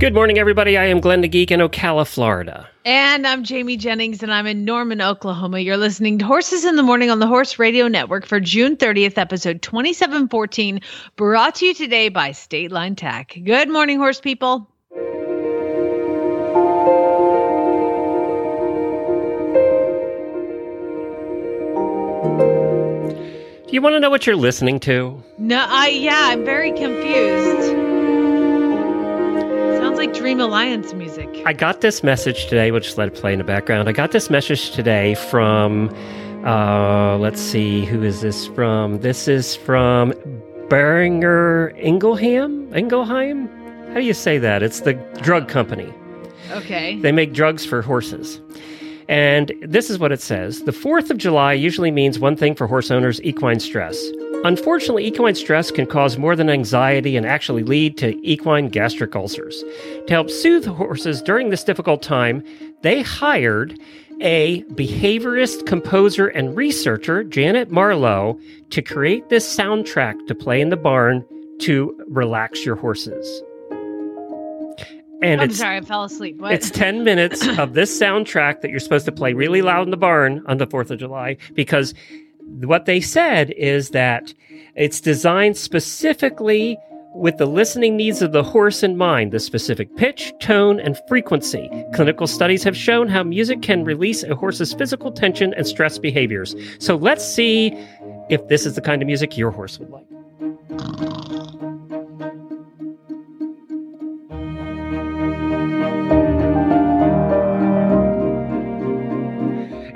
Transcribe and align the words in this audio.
Good 0.00 0.14
morning, 0.14 0.38
everybody. 0.38 0.78
I 0.78 0.86
am 0.86 1.00
Glenn 1.00 1.20
the 1.20 1.28
Geek 1.28 1.50
in 1.50 1.60
Ocala, 1.60 2.06
Florida. 2.06 2.66
And 2.86 3.26
I'm 3.26 3.44
Jamie 3.44 3.76
Jennings, 3.76 4.22
and 4.22 4.32
I'm 4.32 4.46
in 4.46 4.64
Norman, 4.64 5.02
Oklahoma. 5.02 5.58
You're 5.58 5.76
listening 5.76 6.18
to 6.20 6.24
Horses 6.24 6.64
in 6.64 6.76
the 6.76 6.82
Morning 6.82 7.10
on 7.10 7.18
the 7.18 7.26
Horse 7.26 7.58
Radio 7.58 7.86
Network 7.86 8.24
for 8.24 8.40
June 8.40 8.78
30th, 8.78 9.18
episode 9.18 9.60
2714, 9.60 10.80
brought 11.16 11.56
to 11.56 11.66
you 11.66 11.74
today 11.74 12.08
by 12.08 12.32
State 12.32 12.72
Line 12.72 12.96
Tack. 12.96 13.36
Good 13.44 13.68
morning, 13.68 13.98
horse 13.98 14.22
people. 14.22 14.70
Do 23.66 23.74
you 23.74 23.82
want 23.82 23.96
to 23.96 24.00
know 24.00 24.08
what 24.08 24.26
you're 24.26 24.34
listening 24.34 24.80
to? 24.80 25.22
No, 25.36 25.62
I 25.68 25.88
yeah, 25.88 26.28
I'm 26.30 26.46
very 26.46 26.72
confused. 26.72 27.79
Like 30.00 30.14
Dream 30.14 30.40
Alliance 30.40 30.94
music. 30.94 31.28
I 31.44 31.52
got 31.52 31.82
this 31.82 32.02
message 32.02 32.46
today, 32.46 32.70
which 32.70 32.96
let 32.96 33.08
it 33.08 33.14
play 33.14 33.34
in 33.34 33.38
the 33.38 33.44
background. 33.44 33.86
I 33.86 33.92
got 33.92 34.12
this 34.12 34.30
message 34.30 34.70
today 34.70 35.14
from, 35.14 35.94
uh, 36.42 37.18
let's 37.18 37.38
see, 37.38 37.84
who 37.84 38.02
is 38.02 38.22
this 38.22 38.46
from? 38.46 39.00
This 39.00 39.28
is 39.28 39.56
from 39.56 40.12
Boehringer 40.70 41.78
Ingelheim? 41.84 42.72
Ingelheim? 42.72 43.46
How 43.88 43.96
do 43.96 44.00
you 44.00 44.14
say 44.14 44.38
that? 44.38 44.62
It's 44.62 44.80
the 44.80 44.94
drug 45.20 45.48
company. 45.48 45.92
Okay. 46.52 46.98
They 46.98 47.12
make 47.12 47.34
drugs 47.34 47.66
for 47.66 47.82
horses. 47.82 48.40
And 49.10 49.52
this 49.60 49.90
is 49.90 49.98
what 49.98 50.12
it 50.12 50.20
says 50.20 50.62
The 50.62 50.72
4th 50.72 51.10
of 51.10 51.18
July 51.18 51.52
usually 51.52 51.90
means 51.90 52.20
one 52.20 52.36
thing 52.36 52.54
for 52.54 52.68
horse 52.68 52.92
owners 52.92 53.20
equine 53.22 53.58
stress. 53.58 54.00
Unfortunately, 54.44 55.04
equine 55.04 55.34
stress 55.34 55.70
can 55.70 55.84
cause 55.84 56.16
more 56.16 56.34
than 56.36 56.48
anxiety 56.48 57.16
and 57.16 57.26
actually 57.26 57.64
lead 57.64 57.98
to 57.98 58.16
equine 58.26 58.68
gastric 58.68 59.14
ulcers. 59.14 59.62
To 60.06 60.14
help 60.14 60.30
soothe 60.30 60.64
horses 60.64 61.20
during 61.20 61.50
this 61.50 61.64
difficult 61.64 62.02
time, 62.02 62.42
they 62.82 63.02
hired 63.02 63.78
a 64.22 64.62
behaviorist, 64.74 65.66
composer, 65.66 66.28
and 66.28 66.56
researcher, 66.56 67.24
Janet 67.24 67.70
Marlow, 67.70 68.38
to 68.70 68.80
create 68.80 69.28
this 69.28 69.56
soundtrack 69.56 70.26
to 70.28 70.34
play 70.34 70.60
in 70.60 70.70
the 70.70 70.76
barn 70.76 71.26
to 71.60 72.00
relax 72.08 72.64
your 72.64 72.76
horses. 72.76 73.42
And 75.22 75.40
I'm 75.40 75.52
sorry, 75.52 75.76
I 75.76 75.80
fell 75.82 76.04
asleep. 76.04 76.38
What? 76.38 76.52
it's 76.52 76.70
10 76.70 77.04
minutes 77.04 77.46
of 77.58 77.74
this 77.74 77.98
soundtrack 77.98 78.60
that 78.60 78.70
you're 78.70 78.80
supposed 78.80 79.04
to 79.06 79.12
play 79.12 79.32
really 79.32 79.62
loud 79.62 79.86
in 79.86 79.90
the 79.90 79.96
barn 79.96 80.42
on 80.46 80.58
the 80.58 80.66
4th 80.66 80.90
of 80.90 80.98
July 80.98 81.36
because 81.54 81.94
what 82.60 82.86
they 82.86 83.00
said 83.00 83.50
is 83.50 83.90
that 83.90 84.32
it's 84.74 85.00
designed 85.00 85.56
specifically 85.56 86.78
with 87.14 87.36
the 87.38 87.46
listening 87.46 87.96
needs 87.96 88.22
of 88.22 88.32
the 88.32 88.42
horse 88.42 88.82
in 88.82 88.96
mind, 88.96 89.32
the 89.32 89.40
specific 89.40 89.94
pitch, 89.96 90.32
tone, 90.40 90.78
and 90.78 90.96
frequency. 91.08 91.68
Clinical 91.92 92.26
studies 92.26 92.62
have 92.62 92.76
shown 92.76 93.08
how 93.08 93.22
music 93.22 93.62
can 93.62 93.84
release 93.84 94.22
a 94.22 94.34
horse's 94.34 94.72
physical 94.72 95.10
tension 95.10 95.52
and 95.54 95.66
stress 95.66 95.98
behaviors. 95.98 96.54
So 96.78 96.96
let's 96.96 97.26
see 97.26 97.72
if 98.28 98.46
this 98.48 98.64
is 98.64 98.76
the 98.76 98.80
kind 98.80 99.02
of 99.02 99.06
music 99.06 99.36
your 99.36 99.50
horse 99.50 99.78
would 99.80 99.90
like. 99.90 101.39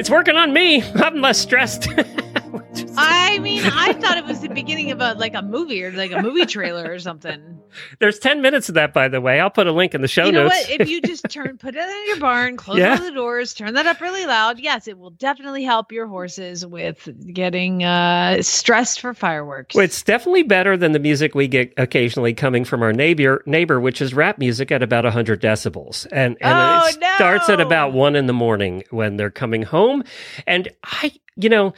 It's 0.05 0.11
working 0.11 0.37
on 0.37 0.53
me. 0.53 0.83
I'm 0.83 1.23
less 1.23 1.39
stressed. 1.39 1.89
I 2.99 3.39
mean, 3.39 3.63
I 3.65 3.95
thought 3.95 4.19
it 4.19 4.27
was 4.27 4.43
the 4.43 4.51
beginning 4.51 4.91
of 4.91 5.01
a 5.01 5.15
like 5.15 5.35
a 5.35 5.41
movie 5.41 5.83
or 5.83 5.93
like 5.93 6.13
a 6.13 6.21
movie 6.21 6.45
trailer 6.45 6.93
or 6.93 6.99
something. 6.99 7.54
There's 7.99 8.19
10 8.19 8.41
minutes 8.43 8.69
of 8.69 8.75
that, 8.77 8.93
by 8.93 9.09
the 9.09 9.21
way. 9.21 9.41
I'll 9.41 9.51
put 9.51 9.67
a 9.67 9.73
link 9.73 9.95
in 9.95 10.01
the 10.03 10.09
show 10.09 10.27
you 10.27 10.33
know 10.33 10.45
notes. 10.45 10.69
what? 10.69 10.81
If 10.81 10.89
you 10.89 11.01
just 11.03 11.29
turn, 11.31 11.59
put 11.59 11.75
it 11.75 11.81
in 11.89 12.07
your 12.09 12.19
barn, 12.19 12.57
close 12.59 12.79
Yeah. 12.79 12.93
all 12.93 13.05
the 13.05 13.11
doors, 13.11 13.55
turn 13.55 13.75
that 13.75 13.87
up 13.87 14.01
really 14.01 14.27
loud. 14.27 14.59
Yes, 14.59 14.89
it 14.89 14.99
will 14.99 15.11
definitely 15.11 15.65
help 15.65 15.93
your 15.93 16.07
horses 16.07 16.65
with 16.67 17.09
getting 17.33 17.85
uh, 17.85 18.43
stressed 18.43 19.01
for 19.01 19.15
fireworks. 19.15 19.75
Well, 19.75 19.85
it's 19.85 20.03
definitely 20.03 20.43
better 20.45 20.77
than 20.77 20.93
the 20.93 20.99
music 20.99 21.35
we 21.35 21.49
get 21.49 21.73
occasionally 21.77 22.35
coming 22.35 22.65
from 22.65 22.83
our 22.83 22.93
neighbor, 22.93 23.43
neighbor 23.47 23.81
which 23.81 24.01
is 24.01 24.15
rap 24.15 24.39
music 24.39 24.71
at 24.73 24.83
about 24.83 25.05
100 25.05 25.41
decibels. 25.41 26.07
And, 26.13 26.37
and 26.41 26.81
Oh, 26.83 26.87
it 26.89 26.95
starts 27.17 27.49
at 27.49 27.61
about 27.61 27.93
one 27.93 28.17
in 28.17 28.27
the 28.27 28.33
morning 28.33 28.85
when 28.91 29.17
they're 29.17 29.31
coming 29.31 29.63
home. 29.63 30.03
And 30.47 30.69
I, 30.85 31.13
you 31.37 31.49
know, 31.49 31.75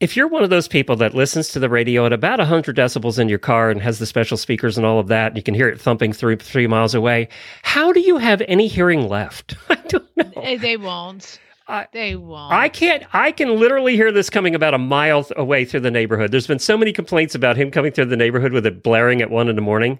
if 0.00 0.16
you're 0.16 0.28
one 0.28 0.42
of 0.42 0.50
those 0.50 0.68
people 0.68 0.96
that 0.96 1.14
listens 1.14 1.48
to 1.50 1.58
the 1.60 1.68
radio 1.68 2.04
at 2.06 2.12
about 2.12 2.38
100 2.38 2.76
decibels 2.76 3.18
in 3.18 3.28
your 3.28 3.38
car 3.38 3.70
and 3.70 3.80
has 3.80 3.98
the 3.98 4.06
special 4.06 4.36
speakers 4.36 4.76
and 4.76 4.84
all 4.86 4.98
of 4.98 5.08
that, 5.08 5.28
and 5.28 5.36
you 5.36 5.42
can 5.42 5.54
hear 5.54 5.68
it 5.68 5.80
thumping 5.80 6.12
through 6.12 6.36
three 6.36 6.66
miles 6.66 6.94
away, 6.94 7.28
how 7.62 7.92
do 7.92 8.00
you 8.00 8.18
have 8.18 8.42
any 8.48 8.66
hearing 8.68 9.08
left? 9.08 9.54
I 9.68 9.76
don't 9.88 10.16
know. 10.16 10.56
They 10.58 10.76
won't. 10.76 11.38
I- 11.66 11.86
they 11.92 12.14
won't. 12.16 12.52
I 12.52 12.68
can't. 12.68 13.04
I 13.14 13.32
can 13.32 13.58
literally 13.58 13.96
hear 13.96 14.12
this 14.12 14.28
coming 14.28 14.54
about 14.54 14.74
a 14.74 14.78
mile 14.78 15.26
away 15.36 15.64
through 15.64 15.80
the 15.80 15.90
neighborhood. 15.90 16.30
There's 16.30 16.46
been 16.46 16.58
so 16.58 16.76
many 16.76 16.92
complaints 16.92 17.34
about 17.34 17.56
him 17.56 17.70
coming 17.70 17.90
through 17.90 18.06
the 18.06 18.16
neighborhood 18.18 18.52
with 18.52 18.66
it 18.66 18.82
blaring 18.82 19.22
at 19.22 19.30
one 19.30 19.48
in 19.48 19.56
the 19.56 19.62
morning. 19.62 19.98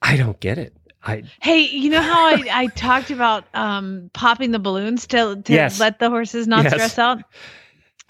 I 0.00 0.16
don't 0.16 0.40
get 0.40 0.56
it. 0.56 0.74
I 1.04 1.24
Hey, 1.42 1.60
you 1.66 1.90
know 1.90 2.00
how 2.00 2.26
I, 2.28 2.44
I 2.50 2.66
talked 2.68 3.10
about 3.10 3.44
um, 3.54 4.10
popping 4.14 4.52
the 4.52 4.58
balloons 4.58 5.06
to, 5.08 5.40
to 5.44 5.52
Yes. 5.52 5.78
let 5.78 5.98
the 5.98 6.08
horses 6.08 6.46
not 6.48 6.64
Yes. 6.64 6.72
stress 6.72 6.98
out? 6.98 7.22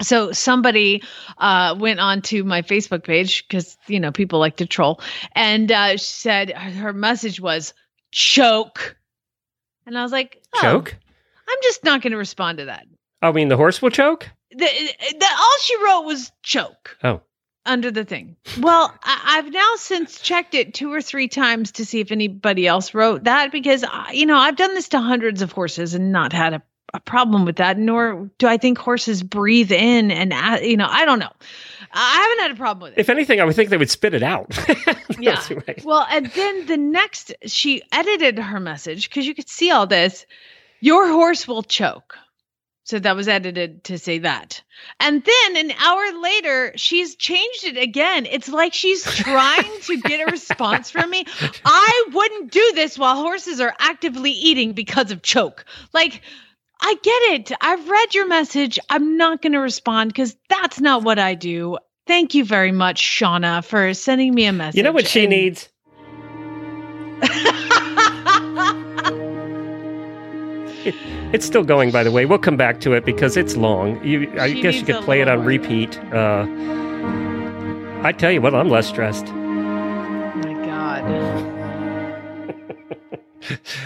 So 0.01 0.31
somebody 0.31 1.03
uh, 1.37 1.75
went 1.77 1.99
on 1.99 2.21
to 2.23 2.43
my 2.43 2.61
Facebook 2.61 3.03
page 3.03 3.47
because 3.47 3.77
you 3.87 3.99
know 3.99 4.11
people 4.11 4.39
like 4.39 4.57
to 4.57 4.65
troll, 4.65 5.01
and 5.33 5.71
uh, 5.71 5.91
she 5.93 6.05
said 6.05 6.51
her 6.51 6.93
message 6.93 7.39
was 7.41 7.73
choke, 8.11 8.95
and 9.85 9.97
I 9.97 10.03
was 10.03 10.11
like, 10.11 10.41
oh, 10.55 10.61
choke. 10.61 10.95
I'm 11.49 11.57
just 11.63 11.83
not 11.83 12.01
going 12.01 12.11
to 12.11 12.17
respond 12.17 12.59
to 12.59 12.65
that. 12.65 12.85
I 13.21 13.31
mean, 13.31 13.47
the 13.47 13.57
horse 13.57 13.81
will 13.81 13.89
choke. 13.89 14.29
The, 14.51 14.57
the, 14.57 15.27
all 15.39 15.57
she 15.61 15.83
wrote 15.83 16.01
was 16.01 16.31
choke. 16.43 16.97
Oh. 17.03 17.21
Under 17.65 17.91
the 17.91 18.05
thing. 18.05 18.37
Well, 18.59 18.93
I, 19.03 19.37
I've 19.37 19.51
now 19.51 19.73
since 19.75 20.21
checked 20.21 20.53
it 20.53 20.73
two 20.73 20.91
or 20.91 21.01
three 21.01 21.27
times 21.27 21.73
to 21.73 21.85
see 21.85 21.99
if 21.99 22.11
anybody 22.11 22.65
else 22.65 22.93
wrote 22.93 23.25
that 23.25 23.51
because, 23.51 23.83
I, 23.83 24.11
you 24.13 24.25
know, 24.25 24.37
I've 24.37 24.55
done 24.55 24.73
this 24.73 24.89
to 24.89 24.99
hundreds 24.99 25.41
of 25.41 25.51
horses 25.51 25.93
and 25.93 26.11
not 26.11 26.31
had 26.31 26.53
a, 26.53 26.61
a 26.93 26.99
problem 26.99 27.45
with 27.45 27.57
that. 27.57 27.77
Nor 27.77 28.29
do 28.37 28.47
I 28.47 28.57
think 28.57 28.77
horses 28.77 29.23
breathe 29.23 29.71
in 29.71 30.11
and, 30.11 30.33
you 30.63 30.77
know, 30.77 30.87
I 30.89 31.05
don't 31.05 31.19
know. 31.19 31.31
I 31.91 32.21
haven't 32.21 32.41
had 32.43 32.51
a 32.51 32.55
problem 32.55 32.89
with 32.89 32.97
it. 32.97 33.01
If 33.01 33.09
anything, 33.09 33.39
I 33.39 33.45
would 33.45 33.55
think 33.55 33.69
they 33.69 33.77
would 33.77 33.89
spit 33.89 34.13
it 34.13 34.23
out. 34.23 34.57
Yeah. 35.19 35.41
Right. 35.49 35.83
Well, 35.83 36.05
and 36.11 36.27
then 36.27 36.67
the 36.67 36.77
next, 36.77 37.33
she 37.47 37.81
edited 37.91 38.37
her 38.37 38.59
message 38.59 39.09
because 39.09 39.25
you 39.25 39.33
could 39.33 39.49
see 39.49 39.71
all 39.71 39.87
this. 39.87 40.27
Your 40.79 41.07
horse 41.07 41.47
will 41.47 41.63
choke. 41.63 42.15
So 42.83 42.99
that 42.99 43.15
was 43.15 43.27
edited 43.27 43.83
to 43.85 43.97
say 43.97 44.19
that. 44.19 44.61
And 44.99 45.23
then 45.23 45.57
an 45.57 45.71
hour 45.79 46.21
later, 46.21 46.71
she's 46.75 47.15
changed 47.15 47.65
it 47.65 47.77
again. 47.77 48.25
It's 48.27 48.47
like 48.47 48.73
she's 48.73 49.03
trying 49.15 49.81
to 49.81 49.97
get 50.01 50.21
a 50.25 50.31
response 50.31 50.91
from 50.91 51.09
me. 51.09 51.25
I 51.65 52.05
wouldn't 52.13 52.51
do 52.51 52.71
this 52.75 52.97
while 52.97 53.15
horses 53.15 53.59
are 53.59 53.73
actively 53.79 54.31
eating 54.31 54.73
because 54.73 55.11
of 55.11 55.23
choke. 55.23 55.65
Like, 55.93 56.21
I 56.81 56.95
get 57.01 57.21
it. 57.33 57.51
I've 57.61 57.89
read 57.89 58.13
your 58.15 58.27
message. 58.27 58.79
I'm 58.89 59.17
not 59.17 59.41
going 59.41 59.53
to 59.53 59.59
respond 59.59 60.11
because 60.11 60.35
that's 60.49 60.79
not 60.79 61.03
what 61.03 61.19
I 61.19 61.35
do. 61.35 61.77
Thank 62.05 62.33
you 62.35 62.45
very 62.45 62.71
much, 62.71 63.01
Shauna, 63.01 63.65
for 63.65 63.93
sending 63.93 64.33
me 64.33 64.45
a 64.45 64.53
message. 64.53 64.77
You 64.77 64.83
know 64.83 64.91
what 64.91 65.07
she 65.07 65.23
And- 65.23 65.29
needs? 65.31 65.69
It's 71.33 71.45
still 71.45 71.65
going, 71.65 71.91
by 71.91 72.03
the 72.03 72.11
way. 72.11 72.25
We'll 72.25 72.39
come 72.39 72.55
back 72.55 72.79
to 72.81 72.93
it 72.93 73.03
because 73.03 73.35
it's 73.35 73.57
long. 73.57 74.01
You, 74.05 74.31
I 74.39 74.53
She 74.53 74.61
guess 74.61 74.75
you 74.75 74.85
could 74.85 75.03
play 75.03 75.19
it 75.19 75.27
on 75.27 75.43
repeat. 75.43 75.99
Uh, 76.13 76.45
I 78.03 78.13
tell 78.13 78.31
you 78.31 78.39
what, 78.39 78.55
I'm 78.55 78.69
less 78.69 78.87
stressed. 78.87 79.25
Oh 79.27 79.33
my 79.33 80.53
god. 80.65 81.56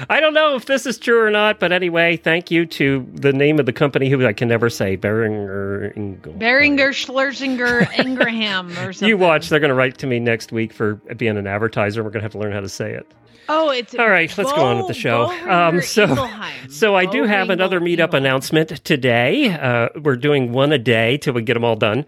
I 0.09 0.19
don't 0.19 0.33
know 0.33 0.55
if 0.55 0.65
this 0.65 0.85
is 0.85 0.97
true 0.97 1.21
or 1.21 1.29
not, 1.29 1.59
but 1.59 1.71
anyway, 1.71 2.17
thank 2.17 2.51
you 2.51 2.65
to 2.65 3.07
the 3.13 3.33
name 3.33 3.59
of 3.59 3.65
the 3.65 3.73
company 3.73 4.09
who 4.09 4.25
I 4.25 4.33
can 4.33 4.47
never 4.47 4.69
say, 4.69 4.97
Boehringer 4.97 5.95
Ingle. 5.95 6.33
Boehringer 6.33 6.93
Schlesinger 6.93 7.87
Ingraham 7.97 8.71
or 8.79 8.93
something. 8.93 9.09
You 9.09 9.17
watch, 9.17 9.49
they're 9.49 9.59
going 9.59 9.69
to 9.69 9.75
write 9.75 9.97
to 9.99 10.07
me 10.07 10.19
next 10.19 10.51
week 10.51 10.73
for 10.73 10.95
being 11.17 11.37
an 11.37 11.47
advertiser. 11.47 12.03
We're 12.03 12.09
going 12.09 12.21
to 12.21 12.25
have 12.25 12.31
to 12.33 12.39
learn 12.39 12.53
how 12.53 12.61
to 12.61 12.69
say 12.69 12.93
it. 12.93 13.11
Oh, 13.53 13.69
it's 13.69 13.93
All 13.95 14.09
right, 14.09 14.35
let's 14.37 14.53
go 14.53 14.63
on 14.63 14.77
with 14.77 14.87
the 14.87 14.93
show. 14.93 15.25
Um, 15.49 15.81
so, 15.81 16.29
so 16.69 16.95
I 16.95 17.05
do 17.05 17.25
have 17.25 17.49
another 17.49 17.81
meetup 17.81 18.13
announcement 18.13 18.69
today. 18.85 19.49
Uh, 19.53 19.89
we're 20.01 20.15
doing 20.15 20.53
one 20.53 20.71
a 20.71 20.77
day 20.77 21.17
till 21.17 21.33
we 21.33 21.41
get 21.41 21.55
them 21.55 21.65
all 21.65 21.75
done. 21.75 22.05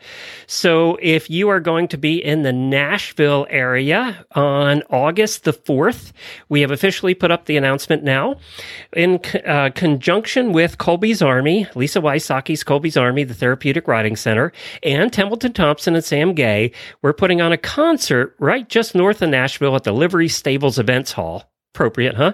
So, 0.48 0.98
if 1.02 1.30
you 1.30 1.50
are 1.50 1.60
going 1.60 1.90
to 1.90 1.98
be 1.98 2.24
in 2.24 2.44
the 2.44 2.54
Nashville 2.54 3.46
area 3.50 4.26
on 4.32 4.84
August 4.90 5.44
the 5.44 5.52
4th, 5.52 6.14
we 6.48 6.62
have 6.62 6.72
officially 6.72 7.14
put 7.14 7.30
up 7.30 7.44
the 7.44 7.58
announcement 7.58 8.04
now. 8.06 8.38
In 8.94 9.20
uh, 9.46 9.72
conjunction 9.76 10.54
with 10.54 10.78
Colby's 10.78 11.22
Army, 11.22 11.68
Lisa 11.76 12.00
Wysocki's 12.00 12.64
Colby's 12.64 12.96
Army, 12.96 13.26
the 13.26 13.34
Therapeutic 13.34 13.90
Riding 13.90 14.16
Center, 14.16 14.54
and 14.82 15.12
Templeton 15.12 15.52
Thompson 15.52 15.94
and 15.94 16.06
Sam 16.06 16.34
Gay, 16.36 16.72
we're 17.02 17.12
putting 17.12 17.42
on 17.42 17.52
a 17.52 17.58
concert 17.58 18.34
right 18.40 18.70
just 18.70 18.96
north 18.96 19.22
of 19.22 19.30
Nashville 19.30 19.76
at 19.76 19.84
the 19.84 19.92
Livery 19.92 20.30
Stables 20.30 20.80
Events 20.80 21.12
Hall 21.12 21.33
appropriate, 21.74 22.16
huh? 22.16 22.34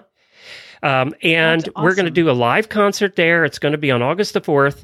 Um, 0.81 1.13
and 1.23 1.61
That's 1.61 1.75
we're 1.75 1.95
going 1.95 2.05
to 2.05 2.11
do 2.11 2.29
a 2.29 2.31
live 2.31 2.69
concert 2.69 3.15
there. 3.15 3.43
It's 3.45 3.59
going 3.59 3.73
to 3.73 3.77
be 3.77 3.91
on 3.91 4.01
August 4.01 4.33
the 4.33 4.41
4th. 4.41 4.83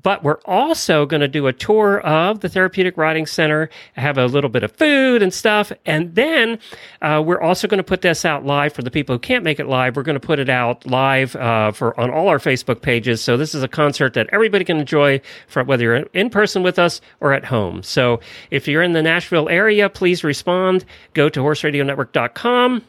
But 0.00 0.22
we're 0.22 0.40
also 0.44 1.06
going 1.06 1.22
to 1.22 1.28
do 1.28 1.48
a 1.48 1.52
tour 1.52 2.00
of 2.02 2.38
the 2.38 2.48
Therapeutic 2.48 2.96
Riding 2.96 3.26
Center, 3.26 3.68
have 3.94 4.16
a 4.16 4.26
little 4.26 4.48
bit 4.48 4.62
of 4.62 4.70
food 4.70 5.22
and 5.22 5.34
stuff. 5.34 5.72
And 5.86 6.14
then 6.14 6.60
uh, 7.02 7.20
we're 7.26 7.40
also 7.40 7.66
going 7.66 7.78
to 7.78 7.84
put 7.84 8.02
this 8.02 8.24
out 8.24 8.46
live 8.46 8.72
for 8.72 8.82
the 8.82 8.92
people 8.92 9.16
who 9.16 9.18
can't 9.18 9.42
make 9.42 9.58
it 9.58 9.66
live. 9.66 9.96
We're 9.96 10.04
going 10.04 10.20
to 10.20 10.24
put 10.24 10.38
it 10.38 10.48
out 10.48 10.86
live 10.86 11.34
uh, 11.34 11.72
for 11.72 11.98
on 11.98 12.10
all 12.10 12.28
our 12.28 12.38
Facebook 12.38 12.80
pages. 12.80 13.20
So 13.20 13.36
this 13.36 13.56
is 13.56 13.64
a 13.64 13.68
concert 13.68 14.14
that 14.14 14.28
everybody 14.30 14.64
can 14.64 14.76
enjoy, 14.76 15.20
from 15.48 15.66
whether 15.66 15.82
you're 15.82 15.96
in 15.96 16.30
person 16.30 16.62
with 16.62 16.78
us 16.78 17.00
or 17.18 17.32
at 17.32 17.44
home. 17.44 17.82
So 17.82 18.20
if 18.52 18.68
you're 18.68 18.84
in 18.84 18.92
the 18.92 19.02
Nashville 19.02 19.48
area, 19.48 19.88
please 19.88 20.22
respond. 20.22 20.84
Go 21.12 21.28
to 21.28 21.40
horseradionetwork.com 21.40 22.84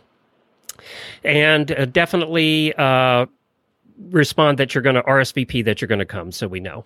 and 1.24 1.72
uh, 1.72 1.86
definitely 1.86 2.74
uh, 2.76 3.26
respond 4.10 4.58
that 4.58 4.74
you're 4.74 4.82
going 4.82 4.96
to 4.96 5.04
RSVP 5.04 5.66
that 5.66 5.82
you're 5.82 5.88
going 5.88 6.00
to 6.00 6.06
come 6.06 6.32
so 6.32 6.48
we 6.48 6.60
know. 6.60 6.86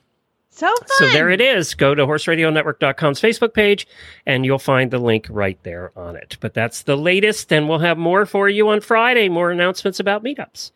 So 0.55 0.67
fun. 0.67 0.87
So 0.97 1.07
there 1.09 1.31
it 1.31 1.41
is. 1.41 1.73
Go 1.73 1.95
to 1.95 2.05
horseradionetwork.com's 2.05 3.19
Facebook 3.19 3.55
page 3.55 3.87
and 4.27 4.45
you'll 4.45 4.59
find 4.59 4.91
the 4.91 4.99
link 4.99 5.25
right 5.31 5.57
there 5.63 5.91
on 5.95 6.15
it. 6.15 6.37
But 6.41 6.53
that's 6.53 6.83
the 6.83 6.95
latest, 6.95 7.51
and 7.51 7.67
we'll 7.67 7.79
have 7.79 7.97
more 7.97 8.27
for 8.27 8.47
you 8.47 8.69
on 8.69 8.79
Friday, 8.79 9.29
more 9.29 9.49
announcements 9.49 9.99
about 9.99 10.23
meetups. 10.23 10.71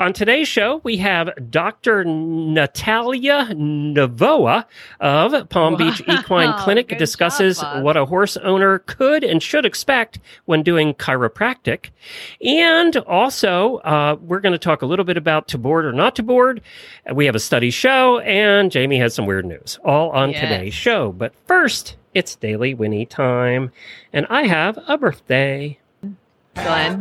On 0.00 0.14
today's 0.14 0.48
show, 0.48 0.80
we 0.82 0.96
have 0.96 1.28
Dr. 1.50 2.04
Natalia 2.06 3.48
Novoa 3.52 4.64
of 4.98 5.48
Palm 5.50 5.76
Beach 5.76 6.00
Equine 6.08 6.52
Clinic 6.60 6.88
good 6.88 6.98
discusses 6.98 7.60
job, 7.60 7.84
what 7.84 7.98
a 7.98 8.06
horse 8.06 8.38
owner 8.38 8.78
could 8.78 9.24
and 9.24 9.42
should 9.42 9.66
expect 9.66 10.20
when 10.46 10.62
doing 10.62 10.94
chiropractic. 10.94 11.90
And 12.42 12.96
also, 12.96 13.76
uh, 13.78 14.16
we're 14.22 14.40
going 14.40 14.52
to 14.52 14.58
talk 14.58 14.80
a 14.80 14.86
little 14.86 15.04
bit 15.04 15.18
about 15.18 15.48
to 15.48 15.58
board 15.58 15.84
or 15.84 15.92
not 15.92 16.16
to 16.16 16.22
board. 16.22 16.62
We 17.12 17.26
have 17.26 17.34
a 17.34 17.40
study 17.40 17.70
show, 17.70 18.20
and 18.20 18.70
Jamie 18.70 18.98
has 18.98 19.17
some 19.18 19.26
weird 19.26 19.44
news, 19.44 19.80
all 19.84 20.10
on 20.10 20.30
Yes. 20.30 20.40
today's 20.42 20.74
show. 20.74 21.10
But 21.10 21.34
first, 21.48 21.96
it's 22.14 22.36
Daily 22.36 22.72
Winnie 22.72 23.04
time, 23.04 23.72
and 24.12 24.28
I 24.30 24.44
have 24.46 24.78
a 24.86 24.96
birthday. 24.96 25.76
Glenn. 26.54 27.00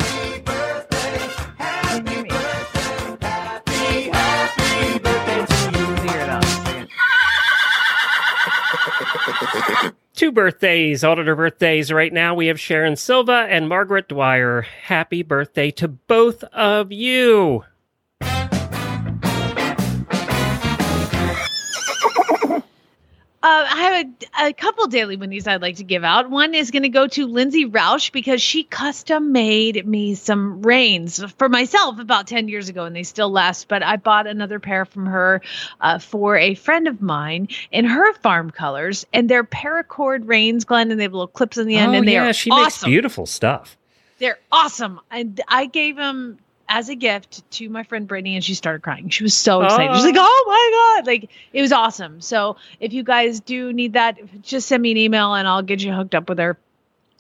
Figure 4.88 6.22
it 6.22 6.30
out 6.30 6.44
in 6.46 6.50
a 6.50 6.58
second. 6.58 6.90
Two 10.16 10.32
birthdays, 10.32 11.04
auditor 11.04 11.36
birthdays 11.36 11.92
right 11.92 12.12
now. 12.14 12.34
We 12.34 12.48
have 12.48 12.60
Sharon 12.60 12.96
Silva 12.96 13.46
and 13.50 13.68
Margaret 13.70 14.08
Dwyer. 14.08 14.62
Happy 14.62 15.22
birthday 15.24 15.70
to 15.72 15.88
both 15.88 16.44
of 16.46 16.92
you. 16.92 17.64
Uh, 23.48 23.66
I 23.66 23.82
have 23.82 24.06
a, 24.44 24.48
a 24.50 24.54
couple 24.54 24.88
daily 24.88 25.16
winnies 25.16 25.48
I'd 25.48 25.62
like 25.62 25.78
to 25.78 25.86
give 25.86 26.04
out. 26.04 26.30
One 26.30 26.54
is 26.54 26.70
going 26.70 26.84
to 26.84 26.90
go 26.90 27.08
to 27.08 27.26
Lindsay 27.26 27.66
Roush 27.66 28.12
because 28.12 28.42
she 28.42 28.66
custom 28.66 29.32
made 29.32 29.88
me 29.88 30.16
some 30.16 30.62
reins 30.62 31.24
for 31.38 31.48
myself 31.48 31.98
about 31.98 32.28
10 32.28 32.50
years 32.50 32.68
ago 32.68 32.84
and 32.84 32.94
they 32.94 33.04
still 33.04 33.32
last. 33.32 33.70
But 33.70 33.84
I 33.84 33.96
bought 33.96 34.28
another 34.28 34.60
pair 34.60 34.84
from 34.84 35.06
her 35.06 35.42
uh, 35.80 36.00
for 36.00 36.36
a 36.36 36.56
friend 36.56 36.90
of 36.90 37.02
mine 37.02 37.48
in 37.72 37.86
her 37.86 38.12
farm 38.16 38.52
colors. 38.52 39.06
And 39.14 39.30
they're 39.30 39.46
paracord 39.46 40.28
reins, 40.28 40.66
Glenn, 40.66 40.92
and 40.92 41.00
they 41.00 41.04
have 41.04 41.14
little 41.14 41.28
clips 41.28 41.58
on 41.58 41.68
the 41.68 41.78
end. 41.78 41.94
oh, 41.94 42.00
and 42.00 42.06
they 42.06 42.16
yeah, 42.16 42.28
are 42.28 42.34
she 42.34 42.50
makes 42.50 42.84
beautiful 42.84 43.26
stuff. 43.26 43.78
They're 44.18 44.40
awesome. 44.52 45.00
And 45.10 45.40
I 45.48 45.68
gave 45.68 45.96
them 45.96 46.38
as 46.70 46.90
a 46.90 46.96
gift 46.96 47.50
to 47.52 47.70
my 47.70 47.84
friend 47.84 48.08
Brittany, 48.08 48.36
and 48.36 48.44
she 48.44 48.54
started 48.54 48.82
crying. 48.82 49.10
She 49.10 49.24
was 49.24 49.34
so 49.34 49.62
excited. 49.62 49.96
She's 49.96 50.06
like, 50.06 50.16
"Oh 50.18 50.44
my 50.48 51.02
god!" 51.02 51.08
Like 51.08 51.30
it 51.54 51.62
was 51.62 51.72
awesome. 51.72 52.22
So 52.22 52.58
if 52.80 52.94
you 52.94 53.04
guys 53.04 53.40
do 53.40 53.74
need 53.74 53.94
that, 53.94 54.18
just 54.42 54.68
send 54.68 54.84
me 54.84 54.92
an 54.92 54.98
email, 54.98 55.34
and 55.34 55.48
I'll 55.48 55.62
get 55.62 55.82
you 55.84 55.94
hooked 55.94 56.16
up 56.16 56.30
with 56.30 56.40
her. 56.40 56.58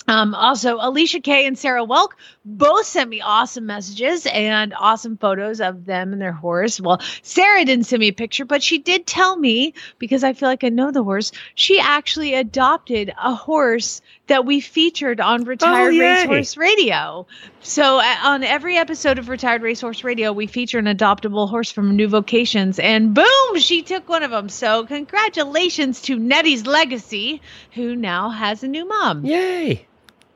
Um, 0.09 0.33
also, 0.35 0.77
Alicia 0.79 1.19
Kay 1.19 1.45
and 1.45 1.57
Sarah 1.57 1.85
Welk 1.85 2.11
both 2.45 2.85
sent 2.85 3.09
me 3.09 3.19
awesome 3.19 3.65
messages 3.65 4.25
and 4.25 4.73
awesome 4.73 5.17
photos 5.17 5.59
of 5.59 5.85
them 5.85 6.13
and 6.13 6.21
their 6.21 6.31
horse. 6.31 6.79
Well, 6.79 7.01
Sarah 7.23 7.65
didn't 7.65 7.87
send 7.87 7.99
me 7.99 8.07
a 8.07 8.13
picture, 8.13 8.45
but 8.45 8.63
she 8.63 8.77
did 8.77 9.05
tell 9.05 9.35
me 9.35 9.73
because 9.99 10.23
I 10.23 10.31
feel 10.31 10.47
like 10.47 10.63
I 10.63 10.69
know 10.69 10.91
the 10.91 11.03
horse. 11.03 11.33
She 11.55 11.77
actually 11.79 12.35
adopted 12.35 13.13
a 13.21 13.35
horse 13.35 14.01
that 14.27 14.45
we 14.45 14.61
featured 14.61 15.19
on 15.19 15.43
Retired 15.43 15.93
yay. 15.93 15.99
Racehorse 15.99 16.55
Radio. 16.55 17.27
So 17.61 17.99
uh, 17.99 18.15
on 18.23 18.43
every 18.43 18.77
episode 18.77 19.19
of 19.19 19.29
Retired 19.29 19.61
Racehorse 19.61 20.03
Radio, 20.03 20.31
we 20.31 20.47
feature 20.47 20.79
an 20.79 20.85
adoptable 20.85 21.49
horse 21.49 21.71
from 21.71 21.95
New 21.95 22.07
Vocations, 22.07 22.79
and 22.79 23.13
boom, 23.13 23.59
she 23.59 23.81
took 23.81 24.07
one 24.07 24.23
of 24.23 24.31
them. 24.31 24.47
So 24.47 24.85
congratulations 24.85 26.01
to 26.03 26.17
Nettie's 26.17 26.65
Legacy, 26.65 27.41
who 27.73 27.95
now 27.95 28.29
has 28.29 28.63
a 28.63 28.67
new 28.67 28.87
mom. 28.87 29.25
Yay. 29.25 29.85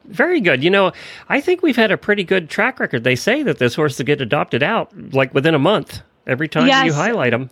Very 0.05 0.41
good. 0.41 0.63
You 0.63 0.71
know, 0.71 0.91
I 1.29 1.41
think 1.41 1.61
we've 1.61 1.75
had 1.75 1.91
a 1.91 1.97
pretty 1.97 2.23
good 2.23 2.49
track 2.49 2.79
record. 2.79 3.03
They 3.03 3.15
say 3.15 3.43
that 3.43 3.59
this 3.59 3.75
horse 3.75 3.97
will 3.97 4.05
get 4.05 4.19
adopted 4.19 4.63
out 4.63 4.91
like 5.13 5.33
within 5.33 5.53
a 5.53 5.59
month 5.59 6.01
every 6.25 6.47
time 6.47 6.67
you 6.85 6.93
highlight 6.93 7.31
them. 7.31 7.49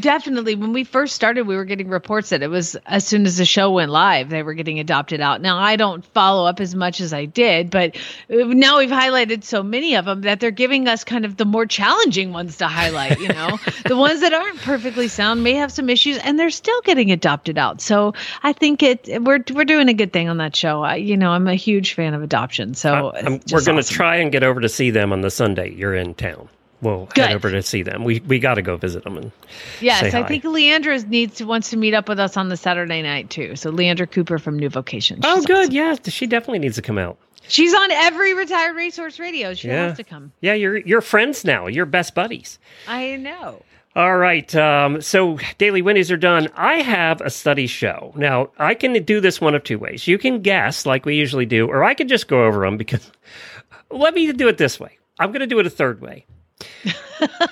Definitely. 0.00 0.54
When 0.54 0.72
we 0.72 0.84
first 0.84 1.14
started, 1.14 1.46
we 1.46 1.56
were 1.56 1.66
getting 1.66 1.88
reports 1.88 2.30
that 2.30 2.42
it 2.42 2.48
was 2.48 2.74
as 2.86 3.06
soon 3.06 3.26
as 3.26 3.36
the 3.36 3.44
show 3.44 3.70
went 3.70 3.90
live, 3.90 4.30
they 4.30 4.42
were 4.42 4.54
getting 4.54 4.80
adopted 4.80 5.20
out. 5.20 5.42
Now, 5.42 5.58
I 5.58 5.76
don't 5.76 6.04
follow 6.06 6.46
up 6.46 6.60
as 6.60 6.74
much 6.74 7.00
as 7.00 7.12
I 7.12 7.26
did, 7.26 7.68
but 7.68 7.96
now 8.30 8.78
we've 8.78 8.88
highlighted 8.90 9.44
so 9.44 9.62
many 9.62 9.94
of 9.96 10.06
them 10.06 10.22
that 10.22 10.40
they're 10.40 10.50
giving 10.50 10.88
us 10.88 11.04
kind 11.04 11.26
of 11.26 11.36
the 11.36 11.44
more 11.44 11.66
challenging 11.66 12.32
ones 12.32 12.56
to 12.58 12.68
highlight. 12.68 13.20
You 13.20 13.28
know, 13.28 13.58
the 13.86 13.96
ones 13.96 14.20
that 14.20 14.32
aren't 14.32 14.60
perfectly 14.62 15.08
sound 15.08 15.44
may 15.44 15.54
have 15.54 15.70
some 15.70 15.90
issues, 15.90 16.16
and 16.18 16.38
they're 16.38 16.50
still 16.50 16.80
getting 16.82 17.12
adopted 17.12 17.58
out. 17.58 17.82
So 17.82 18.14
I 18.42 18.54
think 18.54 18.82
it 18.82 19.22
we're 19.22 19.44
we're 19.52 19.64
doing 19.66 19.88
a 19.90 19.94
good 19.94 20.12
thing 20.14 20.30
on 20.30 20.38
that 20.38 20.56
show. 20.56 20.82
I, 20.82 20.96
you 20.96 21.18
know, 21.18 21.30
I'm 21.30 21.46
a 21.46 21.54
huge 21.54 21.92
fan 21.92 22.14
of 22.14 22.22
adoption. 22.22 22.72
So 22.74 23.12
I- 23.14 23.22
we're 23.22 23.38
going 23.38 23.40
to 23.40 23.72
awesome. 23.78 23.94
try 23.94 24.16
and 24.16 24.32
get 24.32 24.42
over 24.42 24.60
to 24.60 24.68
see 24.68 24.90
them 24.90 25.12
on 25.12 25.20
the 25.20 25.30
Sunday 25.30 25.70
you're 25.70 25.94
in 25.94 26.14
town. 26.14 26.48
We'll 26.82 27.06
Good. 27.14 27.26
head 27.26 27.34
over 27.36 27.50
to 27.50 27.62
see 27.62 27.82
them. 27.82 28.04
We 28.04 28.20
we 28.26 28.38
got 28.38 28.54
to 28.54 28.62
go 28.62 28.76
visit 28.76 29.04
them. 29.04 29.16
And 29.16 29.32
Yes, 29.80 30.12
I 30.14 30.22
think 30.24 30.42
Leandra 30.44 31.06
needs 31.08 31.36
to 31.36 31.44
wants 31.44 31.70
to 31.70 31.76
meet 31.76 31.94
up 31.94 32.08
with 32.08 32.18
us 32.20 32.36
on 32.36 32.48
the 32.48 32.56
Saturday 32.56 33.00
night 33.02 33.30
too. 33.30 33.56
So 33.56 33.70
Leandra 33.72 34.10
Cooper 34.10 34.38
from 34.38 34.58
New 34.58 34.68
Vocation. 34.68 35.20
oh, 35.22 35.36
She's 35.36 35.46
good. 35.46 35.58
awesome. 35.68 35.74
Yeah, 35.74 35.96
she 36.08 36.26
definitely 36.26 36.58
needs 36.58 36.74
to 36.76 36.82
come 36.82 36.98
out. 36.98 37.16
She's 37.48 37.72
on 37.74 37.90
every 37.90 38.34
retired 38.34 38.76
racehorse 38.76 39.18
radio. 39.18 39.54
She 39.54 39.68
Yeah. 39.68 39.88
has 39.88 39.96
to 39.96 40.04
come. 40.04 40.32
Yeah, 40.40 40.54
you're 40.54 40.76
you're 40.78 41.00
friends 41.00 41.44
now. 41.44 41.66
You're 41.68 41.86
best 41.86 42.14
buddies. 42.14 42.58
I 42.88 43.16
know. 43.16 43.62
All 43.94 44.16
right. 44.16 44.52
Um, 44.56 45.02
so 45.02 45.38
daily 45.58 45.82
winnies 45.82 46.10
are 46.10 46.16
done. 46.16 46.48
I 46.56 46.76
have 46.76 47.20
a 47.20 47.28
study 47.30 47.66
show. 47.66 48.12
Now, 48.16 48.48
I 48.58 48.74
can 48.74 48.94
do 49.04 49.20
this 49.20 49.38
one 49.38 49.54
of 49.54 49.64
two 49.64 49.78
ways. 49.78 50.08
You 50.08 50.16
can 50.18 50.40
guess 50.40 50.86
like 50.86 51.04
we 51.04 51.14
usually 51.16 51.44
do, 51.46 51.68
or 51.68 51.84
I 51.84 51.92
can 51.94 52.08
just 52.08 52.26
go 52.26 52.44
over 52.44 52.60
them 52.64 52.76
because 52.78 53.10
let 53.90 54.14
me 54.14 54.32
do 54.32 54.48
it 54.48 54.56
this 54.58 54.80
way. 54.80 54.98
I'm 55.18 55.28
going 55.30 55.40
to 55.40 55.46
do 55.46 55.58
it 55.58 55.66
a 55.66 55.70
third 55.70 56.00
way. 56.00 56.24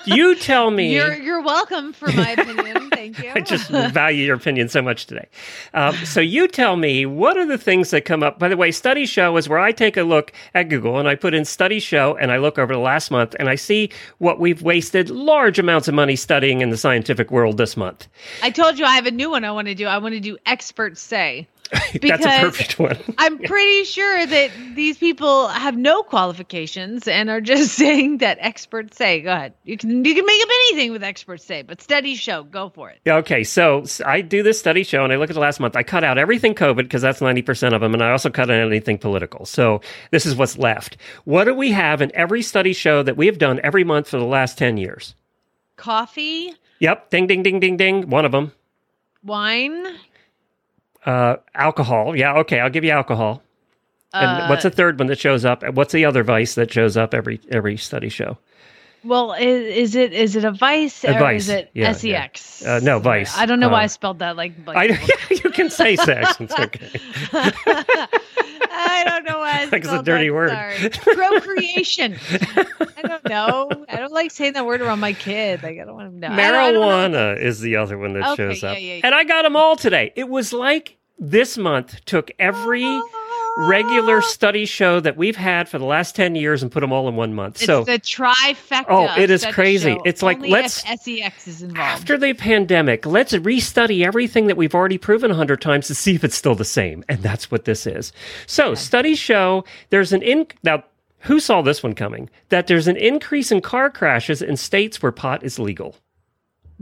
You 0.05 0.35
tell 0.35 0.71
me. 0.71 0.93
You're 0.93 1.15
you're 1.15 1.41
welcome 1.41 1.93
for 1.93 2.11
my 2.11 2.31
opinion. 2.31 2.89
Thank 2.91 3.23
you. 3.23 3.31
I 3.33 3.41
just 3.41 3.69
value 3.69 4.25
your 4.25 4.35
opinion 4.35 4.69
so 4.69 4.81
much 4.81 5.05
today. 5.05 5.27
Um, 5.73 5.95
so 6.05 6.19
you 6.19 6.47
tell 6.47 6.75
me 6.75 7.05
what 7.05 7.37
are 7.37 7.45
the 7.45 7.57
things 7.57 7.91
that 7.91 8.05
come 8.05 8.23
up. 8.23 8.37
By 8.37 8.47
the 8.47 8.57
way, 8.57 8.71
study 8.71 9.05
show 9.05 9.37
is 9.37 9.49
where 9.49 9.59
I 9.59 9.71
take 9.71 9.97
a 9.97 10.03
look 10.03 10.33
at 10.53 10.69
Google 10.69 10.99
and 10.99 11.07
I 11.07 11.15
put 11.15 11.33
in 11.33 11.45
study 11.45 11.79
show 11.79 12.15
and 12.17 12.31
I 12.31 12.37
look 12.37 12.59
over 12.59 12.73
the 12.73 12.79
last 12.79 13.11
month 13.11 13.35
and 13.39 13.49
I 13.49 13.55
see 13.55 13.89
what 14.19 14.39
we've 14.39 14.61
wasted 14.61 15.09
large 15.09 15.57
amounts 15.57 15.87
of 15.87 15.93
money 15.93 16.15
studying 16.15 16.61
in 16.61 16.69
the 16.69 16.77
scientific 16.77 17.31
world 17.31 17.57
this 17.57 17.75
month. 17.75 18.07
I 18.43 18.51
told 18.51 18.77
you 18.77 18.85
I 18.85 18.95
have 18.95 19.05
a 19.05 19.11
new 19.11 19.29
one 19.29 19.45
I 19.45 19.51
want 19.51 19.67
to 19.67 19.75
do. 19.75 19.87
I 19.87 19.97
want 19.97 20.13
to 20.13 20.19
do 20.19 20.37
experts 20.45 21.01
say. 21.01 21.47
That's 22.01 22.25
a 22.25 22.39
perfect 22.39 22.79
one. 22.79 22.97
I'm 23.17 23.37
pretty 23.39 23.85
sure 23.85 24.25
that 24.25 24.51
these 24.75 24.97
people 24.97 25.47
have 25.47 25.77
no 25.77 26.03
qualifications 26.03 27.07
and 27.07 27.29
are 27.29 27.39
just 27.39 27.73
saying 27.75 28.17
that 28.17 28.37
experts 28.41 28.97
say. 28.97 29.21
Go 29.21 29.31
ahead. 29.31 29.53
You 29.63 29.77
can 29.77 30.03
you 30.03 30.13
can 30.13 30.25
make 30.25 30.41
up 30.43 30.49
anything 30.49 30.91
with 30.91 31.03
experts 31.03 31.45
say, 31.45 31.61
but 31.61 31.81
studies 31.81 32.19
show. 32.19 32.43
Go 32.43 32.69
for 32.69 32.89
it. 32.89 32.99
Okay, 33.07 33.43
so 33.43 33.85
I 34.05 34.21
do 34.21 34.43
this 34.43 34.59
study 34.59 34.83
show 34.83 35.03
and 35.03 35.13
I 35.13 35.15
look 35.15 35.29
at 35.29 35.33
the 35.33 35.39
last 35.39 35.59
month. 35.59 35.75
I 35.75 35.83
cut 35.83 36.03
out 36.03 36.17
everything 36.17 36.55
COVID 36.55 36.83
because 36.83 37.01
that's 37.01 37.19
90% 37.21 37.73
of 37.73 37.81
them, 37.81 37.93
and 37.93 38.03
I 38.03 38.11
also 38.11 38.29
cut 38.29 38.49
out 38.49 38.59
anything 38.59 38.97
political. 38.97 39.45
So 39.45 39.81
this 40.11 40.25
is 40.25 40.35
what's 40.35 40.57
left. 40.57 40.97
What 41.23 41.45
do 41.45 41.53
we 41.53 41.71
have 41.71 42.01
in 42.01 42.11
every 42.15 42.41
study 42.41 42.73
show 42.73 43.01
that 43.03 43.15
we 43.15 43.27
have 43.27 43.37
done 43.37 43.59
every 43.63 43.83
month 43.83 44.09
for 44.09 44.17
the 44.17 44.25
last 44.25 44.57
10 44.57 44.77
years? 44.77 45.15
Coffee, 45.77 46.53
Yep, 46.81 47.11
ding, 47.11 47.27
ding, 47.27 47.43
ding, 47.43 47.59
ding, 47.59 47.77
ding. 47.77 48.09
One 48.09 48.25
of 48.25 48.31
them. 48.31 48.51
wine. 49.23 49.85
Uh, 51.05 51.37
alcohol. 51.55 52.15
Yeah, 52.15 52.37
okay, 52.39 52.59
I'll 52.59 52.69
give 52.69 52.83
you 52.83 52.91
alcohol. 52.91 53.41
And 54.13 54.43
uh, 54.43 54.47
what's 54.47 54.63
the 54.63 54.69
third 54.69 54.99
one 54.99 55.07
that 55.07 55.19
shows 55.19 55.45
up? 55.45 55.63
What's 55.73 55.93
the 55.93 56.05
other 56.05 56.23
vice 56.23 56.55
that 56.55 56.71
shows 56.71 56.97
up 56.97 57.13
every 57.13 57.39
every 57.49 57.77
study 57.77 58.09
show? 58.09 58.37
Well, 59.03 59.33
is, 59.33 59.75
is 59.91 59.95
it 59.95 60.13
is 60.13 60.35
it 60.35 60.43
a 60.43 60.51
vice 60.51 61.03
A 61.03 61.15
or 61.15 61.19
vice, 61.19 61.43
is 61.43 61.49
it 61.49 61.71
yeah, 61.73 61.91
sex? 61.93 62.61
yeah. 62.63 62.75
Uh, 62.75 62.79
no, 62.83 62.99
vice. 62.99 63.35
I 63.37 63.45
don't 63.47 63.59
know 63.59 63.69
why 63.69 63.81
Uh, 63.81 63.83
I 63.85 63.87
spelled 63.87 64.19
that 64.19 64.37
like. 64.37 64.53
like 64.67 64.91
I, 64.91 65.09
you 65.31 65.49
can 65.49 65.69
say 65.71 65.95
sex. 65.95 66.35
It's 66.39 66.53
okay. 66.53 66.89
I 68.73 69.03
don't 69.05 69.23
know 69.25 69.39
why. 69.39 69.61
I 69.61 69.65
Like 69.65 69.83
it's 69.83 69.91
a 69.91 70.01
dirty 70.03 70.27
that, 70.29 70.33
word. 70.33 70.49
Sorry. 70.51 70.89
Procreation. 71.15 72.17
I 72.97 73.01
don't 73.03 73.27
know. 73.27 73.69
I 73.89 73.97
don't 73.97 74.11
like 74.13 74.31
saying 74.31 74.53
that 74.53 74.65
word 74.65 74.81
around 74.81 74.99
my 74.99 75.13
kid. 75.13 75.63
Like 75.63 75.79
I 75.79 75.83
don't 75.85 75.95
want 75.95 76.07
him 76.07 76.21
to 76.21 76.29
know. 76.29 76.33
I 76.35 76.37
don't- 76.37 76.55
I 76.55 76.71
don't 76.71 77.11
know. 77.11 77.17
Marijuana 77.17 77.41
is 77.41 77.59
the 77.59 77.75
other 77.77 77.97
one 77.97 78.13
that 78.13 78.23
Okay, 78.33 78.53
shows 78.53 78.63
up. 78.63 78.77
yeah. 78.79 78.99
And 79.03 79.13
I 79.15 79.23
got 79.23 79.43
them 79.43 79.55
all 79.55 79.75
today. 79.75 80.13
It 80.15 80.29
was 80.29 80.53
like 80.53 80.97
this 81.19 81.57
month 81.57 82.03
took 82.05 82.31
every 82.39 82.83
regular 83.57 84.21
study 84.21 84.65
show 84.65 84.99
that 84.99 85.17
we've 85.17 85.35
had 85.35 85.67
for 85.69 85.77
the 85.79 85.85
last 85.85 86.15
10 86.15 86.35
years 86.35 86.63
and 86.63 86.71
put 86.71 86.79
them 86.81 86.91
all 86.91 87.07
in 87.07 87.15
one 87.15 87.33
month. 87.33 87.57
It's 87.57 87.65
so 87.65 87.83
the 87.83 87.99
trifecta. 87.99 88.85
Oh, 88.89 89.13
it 89.17 89.29
is 89.29 89.45
crazy. 89.45 89.93
show. 89.93 90.01
It's 90.05 90.21
like, 90.21 90.37
Only 90.37 90.49
let's- 90.49 90.83
sex 90.85 91.07
is 91.47 91.61
involved. 91.61 91.79
after 91.79 92.17
the 92.17 92.33
pandemic, 92.33 93.05
let's 93.05 93.33
restudy 93.33 94.05
everything 94.05 94.47
that 94.47 94.57
we've 94.57 94.73
already 94.75 94.97
proven 94.97 95.31
a 95.31 95.35
hundred 95.35 95.61
times 95.61 95.87
to 95.87 95.95
see 95.95 96.15
if 96.15 96.23
it's 96.23 96.35
still 96.35 96.55
the 96.55 96.65
same. 96.65 97.03
And 97.09 97.21
that's 97.21 97.51
what 97.51 97.65
this 97.65 97.85
is. 97.85 98.11
So 98.47 98.73
studies 98.75 99.19
show 99.19 99.63
there's 99.89 100.13
an 100.13 100.21
in 100.21 100.47
now 100.63 100.83
who 101.25 101.39
saw 101.39 101.61
this 101.61 101.83
one 101.83 101.93
coming? 101.93 102.29
That 102.49 102.65
there's 102.67 102.87
an 102.87 102.97
increase 102.97 103.51
in 103.51 103.61
car 103.61 103.91
crashes 103.91 104.41
in 104.41 104.57
states 104.57 105.03
where 105.03 105.11
pot 105.11 105.43
is 105.43 105.59
legal. 105.59 105.95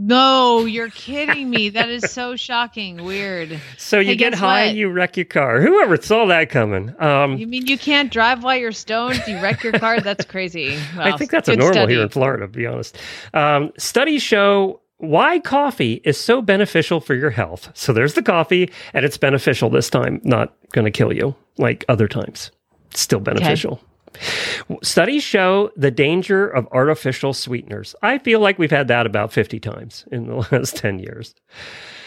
No, 0.02 0.64
you're 0.66 0.90
kidding 0.90 1.50
me. 1.50 1.68
That 1.70 1.90
is 1.90 2.10
so 2.12 2.36
shocking. 2.48 3.04
Weird. 3.04 3.60
So 3.78 4.00
you 4.00 4.12
Hey, 4.12 4.16
get 4.16 4.34
high, 4.34 4.68
what? 4.68 4.76
you 4.76 4.90
wreck 4.90 5.18
your 5.18 5.26
car. 5.26 5.60
Whoever 5.62 5.98
saw 6.02 6.26
that 6.28 6.50
coming? 6.50 6.96
Um, 7.02 7.38
You 7.38 7.46
mean 7.48 7.68
you 7.68 7.78
can't 7.78 8.10
drive 8.12 8.44
while 8.44 8.56
you're 8.56 8.72
stoned? 8.72 9.22
You 9.28 9.40
wreck 9.42 9.62
your 9.64 9.74
car? 9.74 10.00
That's 10.00 10.24
crazy. 10.26 10.80
I 10.98 11.18
think 11.18 11.32
that's 11.32 11.50
a 11.50 11.52
good 11.52 11.60
normal 11.60 11.74
study. 11.74 11.94
here 11.96 12.04
in 12.04 12.10
Florida, 12.10 12.44
to 12.46 12.48
be 12.48 12.66
honest. 12.66 12.98
Um, 13.34 13.72
studies 13.78 14.22
show 14.24 14.80
why 14.98 15.40
coffee 15.40 16.02
is 16.06 16.18
so 16.18 16.42
beneficial 16.42 17.00
for 17.02 17.14
your 17.16 17.30
health. 17.30 17.70
So 17.74 17.92
there's 17.94 18.14
the 18.14 18.24
coffee, 18.24 18.70
and 18.94 19.06
it's 19.06 19.18
beneficial 19.18 19.70
this 19.70 19.90
time, 19.90 20.22
not 20.24 20.54
going 20.72 20.86
to 20.86 20.92
kill 20.92 21.12
you 21.14 21.36
like 21.58 21.84
other 21.90 22.08
times. 22.08 22.52
It's 22.92 23.02
still 23.02 23.20
beneficial. 23.20 23.82
Studies 24.84 25.24
show 25.24 25.72
the 25.76 25.92
danger 25.92 26.48
of 26.48 26.68
artificial 26.72 27.34
sweeteners. 27.34 27.96
I 28.02 28.18
feel 28.18 28.40
like 28.40 28.60
we've 28.60 28.72
had 28.72 28.88
that 28.90 29.06
about 29.06 29.32
50 29.34 29.60
times 29.60 30.06
in 30.12 30.28
the 30.28 30.36
last 30.52 30.76
10 30.78 31.00
years. 31.00 31.34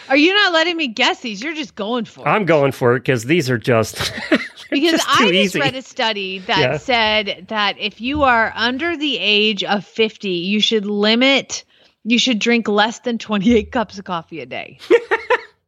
Are 0.09 0.17
you 0.17 0.33
not 0.33 0.53
letting 0.53 0.75
me 0.77 0.87
guess 0.87 1.21
these? 1.21 1.41
You're 1.41 1.53
just 1.55 1.75
going 1.75 2.05
for 2.05 2.27
it. 2.27 2.29
I'm 2.29 2.45
going 2.45 2.71
for 2.73 2.95
it 2.95 2.99
because 3.01 3.23
these 3.25 3.49
are 3.49 3.57
just 3.57 3.95
because 4.69 4.91
just 4.99 5.07
I 5.09 5.21
just 5.23 5.33
easy. 5.33 5.59
read 5.59 5.75
a 5.75 5.81
study 5.81 6.39
that 6.39 6.59
Yeah. 6.59 6.77
said 6.77 7.45
that 7.47 7.77
if 7.79 8.01
you 8.01 8.23
are 8.23 8.51
under 8.55 8.97
the 8.97 9.17
age 9.17 9.63
of 9.63 9.85
50, 9.85 10.29
you 10.29 10.59
should 10.59 10.85
limit, 10.85 11.63
you 12.03 12.19
should 12.19 12.39
drink 12.39 12.67
less 12.67 12.99
than 12.99 13.17
28 13.17 13.71
cups 13.71 13.97
of 13.97 14.03
coffee 14.05 14.41
a 14.41 14.45
day. 14.45 14.77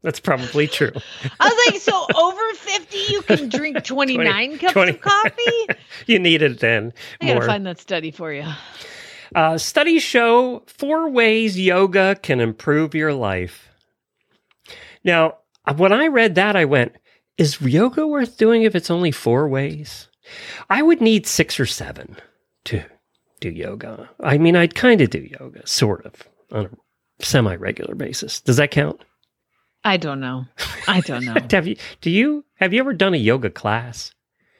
that's 0.05 0.19
probably 0.19 0.67
true. 0.67 0.91
I 1.39 1.49
was 1.49 1.73
like, 1.73 1.81
so 1.81 2.05
over 2.15 2.53
50, 2.53 2.97
you 3.11 3.21
can 3.23 3.49
drink 3.49 3.83
29 3.83 4.59
cups 4.59 4.73
20 4.73 4.91
of 4.91 5.01
coffee? 5.01 5.67
You 6.05 6.19
need 6.19 6.43
it 6.43 6.59
then 6.59 6.93
I 7.19 7.25
gotta 7.25 7.39
more. 7.39 7.47
find 7.47 7.65
that 7.65 7.79
study 7.79 8.11
for 8.11 8.31
you. 8.31 8.45
Uh, 9.33 9.57
studies 9.57 10.03
show 10.03 10.61
four 10.67 11.09
ways 11.09 11.59
yoga 11.59 12.15
can 12.21 12.39
improve 12.39 12.93
your 12.93 13.13
life. 13.13 13.67
Now, 15.03 15.37
uh, 15.65 15.73
when 15.73 15.91
I 15.91 16.07
read 16.07 16.35
that, 16.35 16.55
I 16.55 16.65
went, 16.65 16.93
is 17.37 17.59
yoga 17.59 18.05
worth 18.05 18.37
doing 18.37 18.61
if 18.61 18.75
it's 18.75 18.91
only 18.91 19.11
four 19.11 19.47
ways? 19.49 20.07
I 20.69 20.83
would 20.83 21.01
need 21.01 21.25
six 21.25 21.59
or 21.59 21.65
seven 21.65 22.15
to 22.65 22.83
do 23.39 23.49
yoga. 23.49 24.09
I 24.21 24.37
mean, 24.37 24.55
I'd 24.55 24.75
kind 24.75 25.01
of 25.01 25.09
do 25.09 25.27
yoga, 25.39 25.65
sort 25.67 26.05
of, 26.05 26.13
on 26.51 26.65
a 26.65 27.25
semi 27.25 27.55
regular 27.55 27.95
basis. 27.95 28.41
Does 28.41 28.57
that 28.57 28.69
count? 28.71 29.01
I 29.85 29.95
don't 29.97 30.19
know. 30.19 30.45
I 30.87 30.99
don't 30.99 31.23
know. 31.29 31.35
Have 31.51 31.67
you, 31.67 31.77
do 32.01 32.09
you, 32.09 32.43
have 32.55 32.73
you 32.73 32.79
ever 32.81 32.91
done 32.93 33.13
a 33.13 33.17
yoga 33.17 33.49
class? 33.49 34.11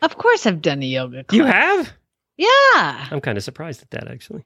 of 0.01 0.17
course, 0.17 0.46
I've 0.46 0.62
done 0.62 0.84
a 0.84 0.86
yoga 0.86 1.24
class. 1.24 1.36
You 1.38 1.44
have? 1.46 1.91
Yeah. 2.38 3.08
I'm 3.12 3.22
kind 3.22 3.38
of 3.38 3.44
surprised 3.44 3.82
at 3.82 3.89
that, 3.91 4.08
actually. 4.08 4.46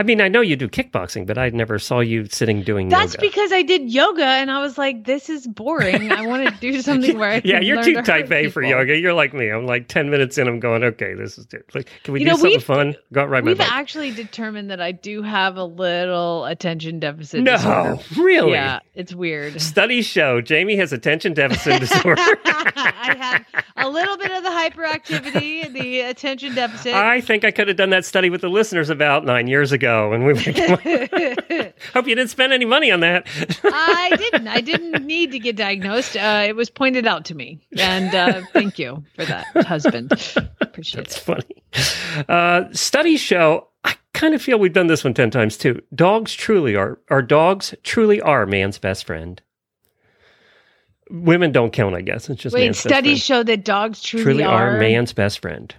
I 0.00 0.02
mean, 0.02 0.22
I 0.22 0.28
know 0.28 0.40
you 0.40 0.56
do 0.56 0.66
kickboxing, 0.66 1.26
but 1.26 1.36
I 1.36 1.50
never 1.50 1.78
saw 1.78 2.00
you 2.00 2.24
sitting 2.24 2.62
doing 2.62 2.88
That's 2.88 3.12
yoga. 3.12 3.20
because 3.20 3.52
I 3.52 3.60
did 3.60 3.92
yoga 3.92 4.24
and 4.24 4.50
I 4.50 4.62
was 4.62 4.78
like, 4.78 5.04
this 5.04 5.28
is 5.28 5.46
boring. 5.46 6.10
I 6.10 6.26
want 6.26 6.48
to 6.48 6.54
do 6.58 6.80
something 6.88 7.18
where 7.18 7.32
I 7.32 7.42
yeah, 7.44 7.60
you're 7.60 7.82
too 7.82 7.96
to 7.96 8.02
type 8.02 8.32
A 8.32 8.48
for 8.48 8.62
yoga. 8.62 8.96
You're 8.96 9.12
like 9.12 9.34
me. 9.34 9.50
I'm 9.50 9.66
like 9.66 9.88
10 9.88 10.08
minutes 10.08 10.38
in, 10.38 10.48
I'm 10.48 10.58
going, 10.58 10.82
okay, 10.84 11.12
this 11.12 11.36
is 11.36 11.46
it. 11.52 11.66
Like, 11.74 11.90
can 12.04 12.14
we 12.14 12.20
You 12.20 12.24
do 12.26 12.30
know, 12.32 12.36
something 12.38 12.60
fun? 12.60 12.96
Go 13.12 13.26
ride 13.26 13.44
my 13.44 13.50
We've 13.50 13.58
bike. 13.58 13.70
actually 13.70 14.10
determined 14.12 14.70
that 14.70 14.80
I 14.80 14.92
do 14.92 15.20
have 15.20 15.58
a 15.58 15.64
little 15.64 16.46
attention 16.46 16.98
deficit 16.98 17.44
disorder. 17.44 17.96
no, 17.96 18.22
really? 18.22 18.52
Yeah, 18.52 18.78
it's 18.94 19.12
weird. 19.14 19.60
Studies 19.70 20.06
show 20.06 20.40
Jamie 20.40 20.76
has 20.76 20.94
attention 20.94 21.34
deficit 21.34 21.78
disorder. 21.80 22.22
I 22.22 23.16
had 23.18 23.44
a 23.76 23.88
little 23.90 24.16
bit 24.16 24.30
of 24.30 24.42
the 24.44 24.48
hyperactivity, 24.48 25.72
the 25.72 26.00
attention 26.00 26.54
deficit. 26.54 26.94
I 26.94 27.20
think 27.20 27.44
I 27.44 27.50
could 27.50 27.68
have 27.68 27.76
done 27.76 27.90
that 27.90 28.04
study 28.06 28.30
with 28.30 28.40
the 28.40 28.48
listeners 28.48 28.88
about 28.88 29.24
nine 29.24 29.46
years 29.46 29.72
ago, 29.72 29.89
and 30.12 30.24
we 30.24 30.34
hope 31.94 32.06
you 32.06 32.14
didn't 32.14 32.28
spend 32.30 32.52
any 32.52 32.64
money 32.64 32.90
on 32.90 33.00
that. 33.00 33.26
I 33.64 34.14
didn't. 34.16 34.48
I 34.48 34.60
didn't 34.60 35.04
need 35.04 35.32
to 35.32 35.38
get 35.38 35.56
diagnosed. 35.56 36.16
Uh, 36.16 36.44
it 36.46 36.56
was 36.56 36.70
pointed 36.70 37.06
out 37.06 37.24
to 37.26 37.34
me, 37.34 37.60
and 37.76 38.14
uh, 38.14 38.42
thank 38.52 38.78
you 38.78 39.04
for 39.16 39.24
that, 39.24 39.46
husband. 39.66 40.12
Appreciate 40.60 41.06
It's 41.06 41.16
it. 41.16 41.20
funny. 41.20 42.26
Uh, 42.28 42.64
studies 42.72 43.20
show. 43.20 43.68
I 43.84 43.94
kind 44.14 44.34
of 44.34 44.42
feel 44.42 44.58
we've 44.58 44.72
done 44.72 44.86
this 44.88 45.04
one 45.04 45.14
ten 45.14 45.30
times 45.30 45.56
too. 45.56 45.80
Dogs 45.94 46.32
truly 46.34 46.76
are. 46.76 46.98
Our 47.10 47.22
dogs 47.22 47.74
truly 47.82 48.20
are 48.20 48.46
man's 48.46 48.78
best 48.78 49.04
friend. 49.04 49.40
Women 51.10 51.50
don't 51.50 51.72
count, 51.72 51.96
I 51.96 52.02
guess. 52.02 52.30
It's 52.30 52.40
just 52.40 52.54
Wait, 52.54 52.74
studies 52.76 53.22
show 53.24 53.42
that 53.42 53.64
dogs 53.64 54.00
truly, 54.00 54.24
truly 54.24 54.44
are. 54.44 54.76
are 54.76 54.78
man's 54.78 55.12
best 55.12 55.40
friend. 55.40 55.74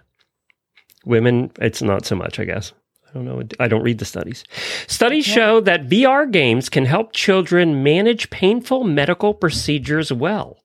Women, 1.06 1.51
it's 1.62 1.82
not 1.82 2.06
so 2.06 2.15
much, 2.15 2.38
I 2.39 2.44
guess. 2.46 2.74
I 3.12 3.18
don't 3.18 3.25
know. 3.25 3.44
I 3.60 3.68
don't 3.68 3.84
read 3.84 3.98
the 3.98 4.06
studies. 4.06 4.44
Studies 4.88 5.25
show 5.25 5.60
that 5.62 5.88
VR 5.88 6.32
games 6.32 6.70
can 6.70 6.86
help 6.86 7.12
children 7.12 7.84
manage 7.84 8.30
painful 8.30 8.86
medical 8.86 9.34
procedures 9.34 10.13
well. 10.13 10.63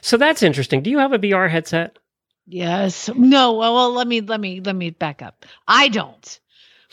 So 0.00 0.16
that's 0.16 0.42
interesting. 0.42 0.82
Do 0.82 0.90
you 0.90 0.98
have 0.98 1.12
a 1.12 1.18
VR 1.18 1.50
headset? 1.50 1.98
Yes. 2.46 3.10
No. 3.14 3.52
Well, 3.52 3.74
well, 3.74 3.92
let 3.92 4.06
me 4.06 4.22
let 4.22 4.40
me 4.40 4.60
let 4.60 4.74
me 4.74 4.90
back 4.90 5.20
up. 5.20 5.44
I 5.66 5.88
don't. 5.88 6.40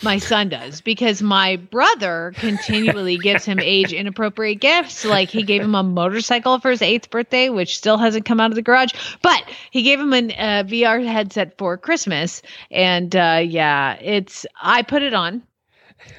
My 0.01 0.17
son 0.17 0.49
does 0.49 0.81
because 0.81 1.21
my 1.21 1.55
brother 1.55 2.33
continually 2.35 3.17
gives 3.17 3.45
him 3.45 3.59
age 3.59 3.93
inappropriate 3.93 4.59
gifts. 4.59 5.05
Like 5.05 5.29
he 5.29 5.43
gave 5.43 5.61
him 5.61 5.73
a 5.73 5.83
motorcycle 5.83 6.59
for 6.59 6.71
his 6.71 6.81
eighth 6.81 7.09
birthday, 7.09 7.49
which 7.49 7.77
still 7.77 7.97
hasn't 7.97 8.25
come 8.25 8.41
out 8.41 8.51
of 8.51 8.55
the 8.55 8.61
garage. 8.61 8.91
But 9.21 9.43
he 9.71 9.83
gave 9.83 9.99
him 9.99 10.13
a 10.13 10.27
uh, 10.33 10.63
VR 10.63 11.05
headset 11.05 11.57
for 11.57 11.77
Christmas, 11.77 12.41
and 12.69 13.15
uh, 13.15 13.41
yeah, 13.43 13.93
it's. 14.01 14.45
I 14.61 14.81
put 14.81 15.01
it 15.01 15.13
on, 15.13 15.43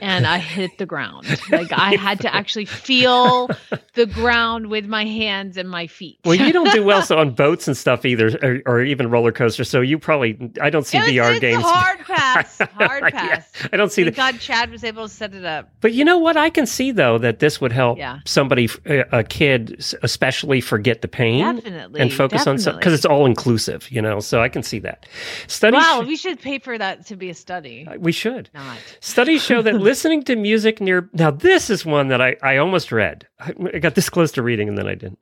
and 0.01 0.27
I 0.27 0.39
hit 0.39 0.79
the 0.79 0.87
ground. 0.87 1.27
Like 1.51 1.73
I 1.73 1.95
had 1.97 2.21
to 2.21 2.35
actually 2.35 2.65
feel 2.65 3.49
the 3.95 4.07
ground 4.07 4.67
with 4.69 4.87
my 4.87 5.05
hands 5.05 5.57
and 5.57 5.69
my 5.69 5.87
feet. 5.87 6.19
Well, 6.25 6.35
you 6.35 6.53
don't 6.53 6.73
do 6.73 6.83
well 6.85 7.03
so 7.07 7.19
on 7.19 7.31
boats 7.35 7.69
and 7.69 7.77
stuff 7.77 8.05
either, 8.05 8.37
or, 8.43 8.63
or 8.67 8.83
even 8.83 9.11
roller 9.11 9.33
coasters. 9.33 9.71
So 9.71 9.81
you 9.81 9.99
probably, 9.99 10.51
I 10.61 10.71
don't 10.71 10.87
see 10.87 10.99
It 10.99 11.03
was- 11.03 11.11
VR 11.13 11.41
games. 11.41 11.63
hard 11.65 11.99
pass. 12.01 12.59
Hard 12.77 13.03
Yeah, 13.05 13.11
pass. 13.11 13.53
I 13.73 13.77
don't 13.77 13.91
see 13.93 14.05
Thank 14.05 14.17
that. 14.17 14.33
God 14.33 14.41
Chad 14.41 14.71
was 14.71 14.85
able 14.85 15.09
to 15.09 15.13
set 15.15 15.35
it 15.35 15.45
up. 15.45 15.71
But 15.81 15.93
you 15.95 16.05
know 16.05 16.19
what? 16.19 16.37
I 16.37 16.51
can 16.51 16.67
see 16.67 16.91
though 16.93 17.19
that 17.19 17.39
this 17.39 17.61
would 17.61 17.73
help 17.73 17.99
Yeah. 17.99 18.19
somebody, 18.27 18.69
a 18.87 19.01
uh, 19.15 19.19
a 19.21 19.25
kid, 19.25 19.83
especially 20.03 20.61
forget 20.61 21.01
the 21.03 21.09
pain 21.09 21.57
Definitely. 21.57 22.01
and 22.01 22.13
focus 22.13 22.47
on 22.47 22.59
something 22.59 22.79
because 22.79 22.93
it's 22.93 23.05
all 23.07 23.25
inclusive, 23.27 23.91
you 23.91 24.03
know. 24.03 24.21
So 24.21 24.41
I 24.43 24.49
can 24.49 24.63
see 24.63 24.79
that. 24.81 25.07
Studies, 25.47 25.81
Wow, 25.81 26.03
we 26.07 26.17
should 26.17 26.41
pay 26.41 26.59
for 26.59 26.77
that 26.77 27.07
to 27.07 27.17
be 27.17 27.31
a 27.31 27.35
study. 27.35 27.87
Uh, 27.89 27.97
we 27.99 28.13
should. 28.13 28.51
Not. 28.55 28.77
Studies 29.01 29.43
show 29.43 29.63
that 29.67 29.75
listening 29.77 30.23
to 30.25 30.37
music 30.37 30.81
near 30.81 31.09
now 31.13 31.31
this 31.31 31.71
is 31.71 31.85
one 31.85 32.09
that 32.09 32.21
I, 32.21 32.37
I 32.43 32.57
almost 32.57 32.91
read. 32.91 33.29
I, 33.39 33.53
I 33.75 33.79
got 33.79 33.95
this 33.95 34.09
close 34.09 34.33
to 34.33 34.43
reading 34.43 34.69
and 34.69 34.79
then 34.79 34.89
I 34.89 34.95
didn't. 34.95 35.19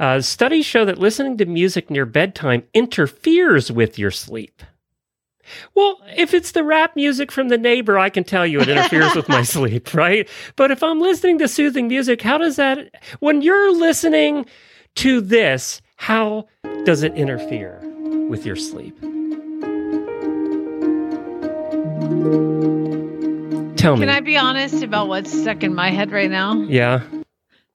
Uh, 0.00 0.20
studies 0.20 0.66
show 0.66 0.84
that 0.84 0.98
listening 0.98 1.36
to 1.38 1.46
music 1.46 1.90
near 1.90 2.06
bedtime 2.06 2.64
interferes 2.74 3.70
with 3.70 3.98
your 3.98 4.10
sleep. 4.10 4.62
Well, 5.74 6.00
if 6.16 6.34
it's 6.34 6.52
the 6.52 6.64
rap 6.64 6.96
music 6.96 7.32
from 7.32 7.48
the 7.48 7.58
neighbor, 7.58 7.98
I 7.98 8.10
can 8.10 8.24
tell 8.24 8.46
you 8.46 8.60
it 8.60 8.68
interferes 8.68 9.14
with 9.14 9.28
my 9.28 9.42
sleep, 9.44 9.94
right? 9.94 10.28
But 10.56 10.70
if 10.70 10.82
I'm 10.82 11.00
listening 11.00 11.38
to 11.38 11.48
soothing 11.48 11.88
music, 11.88 12.22
how 12.22 12.38
does 12.38 12.56
that, 12.56 12.94
when 13.20 13.42
you're 13.42 13.72
listening 13.74 14.46
to 14.96 15.20
this, 15.20 15.80
how 15.96 16.48
does 16.84 17.02
it 17.02 17.14
interfere 17.14 17.80
with 18.28 18.44
your 18.44 18.56
sleep? 18.56 18.96
Tell 23.78 23.96
me. 23.96 24.06
Can 24.06 24.14
I 24.14 24.20
be 24.20 24.36
honest 24.36 24.82
about 24.82 25.08
what's 25.08 25.32
stuck 25.32 25.62
in 25.62 25.74
my 25.74 25.90
head 25.90 26.12
right 26.12 26.30
now? 26.30 26.54
yeah. 26.54 27.02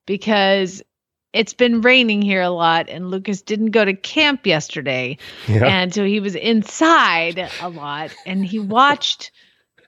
Because 0.05 0.83
it's 1.31 1.53
been 1.53 1.81
raining 1.81 2.21
here 2.21 2.41
a 2.41 2.49
lot, 2.49 2.89
and 2.89 3.09
Lucas 3.09 3.41
didn't 3.41 3.71
go 3.71 3.83
to 3.83 3.93
camp 3.93 4.45
yesterday. 4.45 5.17
Yeah. 5.47 5.65
And 5.65 5.93
so 5.93 6.05
he 6.05 6.19
was 6.19 6.35
inside 6.35 7.49
a 7.61 7.69
lot 7.69 8.13
and 8.25 8.45
he 8.45 8.59
watched 8.59 9.31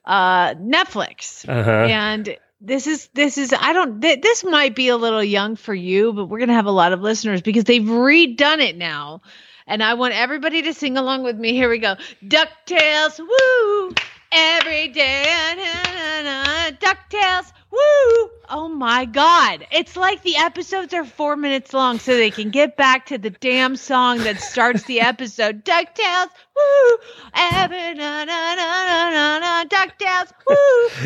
uh 0.06 0.56
Netflix. 0.56 1.48
Uh 1.48 1.64
huh. 1.64 1.72
And 1.90 2.38
this 2.62 2.88
is 2.88 3.10
this 3.14 3.38
is 3.38 3.54
I 3.54 3.74
don't 3.74 4.02
th- 4.02 4.22
this 4.22 4.44
might 4.44 4.76
be 4.76 4.88
a 4.88 4.98
little 4.98 5.24
young 5.24 5.56
for 5.56 5.74
you, 5.76 6.14
but 6.14 6.26
we're 6.26 6.40
going 6.40 6.50
to 6.50 6.56
have 6.56 6.66
a 6.66 6.72
lot 6.72 6.94
of 6.94 7.02
listeners 7.02 7.42
because 7.42 7.66
they've 7.66 7.82
redone 7.82 8.60
it 8.60 8.78
now. 8.78 9.22
And 9.68 9.84
I 9.84 9.96
want 9.96 10.14
everybody 10.14 10.62
to 10.64 10.74
sing 10.74 10.98
along 10.98 11.24
with 11.24 11.36
me. 11.38 11.54
Here 11.54 11.70
we 11.70 11.80
go. 11.80 11.96
DuckTales, 12.24 13.20
woo! 13.20 13.94
Every 14.38 14.90
day, 14.90 15.34
na, 15.56 15.94
na, 15.94 16.22
na, 16.22 16.72
DuckTales, 16.72 17.54
woo! 17.72 18.30
Oh 18.50 18.68
my 18.68 19.06
God. 19.06 19.66
It's 19.72 19.96
like 19.96 20.24
the 20.24 20.36
episodes 20.36 20.94
are 20.94 21.06
four 21.06 21.38
minutes 21.38 21.74
long 21.74 22.00
so 22.00 22.18
they 22.18 22.32
can 22.32 22.50
get 22.50 22.76
back 22.76 23.06
to 23.06 23.18
the 23.18 23.30
damn 23.30 23.78
song 23.78 24.18
that 24.20 24.42
starts 24.42 24.84
the 24.84 25.00
episode. 25.00 25.64
DuckTales, 25.64 26.28
woo! 26.54 26.98
Every 27.34 27.94
na, 27.94 28.26
na, 28.26 28.56
na, 28.56 28.86
na, 28.86 29.10
na, 29.10 29.40
na, 29.40 29.64
DuckTales, 29.66 30.34
woo! 30.46 30.56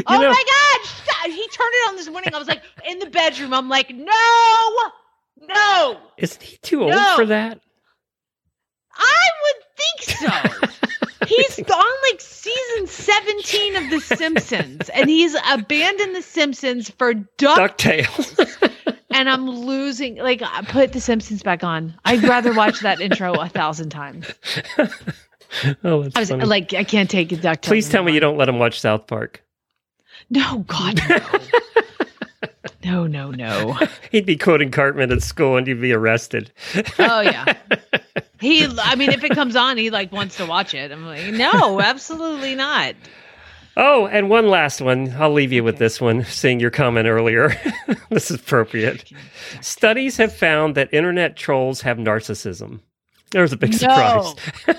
oh 0.08 0.20
know- 0.20 0.32
my 0.32 0.44
God. 0.44 1.32
He 1.32 1.48
turned 1.50 1.74
it 1.74 1.90
on 1.90 1.96
this 1.98 2.10
morning. 2.10 2.34
I 2.34 2.40
was 2.40 2.48
like, 2.48 2.64
in 2.90 2.98
the 2.98 3.12
bedroom, 3.12 3.54
I'm 3.54 3.70
like, 3.70 3.94
no, 3.94 4.92
no. 5.48 5.98
Isn't 6.18 6.42
he 6.42 6.58
too 6.58 6.84
old 6.84 7.16
for 7.16 7.28
that? 7.28 7.60
I 8.96 9.30
would 9.44 9.64
think 9.78 10.18
so. 10.18 10.88
He's 11.28 11.60
on 11.60 11.86
like 12.10 12.22
season 12.22 12.88
17 12.88 13.76
of 13.76 13.90
The 13.90 14.00
Simpsons, 14.00 14.90
and 14.90 15.10
he's 15.10 15.36
abandoned 15.52 16.16
The 16.16 16.22
Simpsons 16.22 16.90
for 16.92 17.14
Duck, 17.14 17.78
DuckTales. 17.78 18.72
and 19.12 19.30
I'm 19.30 19.50
losing. 19.50 20.16
Like, 20.18 20.42
I 20.42 20.62
put 20.64 20.94
The 20.94 21.02
Simpsons 21.02 21.44
back 21.44 21.64
on. 21.64 21.94
I'd 22.06 22.24
rather 22.24 22.54
watch 22.54 22.80
that 22.82 23.02
intro 23.02 23.34
a 23.34 23.50
thousand 23.50 23.90
times. 23.90 24.32
oh, 25.84 26.04
that's 26.04 26.16
I 26.16 26.20
was 26.20 26.30
funny. 26.30 26.46
like, 26.46 26.74
I 26.74 26.84
can't 26.84 27.10
take 27.10 27.32
a 27.32 27.36
Duck. 27.38 27.62
Please 27.64 27.90
tell 27.90 28.04
me 28.04 28.14
you 28.14 28.20
don't 28.20 28.38
let 28.38 28.48
him 28.50 28.60
watch 28.60 28.80
South 28.80 29.08
Park. 29.08 29.44
No, 30.30 30.60
God, 30.68 31.00
no. 31.10 31.18
no, 32.84 33.08
no, 33.08 33.32
no. 33.32 33.78
He'd 34.12 34.26
be 34.26 34.38
quoting 34.38 34.72
Cartman 34.72 35.12
at 35.12 35.22
school 35.22 35.58
and 35.58 35.68
you'd 35.68 35.82
be 35.82 35.94
arrested. 35.94 36.52
Oh 36.98 37.22
yeah. 37.22 37.54
He, 38.40 38.66
I 38.66 38.96
mean, 38.96 39.10
if 39.12 39.24
it 39.24 39.32
comes 39.32 39.56
on, 39.56 39.78
he 39.78 39.90
like 39.90 40.12
wants 40.12 40.38
to 40.38 40.46
watch 40.46 40.74
it. 40.74 40.92
I'm 40.92 41.06
like, 41.06 41.34
no, 41.34 41.82
absolutely 41.82 42.56
not. 42.56 42.96
Oh, 43.82 44.08
and 44.08 44.30
one 44.30 44.50
last 44.50 44.82
one. 44.82 45.14
I'll 45.18 45.32
leave 45.32 45.54
you 45.54 45.64
with 45.64 45.78
this 45.78 46.02
one, 46.02 46.26
seeing 46.26 46.60
your 46.60 46.72
comment 46.72 47.08
earlier. 47.08 47.56
this 48.10 48.30
is 48.30 48.40
appropriate. 48.40 49.12
Studies 49.62 50.18
have 50.18 50.36
found 50.36 50.76
that 50.76 50.94
internet 50.94 51.36
trolls 51.38 51.82
have 51.82 51.98
narcissism. 51.98 52.82
There's 53.32 53.54
a 53.54 53.58
big 53.58 53.74
surprise. 53.74 54.36
No. 54.68 54.74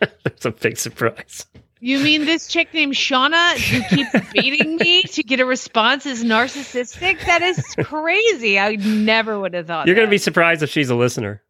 There's 0.24 0.46
a 0.46 0.50
big 0.50 0.78
surprise. 0.78 1.46
You 1.82 1.98
mean 2.00 2.26
this 2.26 2.46
chick 2.46 2.74
named 2.74 2.94
Shauna 2.94 3.56
who 3.58 3.96
keeps 3.96 4.30
beating 4.32 4.76
me 4.76 5.02
to 5.04 5.22
get 5.22 5.40
a 5.40 5.46
response 5.46 6.04
is 6.04 6.22
narcissistic? 6.22 7.24
That 7.24 7.40
is 7.40 7.74
crazy. 7.84 8.58
I 8.58 8.76
never 8.76 9.40
would 9.40 9.54
have 9.54 9.66
thought. 9.66 9.86
You're 9.86 9.96
going 9.96 10.06
to 10.06 10.10
be 10.10 10.18
surprised 10.18 10.62
if 10.62 10.68
she's 10.68 10.90
a 10.90 10.94
listener. 10.94 11.42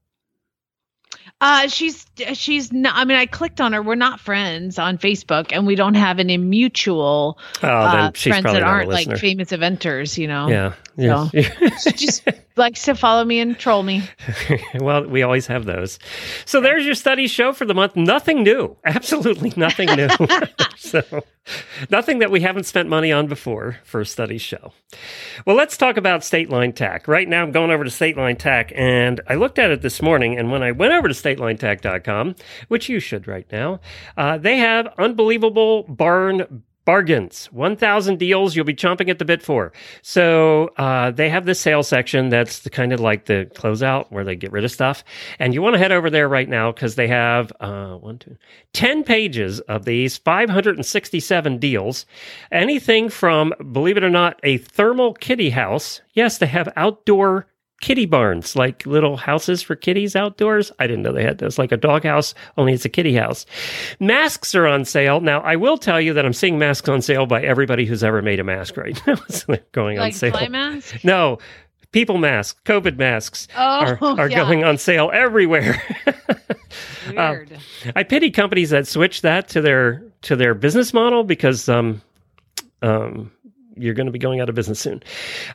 Uh, 1.43 1.69
she's 1.69 2.07
she's 2.35 2.71
not. 2.71 2.95
I 2.97 3.07
mean, 3.07 3.17
I 3.17 3.25
clicked 3.25 3.63
on 3.63 3.73
her. 3.73 3.83
We're 3.83 3.95
not 3.95 4.21
friends 4.21 4.79
on 4.79 4.99
Facebook, 4.99 5.53
and 5.53 5.67
we 5.67 5.75
don't 5.75 5.95
have 5.95 6.19
any 6.19 6.37
mutual 6.37 7.39
Oh, 7.63 7.67
uh, 7.69 8.11
friends 8.13 8.45
that 8.45 8.63
aren't 8.63 8.91
like 8.91 9.17
famous 9.17 9.49
eventers. 9.51 10.19
You 10.19 10.29
know. 10.29 10.49
yeah. 10.49 10.75
yeah. 10.97 11.29
She 11.79 11.93
just 11.93 12.29
likes 12.61 12.85
to 12.85 12.95
follow 12.95 13.25
me 13.25 13.41
and 13.41 13.59
troll 13.59 13.83
me. 13.83 14.03
well, 14.75 15.05
we 15.05 15.23
always 15.23 15.49
have 15.49 15.65
those. 15.65 15.99
So 16.45 16.61
there's 16.61 16.85
your 16.85 16.95
study 16.95 17.27
show 17.27 17.53
for 17.53 17.65
the 17.65 17.75
month. 17.75 17.97
Nothing 17.97 18.45
new. 18.45 18.77
Absolutely 18.85 19.53
nothing 19.57 19.89
new. 19.97 20.09
so 20.77 21.03
nothing 21.91 22.21
that 22.21 22.31
we 22.31 22.41
haven't 22.41 22.65
spent 22.65 22.89
money 22.89 23.11
on 23.11 23.27
before 23.27 23.79
for 23.83 24.01
a 24.01 24.07
study 24.07 24.39
show. 24.39 24.73
Well, 25.47 25.57
let's 25.57 25.77
talk 25.77 25.97
about 25.97 26.23
State 26.23 26.51
Line 26.51 26.73
Tack. 26.73 27.09
Right 27.09 27.29
now, 27.29 27.43
I'm 27.43 27.51
going 27.51 27.71
over 27.71 27.83
to 27.83 27.91
State 27.91 28.17
Line 28.17 28.37
Tack, 28.37 28.73
and 28.77 29.21
I 29.27 29.35
looked 29.35 29.59
at 29.59 29.71
it 29.71 29.83
this 29.83 30.03
morning. 30.03 30.39
And 30.39 30.53
when 30.53 30.63
I 30.63 30.71
went 30.71 30.93
over 30.93 31.09
to 31.09 31.15
statelinetack.com, 31.15 32.37
which 32.69 32.89
you 32.89 33.01
should 33.01 33.27
right 33.27 33.47
now, 33.51 33.81
uh, 34.17 34.39
they 34.39 34.59
have 34.59 34.87
unbelievable 34.99 35.85
barn 35.85 36.63
bargains. 36.91 37.47
1000 37.53 38.19
deals 38.19 38.57
you'll 38.57 38.65
be 38.65 38.75
chomping 38.75 39.09
at 39.09 39.21
the 39.21 39.25
bit 39.25 39.41
for. 39.41 39.73
So 40.03 40.71
uh, 40.77 41.13
they 41.13 41.29
have 41.29 41.47
this 41.47 41.61
sales 41.61 41.87
section 41.87 42.31
that's 42.31 42.59
the 42.59 42.71
kind 42.71 42.93
of 42.93 42.99
like 42.99 43.27
the 43.27 43.49
closeout 43.55 44.07
where 44.11 44.25
they 44.25 44.35
get 44.35 44.51
rid 44.51 44.65
of 44.65 44.73
stuff. 44.73 45.05
And 45.39 45.55
you 45.55 45.63
want 45.63 45.75
to 45.75 45.79
head 45.79 45.93
over 45.93 46.11
there 46.11 46.29
right 46.29 46.49
now 46.49 46.73
because 46.73 46.97
they 46.97 47.07
have 47.07 47.53
uh, 47.61 47.95
one 47.95 48.19
two 48.19 48.37
10 48.73 49.05
pages 49.05 49.61
of 49.61 49.85
these 49.85 50.17
567 50.17 51.59
deals. 51.59 52.07
Anything 52.51 53.09
from 53.09 53.55
believe 53.71 53.97
it 53.97 54.03
or 54.03 54.11
not 54.11 54.41
a 54.43 54.57
thermal 54.59 55.15
kitty 55.15 55.51
house. 55.51 56.01
Yes 56.15 56.39
they 56.39 56.47
have 56.47 56.73
outdoor 56.75 57.47
kitty 57.81 58.07
barns, 58.07 58.55
like 58.57 58.85
little 58.87 59.17
houses 59.17 59.63
for 59.63 59.75
kitties 59.75 60.15
outdoors. 60.15 60.71
I 60.79 60.87
didn't 60.87 61.03
know 61.03 61.13
they 61.13 61.25
had 61.25 61.39
those, 61.39 61.59
like 61.59 61.73
a 61.73 61.77
dog 61.77 62.05
house, 62.05 62.35
only 62.57 62.73
it's 62.75 62.85
a 62.85 62.89
kitty 62.91 63.15
house. 63.15 63.47
Masks 63.99 64.55
are 64.55 64.67
on 64.67 64.85
sale. 64.85 65.21
Now, 65.21 65.41
I 65.41 65.57
will 65.57 65.79
tell 65.79 66.01
you 66.01 66.13
that 66.15 66.25
I'm 66.25 66.33
seeing 66.33 66.59
masks 66.59 66.89
on 66.89 67.03
sale 67.03 67.27
by 67.27 67.43
everybody 67.43 67.87
who's 67.87 68.05
ever 68.05 68.23
made 68.23 68.39
a 68.41 68.45
mask 68.45 68.77
right 68.77 69.01
now. 69.07 69.17
So 69.31 69.45
they're 69.49 69.65
going 69.73 69.99
on 69.99 70.13
sale. 70.13 70.49
mask. 70.51 71.03
No, 71.05 71.39
people 71.93 72.19
masks, 72.19 72.61
COVID 72.65 72.97
masks 72.99 73.49
Oh, 73.57 73.61
are, 73.61 73.99
are 74.21 74.29
yeah. 74.31 74.37
going 74.45 74.63
on 74.65 74.79
sale 74.79 75.11
everywhere. 75.13 75.83
Um, 77.09 77.17
Weird. 77.17 77.59
I 77.97 78.05
pity 78.05 78.31
companies 78.31 78.71
that 78.71 78.87
switch 78.87 79.23
that 79.23 79.49
to 79.49 79.61
their 79.61 80.05
to 80.23 80.37
their 80.37 80.55
business 80.55 80.95
model 80.95 81.25
because 81.25 81.69
um 81.69 82.01
um 82.83 83.33
you're 83.81 83.95
going 83.95 84.07
to 84.07 84.13
be 84.13 84.19
going 84.19 84.41
out 84.41 84.49
of 84.49 84.55
business 84.55 84.81
soon. 84.81 85.03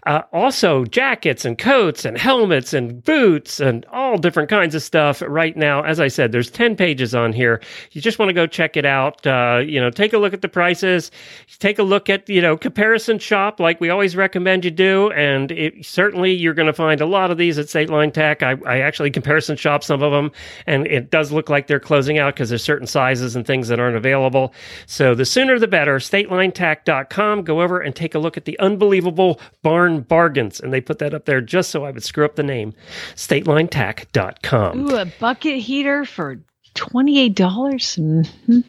Uh, 0.05 0.21
also, 0.31 0.85
jackets 0.85 1.45
and 1.45 1.57
coats 1.57 2.05
and 2.05 2.17
helmets 2.17 2.73
and 2.73 3.03
boots 3.03 3.59
and 3.59 3.85
all 3.91 4.17
different 4.17 4.49
kinds 4.49 4.75
of 4.75 4.81
stuff 4.81 5.21
right 5.27 5.55
now. 5.55 5.83
As 5.83 5.99
I 5.99 6.07
said, 6.07 6.31
there's 6.31 6.49
10 6.49 6.75
pages 6.75 7.13
on 7.13 7.33
here. 7.33 7.61
You 7.91 8.01
just 8.01 8.19
want 8.19 8.29
to 8.29 8.33
go 8.33 8.47
check 8.47 8.77
it 8.77 8.85
out. 8.85 9.25
Uh, 9.25 9.61
you 9.65 9.79
know, 9.79 9.89
take 9.89 10.13
a 10.13 10.17
look 10.17 10.33
at 10.33 10.41
the 10.41 10.49
prices. 10.49 11.11
Take 11.59 11.79
a 11.79 11.83
look 11.83 12.09
at, 12.09 12.27
you 12.29 12.41
know, 12.41 12.57
comparison 12.57 13.19
shop 13.19 13.59
like 13.59 13.79
we 13.79 13.89
always 13.89 14.15
recommend 14.15 14.65
you 14.65 14.71
do. 14.71 15.11
And 15.11 15.51
it, 15.51 15.85
certainly 15.85 16.33
you're 16.33 16.53
going 16.53 16.67
to 16.67 16.73
find 16.73 17.01
a 17.01 17.05
lot 17.05 17.31
of 17.31 17.37
these 17.37 17.57
at 17.59 17.69
State 17.69 17.89
Line 17.89 18.11
Tack. 18.11 18.43
I, 18.43 18.55
I 18.65 18.79
actually 18.79 19.11
comparison 19.11 19.55
shop 19.55 19.83
some 19.83 20.01
of 20.01 20.11
them 20.11 20.31
and 20.65 20.87
it 20.87 21.11
does 21.11 21.31
look 21.31 21.49
like 21.49 21.67
they're 21.67 21.79
closing 21.79 22.17
out 22.17 22.33
because 22.33 22.49
there's 22.49 22.63
certain 22.63 22.87
sizes 22.87 23.35
and 23.35 23.45
things 23.45 23.67
that 23.67 23.79
aren't 23.79 23.97
available. 23.97 24.53
So 24.85 25.15
the 25.15 25.25
sooner 25.25 25.59
the 25.59 25.67
better. 25.67 25.97
Statelinetack.com. 25.97 27.43
Go 27.43 27.61
over 27.61 27.79
and 27.79 27.95
take 27.95 28.14
a 28.15 28.19
look 28.19 28.37
at 28.37 28.45
the 28.45 28.57
unbelievable 28.59 29.39
barn 29.61 30.01
bargains. 30.01 30.59
And 30.59 30.73
they 30.73 30.81
put 30.81 30.99
that 30.99 31.13
up 31.13 31.25
there 31.25 31.41
just 31.41 31.69
so 31.69 31.85
I 31.85 31.91
would 31.91 32.03
screw 32.03 32.25
up 32.25 32.35
the 32.35 32.43
name. 32.43 32.73
Statelinetack.com. 33.15 34.89
Ooh, 34.91 34.95
a 34.95 35.05
bucket 35.05 35.57
heater 35.57 36.05
for 36.05 36.39
twenty 36.73 37.19
eight 37.19 37.35
dollars. 37.35 37.97
Mm-hmm. 37.97 38.61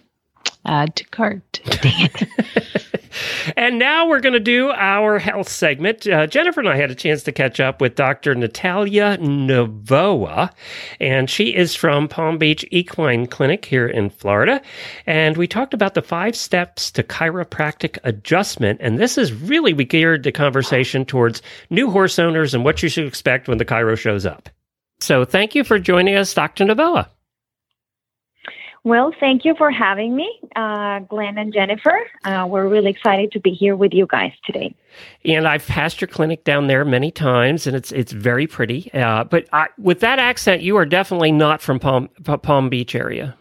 Add 0.66 0.96
to 0.96 1.04
cart. 1.04 1.60
And 3.56 3.78
now 3.78 4.06
we're 4.06 4.20
going 4.20 4.34
to 4.34 4.40
do 4.40 4.70
our 4.70 5.18
health 5.18 5.48
segment. 5.48 6.06
Uh, 6.06 6.26
Jennifer 6.26 6.60
and 6.60 6.68
I 6.68 6.76
had 6.76 6.90
a 6.90 6.94
chance 6.94 7.22
to 7.24 7.32
catch 7.32 7.60
up 7.60 7.80
with 7.80 7.94
Dr. 7.94 8.34
Natalia 8.34 9.16
Novoa, 9.18 10.50
and 11.00 11.30
she 11.30 11.54
is 11.54 11.74
from 11.74 12.08
Palm 12.08 12.38
Beach 12.38 12.64
Equine 12.70 13.26
Clinic 13.26 13.64
here 13.64 13.86
in 13.86 14.10
Florida. 14.10 14.60
And 15.06 15.36
we 15.36 15.46
talked 15.46 15.74
about 15.74 15.94
the 15.94 16.02
five 16.02 16.36
steps 16.36 16.90
to 16.92 17.02
chiropractic 17.02 17.98
adjustment. 18.04 18.80
And 18.82 18.98
this 18.98 19.16
is 19.16 19.32
really, 19.32 19.72
we 19.72 19.84
geared 19.84 20.22
the 20.22 20.32
conversation 20.32 21.04
towards 21.04 21.42
new 21.70 21.90
horse 21.90 22.18
owners 22.18 22.54
and 22.54 22.64
what 22.64 22.82
you 22.82 22.88
should 22.88 23.06
expect 23.06 23.48
when 23.48 23.58
the 23.58 23.64
chiro 23.64 23.96
shows 23.96 24.26
up. 24.26 24.48
So 25.00 25.24
thank 25.24 25.54
you 25.54 25.62
for 25.62 25.78
joining 25.78 26.16
us, 26.16 26.32
Dr. 26.32 26.64
Novoa. 26.64 27.08
Well, 28.86 29.12
thank 29.18 29.44
you 29.44 29.56
for 29.58 29.68
having 29.68 30.14
me, 30.14 30.38
uh, 30.54 31.00
Glenn 31.00 31.38
and 31.38 31.52
Jennifer. 31.52 32.08
Uh, 32.24 32.46
we're 32.48 32.68
really 32.68 32.88
excited 32.88 33.32
to 33.32 33.40
be 33.40 33.50
here 33.50 33.74
with 33.74 33.92
you 33.92 34.06
guys 34.08 34.30
today. 34.44 34.72
And 35.24 35.48
I've 35.48 35.66
passed 35.66 36.00
your 36.00 36.06
clinic 36.06 36.44
down 36.44 36.68
there 36.68 36.84
many 36.84 37.10
times, 37.10 37.66
and 37.66 37.74
it's 37.74 37.90
it's 37.90 38.12
very 38.12 38.46
pretty. 38.46 38.88
Uh, 38.94 39.24
but 39.24 39.48
I, 39.52 39.66
with 39.76 39.98
that 40.00 40.20
accent, 40.20 40.62
you 40.62 40.76
are 40.76 40.86
definitely 40.86 41.32
not 41.32 41.60
from 41.60 41.80
Palm 41.80 42.08
Palm 42.22 42.68
Beach 42.68 42.94
area. 42.94 43.36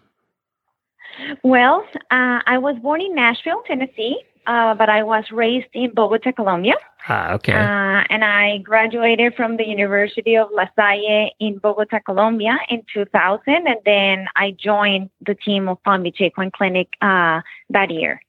Well, 1.44 1.86
uh, 2.10 2.40
I 2.48 2.58
was 2.58 2.76
born 2.82 3.02
in 3.02 3.14
Nashville, 3.14 3.62
Tennessee, 3.68 4.18
uh, 4.48 4.74
but 4.74 4.90
I 4.90 5.04
was 5.04 5.26
raised 5.32 5.68
in 5.74 5.94
Bogota, 5.94 6.32
Colombia. 6.32 6.74
Ah, 7.08 7.34
okay. 7.34 7.54
Uh, 7.54 8.04
and 8.10 8.24
I 8.24 8.60
graduated 8.60 9.36
from 9.36 9.58
the 9.58 9.64
University 9.64 10.36
of 10.36 10.50
La 10.52 10.66
Salle 10.76 11.30
in 11.40 11.60
Bogota, 11.60 12.00
Colombia 12.00 12.58
in 12.70 12.84
2000. 12.92 13.42
And 13.48 13.78
then 13.86 14.26
I 14.36 14.52
joined 14.52 15.12
the 15.26 15.36
team 15.36 15.68
of 15.68 15.82
Palm 15.84 16.04
Beach 16.04 16.20
Equine 16.20 16.52
Clinic 16.52 16.90
uh, 17.02 17.42
that 17.70 17.92
year. 17.92 18.22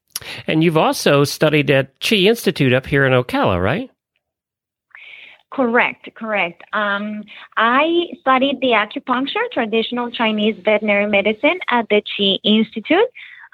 And 0.47 0.62
you've 0.62 0.77
also 0.77 1.25
studied 1.25 1.71
at 1.71 1.99
Chi 2.01 2.17
Institute 2.17 2.73
up 2.73 2.87
here 2.87 3.07
in 3.07 3.12
Ocala, 3.12 3.62
right? 3.62 3.91
Correct, 5.53 6.15
correct. 6.15 6.62
Um, 6.73 7.25
I 7.57 8.09
studied 8.21 8.61
the 8.61 8.73
acupuncture, 8.73 9.51
traditional 9.53 10.11
Chinese 10.11 10.57
veterinary 10.62 11.07
medicine 11.07 11.59
at 11.71 11.89
the 11.89 12.03
Chi 12.03 12.39
Institute. 12.45 13.09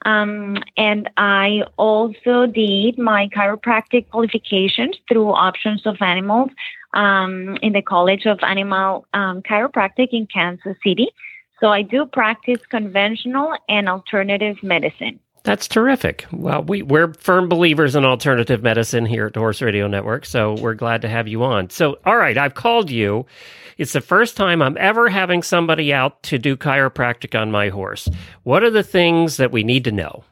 Um, 0.04 0.58
and 0.76 1.10
I 1.16 1.64
also 1.76 2.46
did 2.46 2.98
my 2.98 3.28
chiropractic 3.28 4.10
qualifications 4.10 4.96
through 5.08 5.30
Options 5.30 5.86
of 5.86 6.00
Animals 6.00 6.50
um, 6.94 7.56
in 7.62 7.72
the 7.72 7.82
College 7.82 8.26
of 8.26 8.38
Animal 8.42 9.06
um, 9.14 9.42
Chiropractic 9.42 10.08
in 10.12 10.26
Kansas 10.26 10.76
City. 10.84 11.08
So 11.60 11.68
I 11.68 11.82
do 11.82 12.06
practice 12.06 12.60
conventional 12.68 13.54
and 13.68 13.88
alternative 13.88 14.62
medicine. 14.62 15.20
That's 15.44 15.66
terrific. 15.66 16.24
Well, 16.30 16.62
we, 16.62 16.82
we're 16.82 17.14
firm 17.14 17.48
believers 17.48 17.96
in 17.96 18.04
alternative 18.04 18.62
medicine 18.62 19.04
here 19.06 19.26
at 19.26 19.34
Horse 19.34 19.60
Radio 19.60 19.88
Network, 19.88 20.24
so 20.24 20.54
we're 20.54 20.74
glad 20.74 21.02
to 21.02 21.08
have 21.08 21.26
you 21.26 21.42
on. 21.42 21.68
So, 21.70 21.98
all 22.06 22.16
right, 22.16 22.38
I've 22.38 22.54
called 22.54 22.90
you. 22.90 23.26
It's 23.76 23.92
the 23.92 24.00
first 24.00 24.36
time 24.36 24.62
I'm 24.62 24.76
ever 24.78 25.08
having 25.08 25.42
somebody 25.42 25.92
out 25.92 26.22
to 26.24 26.38
do 26.38 26.56
chiropractic 26.56 27.38
on 27.38 27.50
my 27.50 27.70
horse. 27.70 28.08
What 28.44 28.62
are 28.62 28.70
the 28.70 28.84
things 28.84 29.36
that 29.38 29.50
we 29.50 29.64
need 29.64 29.82
to 29.84 29.92
know? 29.92 30.22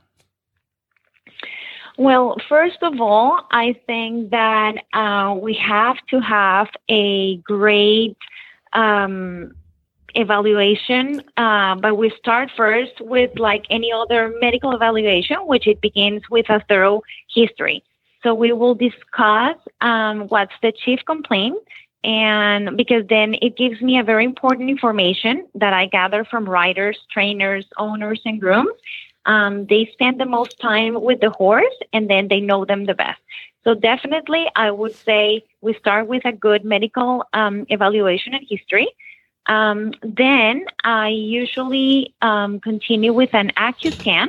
Well, 1.98 2.36
first 2.48 2.78
of 2.82 3.00
all, 3.00 3.46
I 3.50 3.74
think 3.86 4.30
that 4.30 4.74
uh, 4.94 5.34
we 5.34 5.54
have 5.54 5.96
to 6.10 6.20
have 6.20 6.68
a 6.88 7.36
great 7.38 8.16
um, 8.72 9.54
evaluation, 10.14 11.22
uh, 11.36 11.74
but 11.76 11.96
we 11.96 12.10
start 12.18 12.50
first 12.56 13.00
with 13.00 13.38
like 13.38 13.64
any 13.70 13.92
other 13.92 14.34
medical 14.40 14.72
evaluation, 14.72 15.36
which 15.46 15.66
it 15.66 15.80
begins 15.80 16.22
with 16.30 16.48
a 16.48 16.60
thorough 16.68 17.02
history. 17.34 17.82
So 18.22 18.34
we 18.34 18.52
will 18.52 18.74
discuss 18.74 19.56
um, 19.80 20.28
what's 20.28 20.52
the 20.62 20.72
chief 20.72 21.00
complaint, 21.06 21.56
and 22.04 22.76
because 22.76 23.06
then 23.08 23.34
it 23.40 23.56
gives 23.56 23.80
me 23.80 23.98
a 23.98 24.02
very 24.04 24.24
important 24.24 24.68
information 24.70 25.46
that 25.54 25.72
I 25.72 25.86
gather 25.86 26.24
from 26.24 26.48
riders, 26.48 26.98
trainers, 27.10 27.66
owners, 27.78 28.20
and 28.24 28.40
grooms. 28.40 28.72
Um, 29.26 29.66
they 29.66 29.88
spend 29.92 30.20
the 30.20 30.26
most 30.26 30.58
time 30.60 31.00
with 31.00 31.20
the 31.20 31.30
horse, 31.30 31.78
and 31.92 32.08
then 32.08 32.28
they 32.28 32.40
know 32.40 32.64
them 32.64 32.86
the 32.86 32.94
best. 32.94 33.20
So 33.64 33.74
definitely, 33.74 34.46
I 34.56 34.70
would 34.70 34.94
say 34.94 35.44
we 35.60 35.74
start 35.74 36.06
with 36.06 36.24
a 36.24 36.32
good 36.32 36.64
medical 36.64 37.24
um, 37.34 37.66
evaluation 37.68 38.32
and 38.34 38.46
history. 38.48 38.88
Um, 39.46 39.92
then 40.02 40.66
I 40.84 41.08
usually 41.08 42.14
um, 42.22 42.60
continue 42.60 43.12
with 43.12 43.30
an 43.32 43.52
AccuScan, 43.56 44.28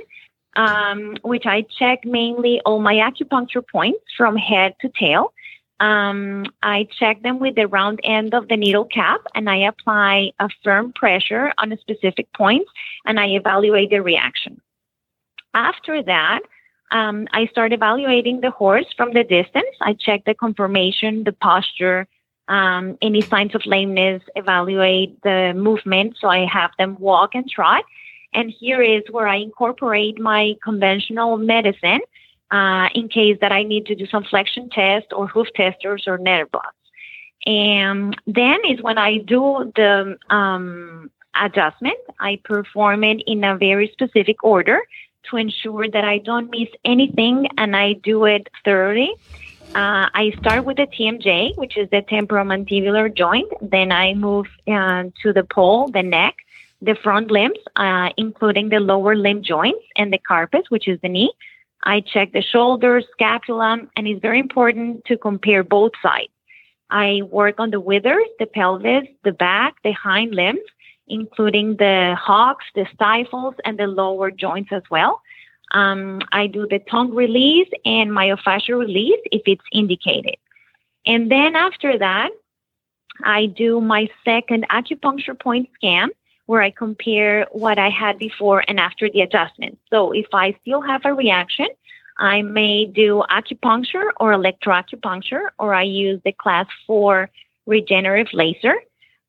um, 0.55 1.17
which 1.21 1.45
I 1.45 1.65
check 1.77 2.05
mainly 2.05 2.61
all 2.65 2.79
my 2.79 2.95
acupuncture 2.95 3.63
points 3.67 4.03
from 4.17 4.35
head 4.35 4.75
to 4.81 4.89
tail. 4.89 5.33
Um, 5.79 6.45
I 6.61 6.87
check 6.99 7.23
them 7.23 7.39
with 7.39 7.55
the 7.55 7.67
round 7.67 7.99
end 8.03 8.35
of 8.35 8.47
the 8.47 8.55
needle 8.55 8.85
cap 8.85 9.21
and 9.33 9.49
I 9.49 9.57
apply 9.67 10.31
a 10.39 10.47
firm 10.63 10.93
pressure 10.93 11.51
on 11.57 11.71
a 11.71 11.77
specific 11.77 12.31
point 12.33 12.67
and 13.05 13.19
I 13.19 13.29
evaluate 13.29 13.89
the 13.89 14.01
reaction. 14.01 14.61
After 15.55 16.03
that, 16.03 16.41
um, 16.91 17.27
I 17.31 17.47
start 17.47 17.73
evaluating 17.73 18.41
the 18.41 18.51
horse 18.51 18.85
from 18.95 19.13
the 19.13 19.23
distance. 19.23 19.75
I 19.81 19.93
check 19.93 20.23
the 20.25 20.35
conformation, 20.35 21.23
the 21.23 21.31
posture, 21.31 22.07
um, 22.51 22.97
any 23.01 23.21
signs 23.21 23.55
of 23.55 23.65
lameness, 23.65 24.21
evaluate 24.35 25.21
the 25.23 25.53
movement. 25.55 26.17
So 26.19 26.27
I 26.27 26.45
have 26.45 26.71
them 26.77 26.97
walk 26.99 27.33
and 27.33 27.49
trot. 27.49 27.85
And 28.33 28.51
here 28.59 28.81
is 28.81 29.03
where 29.09 29.27
I 29.27 29.37
incorporate 29.37 30.19
my 30.19 30.55
conventional 30.61 31.37
medicine 31.37 32.01
uh, 32.51 32.89
in 32.93 33.07
case 33.07 33.37
that 33.39 33.53
I 33.53 33.63
need 33.63 33.85
to 33.85 33.95
do 33.95 34.05
some 34.05 34.25
flexion 34.25 34.69
test 34.69 35.07
or 35.13 35.27
hoof 35.27 35.47
testers 35.55 36.03
or 36.07 36.17
nerve 36.17 36.51
blocks. 36.51 36.75
And 37.45 38.15
then 38.27 38.59
is 38.67 38.81
when 38.81 38.97
I 38.97 39.19
do 39.19 39.71
the 39.75 40.17
um, 40.29 41.09
adjustment. 41.33 41.97
I 42.19 42.41
perform 42.43 43.05
it 43.05 43.21
in 43.27 43.45
a 43.45 43.57
very 43.57 43.89
specific 43.93 44.43
order 44.43 44.81
to 45.29 45.37
ensure 45.37 45.89
that 45.89 46.03
I 46.03 46.17
don't 46.17 46.51
miss 46.51 46.69
anything 46.83 47.47
and 47.57 47.77
I 47.77 47.93
do 47.93 48.25
it 48.25 48.47
thoroughly. 48.65 49.13
Uh, 49.73 50.09
I 50.13 50.33
start 50.37 50.65
with 50.65 50.75
the 50.75 50.87
TMJ, 50.87 51.55
which 51.57 51.77
is 51.77 51.89
the 51.91 52.01
temporomandibular 52.01 53.15
joint. 53.15 53.49
Then 53.61 53.93
I 53.93 54.13
move 54.13 54.47
uh, 54.67 55.05
to 55.23 55.31
the 55.31 55.45
pole, 55.49 55.87
the 55.87 56.03
neck, 56.03 56.35
the 56.81 56.95
front 57.01 57.31
limbs, 57.31 57.57
uh, 57.77 58.09
including 58.17 58.67
the 58.67 58.81
lower 58.81 59.15
limb 59.15 59.41
joints 59.41 59.85
and 59.95 60.11
the 60.11 60.17
carpus, 60.17 60.69
which 60.69 60.89
is 60.89 60.99
the 61.01 61.07
knee. 61.07 61.31
I 61.85 62.01
check 62.01 62.33
the 62.33 62.41
shoulders, 62.41 63.05
scapula, 63.13 63.79
and 63.95 64.07
it's 64.09 64.21
very 64.21 64.39
important 64.39 65.05
to 65.05 65.17
compare 65.17 65.63
both 65.63 65.93
sides. 66.03 66.33
I 66.89 67.21
work 67.31 67.55
on 67.57 67.71
the 67.71 67.79
withers, 67.79 68.27
the 68.39 68.47
pelvis, 68.47 69.07
the 69.23 69.31
back, 69.31 69.75
the 69.85 69.93
hind 69.93 70.35
limbs, 70.35 70.67
including 71.07 71.77
the 71.77 72.17
hocks, 72.19 72.65
the 72.75 72.85
stifles, 72.93 73.55
and 73.63 73.79
the 73.79 73.87
lower 73.87 74.31
joints 74.31 74.73
as 74.73 74.83
well. 74.91 75.21
Um, 75.71 76.21
I 76.31 76.47
do 76.47 76.67
the 76.67 76.79
tongue 76.79 77.13
release 77.13 77.69
and 77.85 78.11
myofascial 78.11 78.79
release 78.79 79.19
if 79.31 79.41
it's 79.45 79.63
indicated. 79.71 80.35
And 81.05 81.31
then 81.31 81.55
after 81.55 81.97
that, 81.97 82.29
I 83.23 83.45
do 83.45 83.81
my 83.81 84.09
second 84.25 84.67
acupuncture 84.69 85.39
point 85.39 85.69
scan 85.75 86.09
where 86.45 86.61
I 86.61 86.71
compare 86.71 87.47
what 87.51 87.79
I 87.79 87.89
had 87.89 88.17
before 88.17 88.63
and 88.67 88.79
after 88.79 89.09
the 89.09 89.21
adjustment. 89.21 89.79
So 89.89 90.11
if 90.11 90.27
I 90.33 90.55
still 90.61 90.81
have 90.81 91.05
a 91.05 91.13
reaction, 91.13 91.67
I 92.17 92.41
may 92.41 92.85
do 92.85 93.23
acupuncture 93.29 94.09
or 94.19 94.33
electroacupuncture, 94.33 95.47
or 95.57 95.73
I 95.73 95.83
use 95.83 96.19
the 96.25 96.33
class 96.33 96.67
four 96.85 97.29
regenerative 97.65 98.33
laser. 98.33 98.75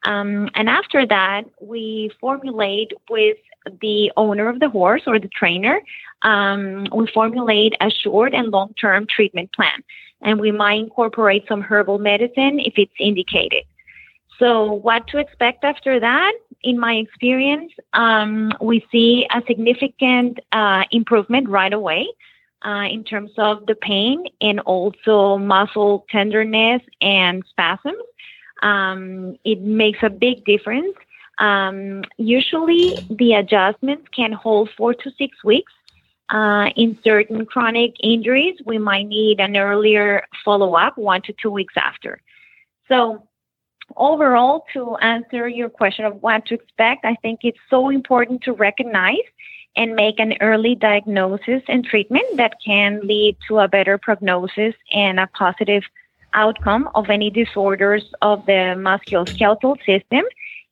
Um, 0.05 0.51
and 0.55 0.69
after 0.69 1.07
that, 1.07 1.45
we 1.61 2.11
formulate 2.21 2.93
with 3.09 3.39
the 3.81 4.13
owner 4.17 4.49
of 4.49 4.61
the 4.61 4.69
horse 4.69 5.03
or 5.07 5.19
the 5.19 5.29
trainer, 5.29 5.81
um, 6.23 6.87
we 6.95 7.07
formulate 7.13 7.75
a 7.81 7.91
short 7.91 8.35
and 8.35 8.49
long 8.49 8.75
term 8.81 9.07
treatment 9.07 9.53
plan. 9.53 9.83
And 10.21 10.41
we 10.41 10.53
might 10.53 10.79
incorporate 10.79 11.45
some 11.49 11.63
herbal 11.63 11.99
medicine 11.99 12.61
if 12.61 12.75
it's 12.77 12.93
indicated. 13.01 13.65
So, 14.39 14.73
what 14.73 15.07
to 15.09 15.19
expect 15.19 15.65
after 15.65 16.01
that? 16.01 16.33
In 16.63 16.79
my 16.79 16.95
experience, 16.95 17.73
um, 17.93 18.53
we 18.61 18.85
see 18.91 19.27
a 19.31 19.43
significant 19.47 20.39
uh, 20.53 20.85
improvement 20.91 21.49
right 21.49 21.73
away 21.73 22.07
uh, 22.65 22.87
in 22.91 23.05
terms 23.05 23.33
of 23.39 23.67
the 23.67 23.75
pain 23.75 24.25
and 24.41 24.61
also 24.61 25.39
muscle 25.39 26.07
tenderness 26.11 26.83
and 27.01 27.45
spasms. 27.51 28.03
Um, 28.63 29.37
it 29.45 29.61
makes 29.61 29.99
a 30.03 30.11
big 30.11 30.45
difference. 30.45 30.95
Um, 31.43 32.05
usually, 32.19 32.97
the 33.11 33.35
adjustments 33.35 34.07
can 34.15 34.31
hold 34.33 34.71
four 34.77 34.95
to 34.95 35.11
six 35.19 35.43
weeks. 35.43 35.73
Uh, 36.31 36.71
in 36.77 36.97
certain 37.03 37.45
chronic 37.45 37.95
injuries, 38.01 38.57
we 38.65 38.79
might 38.79 39.09
need 39.09 39.41
an 39.41 39.57
earlier 39.57 40.25
follow 40.45 40.75
up, 40.75 40.97
one 40.97 41.21
to 41.23 41.35
two 41.43 41.51
weeks 41.51 41.75
after. 41.77 42.21
So, 42.87 43.27
overall, 43.97 44.65
to 44.73 44.95
answer 44.99 45.49
your 45.49 45.69
question 45.69 46.05
of 46.05 46.23
what 46.23 46.47
to 46.47 46.55
expect, 46.55 47.05
I 47.05 47.17
think 47.17 47.41
it's 47.43 47.59
so 47.69 47.89
important 47.91 48.43
to 48.43 48.53
recognize 48.53 49.27
and 49.75 49.97
make 49.97 50.21
an 50.21 50.35
early 50.41 50.77
diagnosis 50.77 51.63
and 51.67 51.85
treatment 51.85 52.37
that 52.37 52.55
can 52.65 53.01
lead 53.03 53.37
to 53.49 53.59
a 53.59 53.67
better 53.67 53.99
prognosis 53.99 54.75
and 54.93 55.19
a 55.19 55.27
positive 55.27 55.83
outcome 56.35 56.89
of 56.95 57.11
any 57.11 57.31
disorders 57.31 58.05
of 58.23 58.47
the 58.47 58.75
musculoskeletal 58.79 59.77
system 59.85 60.25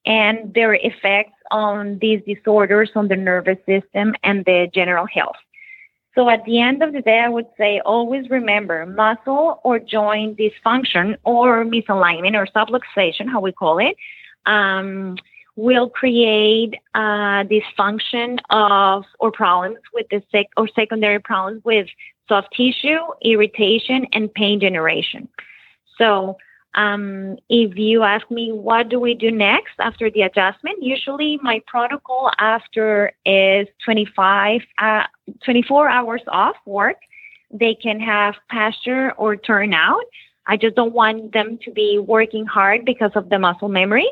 and 0.06 0.52
their 0.54 0.74
effects 0.74 1.38
on 1.50 1.98
these 2.00 2.22
disorders 2.26 2.90
on 2.94 3.08
the 3.08 3.16
nervous 3.16 3.58
system 3.66 4.14
and 4.22 4.44
the 4.44 4.68
general 4.72 5.06
health. 5.06 5.36
So 6.14 6.28
at 6.28 6.44
the 6.44 6.60
end 6.60 6.82
of 6.82 6.92
the 6.92 7.02
day, 7.02 7.20
I 7.20 7.28
would 7.28 7.46
say 7.56 7.80
always 7.84 8.28
remember 8.30 8.84
muscle 8.84 9.60
or 9.62 9.78
joint 9.78 10.38
dysfunction 10.38 11.16
or 11.24 11.64
misalignment 11.64 12.34
or 12.34 12.46
subluxation, 12.46 13.28
how 13.28 13.40
we 13.40 13.52
call 13.52 13.78
it, 13.78 13.96
um, 14.46 15.16
will 15.56 15.88
create 15.88 16.74
uh, 16.94 17.44
dysfunction 17.44 18.38
of 18.50 19.04
or 19.20 19.30
problems 19.30 19.78
with 19.92 20.06
the 20.10 20.22
sec 20.32 20.46
or 20.56 20.66
secondary 20.68 21.20
problems 21.20 21.62
with 21.64 21.86
soft 22.28 22.52
tissue, 22.54 22.98
irritation, 23.22 24.06
and 24.12 24.32
pain 24.34 24.58
generation. 24.60 25.28
So, 25.98 26.38
um, 26.74 27.36
if 27.48 27.76
you 27.76 28.02
ask 28.02 28.30
me 28.30 28.52
what 28.52 28.88
do 28.88 29.00
we 29.00 29.14
do 29.14 29.30
next 29.30 29.74
after 29.80 30.10
the 30.10 30.22
adjustment, 30.22 30.82
usually 30.82 31.38
my 31.42 31.60
protocol 31.66 32.30
after 32.38 33.12
is 33.26 33.66
25, 33.84 34.60
uh, 34.78 35.02
24 35.44 35.88
hours 35.88 36.22
off 36.28 36.56
work. 36.66 36.98
They 37.50 37.74
can 37.74 37.98
have 37.98 38.34
pasture 38.48 39.12
or 39.12 39.36
turnout. 39.36 40.04
I 40.46 40.56
just 40.56 40.76
don't 40.76 40.92
want 40.92 41.32
them 41.32 41.58
to 41.64 41.72
be 41.72 41.98
working 41.98 42.46
hard 42.46 42.84
because 42.84 43.12
of 43.14 43.28
the 43.28 43.38
muscle 43.38 43.68
memory. 43.68 44.08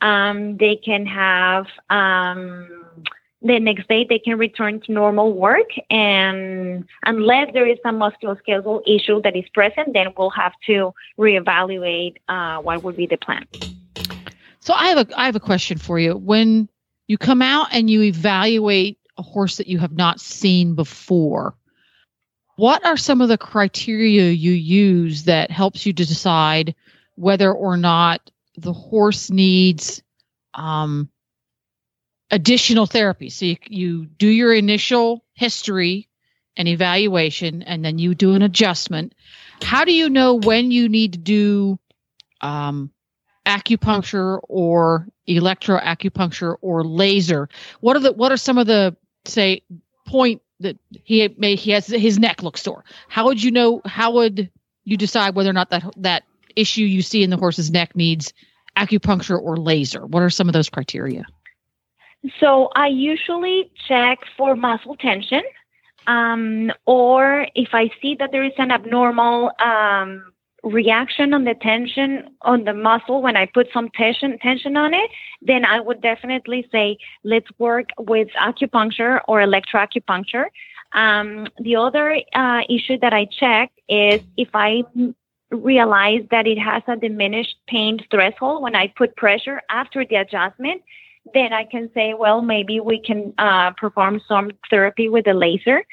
Um, 0.00 0.56
they 0.56 0.76
can 0.76 1.06
have 1.06 1.66
um, 1.90 2.68
the 3.42 3.58
next 3.58 3.88
day 3.88 4.06
they 4.08 4.18
can 4.18 4.38
return 4.38 4.80
to 4.80 4.92
normal 4.92 5.32
work 5.32 5.68
and 5.88 6.84
unless 7.04 7.52
there 7.54 7.66
is 7.66 7.78
some 7.82 7.98
musculoskeletal 7.98 8.82
issue 8.86 9.20
that 9.22 9.34
is 9.34 9.48
present 9.54 9.92
then 9.94 10.08
we'll 10.16 10.30
have 10.30 10.52
to 10.66 10.92
reevaluate 11.18 12.16
uh, 12.28 12.58
what 12.58 12.82
would 12.82 12.96
be 12.96 13.06
the 13.06 13.16
plan. 13.16 13.46
So 14.60 14.74
i 14.74 14.88
have 14.88 15.08
a 15.08 15.18
i 15.18 15.26
have 15.26 15.36
a 15.36 15.40
question 15.40 15.78
for 15.78 15.98
you. 15.98 16.16
When 16.16 16.68
you 17.06 17.18
come 17.18 17.42
out 17.42 17.68
and 17.72 17.88
you 17.88 18.02
evaluate 18.02 18.98
a 19.16 19.22
horse 19.22 19.56
that 19.56 19.66
you 19.66 19.78
have 19.78 19.92
not 19.92 20.20
seen 20.20 20.74
before 20.74 21.54
what 22.60 22.84
are 22.84 22.98
some 22.98 23.22
of 23.22 23.28
the 23.28 23.38
criteria 23.38 24.30
you 24.30 24.52
use 24.52 25.24
that 25.24 25.50
helps 25.50 25.86
you 25.86 25.94
to 25.94 26.04
decide 26.04 26.74
whether 27.14 27.50
or 27.50 27.78
not 27.78 28.30
the 28.58 28.74
horse 28.74 29.30
needs 29.30 30.02
um, 30.52 31.08
additional 32.30 32.86
therapy. 32.86 33.30
So 33.30 33.46
you, 33.46 33.56
you 33.68 34.06
do 34.06 34.28
your 34.28 34.54
initial 34.54 35.24
history 35.34 36.08
and 36.56 36.68
evaluation, 36.68 37.62
and 37.62 37.84
then 37.84 37.98
you 37.98 38.14
do 38.14 38.34
an 38.34 38.42
adjustment. 38.42 39.14
How 39.62 39.84
do 39.84 39.92
you 39.92 40.10
know 40.10 40.34
when 40.34 40.70
you 40.70 40.88
need 40.88 41.12
to 41.14 41.18
do 41.18 41.78
um, 42.40 42.90
acupuncture 43.46 44.40
or 44.48 45.06
electroacupuncture 45.28 46.56
or 46.60 46.84
laser? 46.84 47.48
What 47.80 47.96
are 47.96 48.00
the 48.00 48.12
what 48.12 48.32
are 48.32 48.36
some 48.36 48.58
of 48.58 48.66
the 48.66 48.96
say 49.24 49.62
point 50.06 50.42
that 50.60 50.76
he 51.04 51.28
may 51.38 51.56
he 51.56 51.70
has 51.72 51.86
his 51.86 52.18
neck 52.18 52.42
looks 52.42 52.62
sore? 52.62 52.84
How 53.08 53.26
would 53.26 53.42
you 53.42 53.50
know? 53.50 53.80
How 53.84 54.12
would 54.12 54.50
you 54.84 54.96
decide 54.96 55.34
whether 55.34 55.50
or 55.50 55.54
not 55.54 55.70
that 55.70 55.84
that 55.98 56.24
issue 56.56 56.82
you 56.82 57.02
see 57.02 57.22
in 57.22 57.30
the 57.30 57.36
horse's 57.36 57.70
neck 57.70 57.94
needs 57.94 58.32
acupuncture 58.76 59.40
or 59.40 59.56
laser? 59.56 60.04
What 60.04 60.22
are 60.22 60.30
some 60.30 60.48
of 60.48 60.52
those 60.52 60.68
criteria? 60.68 61.24
So 62.38 62.70
I 62.74 62.88
usually 62.88 63.70
check 63.88 64.18
for 64.36 64.54
muscle 64.54 64.96
tension, 64.96 65.42
um, 66.06 66.70
or 66.86 67.46
if 67.54 67.70
I 67.72 67.90
see 68.00 68.14
that 68.16 68.30
there 68.32 68.44
is 68.44 68.52
an 68.58 68.70
abnormal 68.70 69.52
um, 69.58 70.32
reaction 70.62 71.32
on 71.32 71.44
the 71.44 71.54
tension 71.54 72.28
on 72.42 72.64
the 72.64 72.74
muscle 72.74 73.22
when 73.22 73.36
I 73.36 73.46
put 73.46 73.68
some 73.72 73.88
tension 73.90 74.38
tension 74.38 74.76
on 74.76 74.92
it, 74.92 75.10
then 75.40 75.64
I 75.64 75.80
would 75.80 76.02
definitely 76.02 76.68
say 76.70 76.98
let's 77.24 77.48
work 77.58 77.88
with 77.98 78.28
acupuncture 78.38 79.20
or 79.26 79.40
electroacupuncture. 79.40 80.46
Um, 80.92 81.46
the 81.60 81.76
other 81.76 82.20
uh, 82.34 82.62
issue 82.68 82.98
that 82.98 83.14
I 83.14 83.26
check 83.26 83.72
is 83.88 84.20
if 84.36 84.48
I 84.52 84.82
realize 85.50 86.22
that 86.30 86.46
it 86.46 86.58
has 86.58 86.82
a 86.86 86.96
diminished 86.96 87.56
pain 87.66 87.98
threshold 88.10 88.62
when 88.62 88.74
I 88.74 88.88
put 88.88 89.16
pressure 89.16 89.62
after 89.70 90.04
the 90.04 90.16
adjustment, 90.16 90.82
then 91.34 91.52
I 91.52 91.64
can 91.64 91.90
say, 91.94 92.14
well, 92.14 92.42
maybe 92.42 92.80
we 92.80 93.00
can 93.00 93.32
uh, 93.38 93.72
perform 93.72 94.20
some 94.26 94.50
therapy 94.68 95.08
with 95.08 95.26
a 95.26 95.34
laser. 95.34 95.84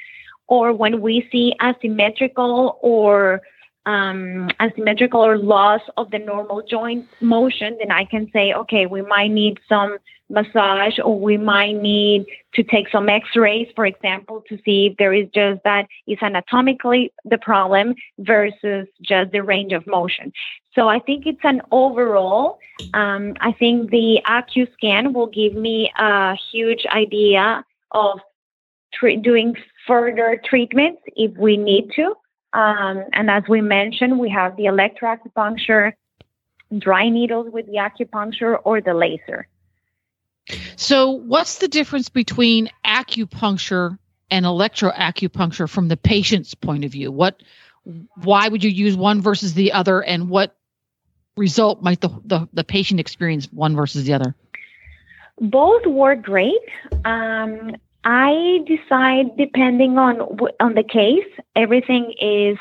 Or 0.47 0.73
when 0.73 1.01
we 1.01 1.27
see 1.31 1.53
asymmetrical 1.61 2.79
or 2.81 3.41
um, 3.85 4.49
asymmetrical 4.61 5.21
or 5.21 5.37
loss 5.37 5.81
of 5.97 6.11
the 6.11 6.19
normal 6.19 6.61
joint 6.61 7.07
motion, 7.21 7.77
then 7.79 7.91
I 7.91 8.05
can 8.05 8.29
say, 8.31 8.53
okay, 8.53 8.85
we 8.85 9.01
might 9.01 9.31
need 9.31 9.59
some 9.67 9.97
massage 10.29 10.99
or 11.03 11.19
we 11.19 11.37
might 11.37 11.73
need 11.73 12.25
to 12.53 12.63
take 12.63 12.89
some 12.89 13.07
x-rays, 13.07 13.67
for 13.75 13.85
example, 13.85 14.43
to 14.49 14.57
see 14.65 14.87
if 14.87 14.97
there 14.97 15.13
is 15.13 15.27
just 15.33 15.63
that 15.63 15.87
is 16.07 16.17
anatomically 16.21 17.13
the 17.25 17.37
problem 17.37 17.95
versus 18.19 18.87
just 19.01 19.31
the 19.31 19.41
range 19.41 19.73
of 19.73 19.85
motion. 19.87 20.31
So 20.73 20.87
I 20.87 20.99
think 20.99 21.25
it's 21.25 21.43
an 21.43 21.61
overall, 21.71 22.59
um, 22.93 23.33
I 23.39 23.51
think 23.53 23.89
the 23.89 24.21
AcuScan 24.25 24.73
scan 24.73 25.13
will 25.13 25.27
give 25.27 25.53
me 25.53 25.91
a 25.97 26.35
huge 26.51 26.85
idea 26.93 27.63
of 27.91 28.19
doing 29.01 29.55
further 29.85 30.39
treatments 30.43 31.01
if 31.15 31.35
we 31.37 31.57
need 31.57 31.91
to. 31.95 32.13
Um, 32.53 33.05
and 33.13 33.29
as 33.29 33.43
we 33.47 33.61
mentioned, 33.61 34.19
we 34.19 34.29
have 34.29 34.55
the 34.57 34.65
electroacupuncture, 34.65 35.93
dry 36.77 37.09
needles 37.09 37.51
with 37.51 37.65
the 37.67 37.73
acupuncture, 37.73 38.57
or 38.63 38.81
the 38.81 38.93
laser. 38.93 39.47
So, 40.75 41.11
what's 41.11 41.57
the 41.57 41.67
difference 41.67 42.09
between 42.09 42.69
acupuncture 42.85 43.97
and 44.31 44.45
electroacupuncture 44.45 45.69
from 45.69 45.87
the 45.87 45.97
patient's 45.97 46.53
point 46.53 46.85
of 46.85 46.91
view? 46.91 47.11
What, 47.11 47.41
why 48.23 48.47
would 48.47 48.63
you 48.63 48.69
use 48.69 48.95
one 48.95 49.21
versus 49.21 49.53
the 49.53 49.73
other, 49.73 50.01
and 50.01 50.29
what 50.29 50.55
result 51.35 51.81
might 51.81 52.01
the, 52.01 52.09
the, 52.25 52.49
the 52.53 52.63
patient 52.63 52.99
experience 52.99 53.51
one 53.51 53.75
versus 53.75 54.05
the 54.05 54.13
other? 54.13 54.35
Both 55.39 55.85
work 55.85 56.23
great. 56.23 56.57
Um, 57.05 57.75
I 58.03 58.59
decide 58.65 59.37
depending 59.37 59.97
on 59.97 60.21
on 60.59 60.73
the 60.73 60.83
case. 60.83 61.27
Everything 61.55 62.13
is 62.19 62.57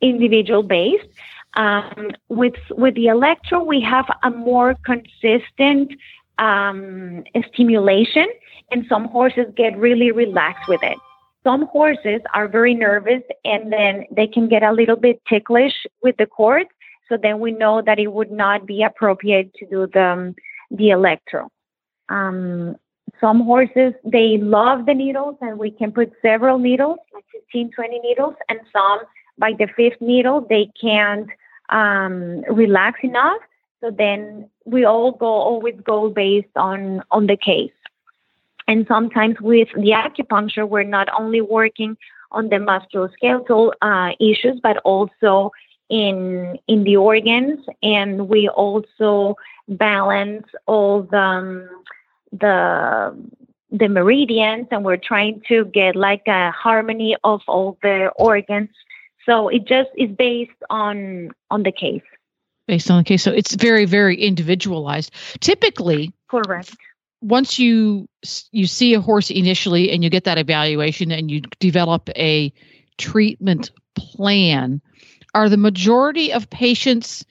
individual 0.00 0.62
based. 0.62 1.08
Um, 1.54 2.12
with 2.28 2.54
with 2.70 2.94
the 2.94 3.06
electro, 3.06 3.64
we 3.64 3.80
have 3.80 4.06
a 4.22 4.30
more 4.30 4.76
consistent 4.84 5.92
um, 6.40 7.22
stimulation, 7.52 8.26
and 8.70 8.84
some 8.88 9.06
horses 9.06 9.46
get 9.56 9.76
really 9.78 10.10
relaxed 10.10 10.68
with 10.68 10.82
it. 10.82 10.98
Some 11.44 11.66
horses 11.66 12.20
are 12.34 12.48
very 12.48 12.74
nervous, 12.74 13.22
and 13.44 13.72
then 13.72 14.04
they 14.10 14.26
can 14.26 14.48
get 14.48 14.62
a 14.62 14.72
little 14.72 14.96
bit 14.96 15.22
ticklish 15.28 15.74
with 16.02 16.16
the 16.16 16.26
cords. 16.26 16.70
So 17.08 17.16
then 17.20 17.40
we 17.40 17.52
know 17.52 17.82
that 17.84 17.98
it 17.98 18.12
would 18.12 18.30
not 18.30 18.66
be 18.66 18.82
appropriate 18.82 19.52
to 19.54 19.66
do 19.66 19.86
the 19.86 20.34
the 20.70 20.90
electro. 20.90 21.48
Um, 22.08 22.76
some 23.20 23.42
horses 23.42 23.92
they 24.04 24.38
love 24.38 24.86
the 24.86 24.94
needles 24.94 25.36
and 25.40 25.58
we 25.58 25.70
can 25.70 25.92
put 25.92 26.12
several 26.22 26.58
needles 26.58 26.98
like 27.12 27.24
15 27.32 27.70
20 27.72 27.98
needles 28.00 28.34
and 28.48 28.60
some 28.72 29.00
by 29.36 29.52
the 29.58 29.66
fifth 29.76 30.00
needle 30.00 30.46
they 30.48 30.70
can't 30.80 31.28
um, 31.70 32.42
relax 32.48 33.00
enough 33.02 33.40
so 33.80 33.90
then 33.90 34.48
we 34.64 34.84
all 34.84 35.12
go 35.12 35.26
always 35.26 35.76
go 35.84 36.10
based 36.10 36.56
on 36.56 37.02
on 37.10 37.26
the 37.26 37.36
case. 37.36 37.72
And 38.68 38.86
sometimes 38.86 39.40
with 39.40 39.68
the 39.74 39.90
acupuncture 39.90 40.68
we're 40.68 40.84
not 40.84 41.08
only 41.18 41.40
working 41.40 41.96
on 42.30 42.48
the 42.48 42.56
musculoskeletal 42.56 43.72
uh, 43.82 44.12
issues 44.20 44.60
but 44.62 44.76
also 44.78 45.50
in 45.88 46.58
in 46.68 46.84
the 46.84 46.96
organs. 46.96 47.58
And 47.82 48.28
we 48.28 48.48
also 48.48 49.36
balance 49.68 50.46
all 50.66 51.02
the 51.02 51.18
um, 51.18 51.68
the 52.32 53.16
the 53.72 53.88
meridians 53.88 54.66
and 54.70 54.84
we're 54.84 54.96
trying 54.96 55.40
to 55.48 55.64
get 55.66 55.96
like 55.96 56.26
a 56.26 56.50
harmony 56.50 57.16
of 57.24 57.40
all 57.46 57.78
the 57.82 58.10
organs. 58.16 58.68
So 59.24 59.48
it 59.48 59.64
just 59.64 59.90
is 59.96 60.10
based 60.10 60.62
on 60.68 61.30
on 61.50 61.62
the 61.62 61.72
case 61.72 62.02
based 62.70 62.88
on 62.88 62.98
the 62.98 63.04
case. 63.04 63.24
So 63.24 63.32
it's 63.32 63.54
very 63.54 63.84
very 63.84 64.16
individualized. 64.16 65.10
Typically 65.40 66.12
correct. 66.28 66.76
once 67.20 67.58
you 67.58 68.08
you 68.52 68.66
see 68.68 68.94
a 68.94 69.00
horse 69.00 69.28
initially 69.28 69.90
and 69.90 70.04
you 70.04 70.08
get 70.08 70.22
that 70.24 70.38
evaluation 70.38 71.10
and 71.10 71.28
you 71.28 71.40
develop 71.58 72.08
a 72.14 72.52
treatment 72.96 73.72
plan 73.96 74.80
are 75.34 75.48
the 75.48 75.56
majority 75.56 76.32
of 76.32 76.48
patients 76.48 77.24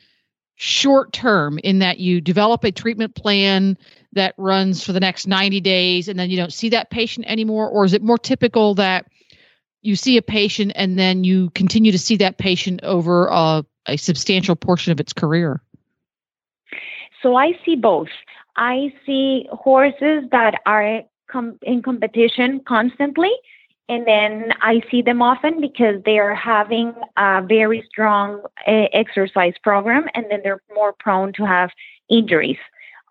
short 0.55 1.13
term 1.13 1.57
in 1.59 1.79
that 1.79 1.99
you 1.99 2.19
develop 2.19 2.65
a 2.65 2.71
treatment 2.71 3.15
plan 3.15 3.77
that 4.11 4.33
runs 4.37 4.83
for 4.83 4.91
the 4.91 4.99
next 4.99 5.25
90 5.25 5.61
days 5.61 6.09
and 6.09 6.19
then 6.19 6.29
you 6.29 6.35
don't 6.35 6.51
see 6.51 6.69
that 6.69 6.89
patient 6.89 7.25
anymore? 7.29 7.69
Or 7.69 7.85
is 7.85 7.93
it 7.93 8.03
more 8.03 8.17
typical 8.17 8.75
that 8.75 9.05
you 9.81 9.95
see 9.95 10.17
a 10.17 10.21
patient 10.21 10.73
and 10.75 10.99
then 10.99 11.23
you 11.23 11.49
continue 11.51 11.93
to 11.93 11.97
see 11.97 12.17
that 12.17 12.37
patient 12.37 12.81
over 12.83 13.27
a, 13.27 13.63
a 13.89 13.97
substantial 13.97 14.55
portion 14.55 14.91
of 14.91 14.99
its 14.99 15.13
career? 15.13 15.61
So 17.21 17.35
I 17.35 17.53
see 17.65 17.75
both. 17.75 18.09
I 18.55 18.93
see 19.05 19.47
horses 19.51 20.23
that 20.31 20.61
are 20.65 21.01
com- 21.31 21.59
in 21.61 21.81
competition 21.81 22.61
constantly, 22.67 23.31
and 23.87 24.05
then 24.05 24.53
I 24.61 24.81
see 24.91 25.01
them 25.01 25.21
often 25.21 25.61
because 25.61 26.01
they 26.05 26.19
are 26.19 26.35
having 26.35 26.93
a 27.17 27.41
very 27.41 27.83
strong 27.89 28.41
uh, 28.67 28.85
exercise 28.93 29.53
program, 29.63 30.05
and 30.13 30.25
then 30.29 30.41
they're 30.43 30.61
more 30.73 30.93
prone 30.93 31.33
to 31.33 31.45
have 31.45 31.71
injuries 32.09 32.57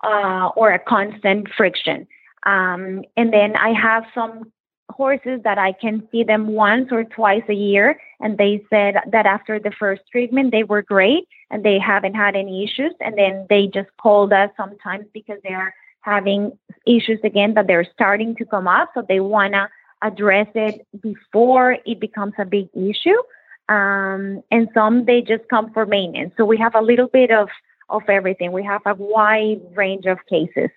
uh, 0.05 0.49
or 0.57 0.73
a 0.73 0.79
constant 0.79 1.49
friction. 1.57 2.07
Um, 2.45 3.05
and 3.17 3.33
then 3.33 3.57
I 3.57 3.73
have 3.73 4.05
some 4.15 4.53
horses 4.91 5.41
that 5.45 5.59
I 5.59 5.73
can 5.73 6.07
see 6.11 6.25
them 6.25 6.49
once 6.49 6.89
or 6.91 7.05
twice 7.05 7.43
a 7.49 7.55
year, 7.55 8.01
and 8.21 8.39
they 8.39 8.65
said 8.71 8.97
that 9.11 9.27
after 9.27 9.59
the 9.59 9.73
first 9.79 10.03
treatment 10.11 10.53
they 10.53 10.65
were 10.65 10.83
great 10.83 11.29
and 11.51 11.65
they 11.65 11.79
haven't 11.79 12.15
had 12.15 12.37
any 12.37 12.65
issues. 12.65 12.93
And 13.01 13.17
then 13.17 13.47
they 13.49 13.67
just 13.67 13.89
called 14.01 14.33
us 14.33 14.51
sometimes 14.57 15.07
because 15.13 15.39
they're 15.43 15.75
having 16.01 16.57
issues 16.87 17.21
again 17.25 17.55
that 17.55 17.67
they're 17.67 17.87
starting 17.93 18.35
to 18.37 18.45
come 18.45 18.67
up, 18.67 18.91
so 18.95 19.05
they 19.07 19.21
wanna 19.21 19.69
address 20.03 20.49
it 20.55 20.87
before 21.03 21.77
it 21.85 22.01
becomes 22.01 22.35
a 22.39 22.45
big 22.45 22.69
issue. 22.75 23.21
Um, 23.69 24.43
and 24.51 24.69
some 24.73 25.05
they 25.05 25.21
just 25.21 25.47
come 25.51 25.71
for 25.73 25.85
maintenance. 25.85 26.33
So 26.37 26.45
we 26.45 26.57
have 26.57 26.75
a 26.75 26.81
little 26.81 27.09
bit 27.09 27.31
of 27.31 27.49
of 27.91 28.03
everything. 28.09 28.53
We 28.53 28.65
have 28.65 28.83
a 28.87 28.95
wide 28.95 29.61
range 29.75 30.07
of 30.07 30.19
cases. 30.27 30.71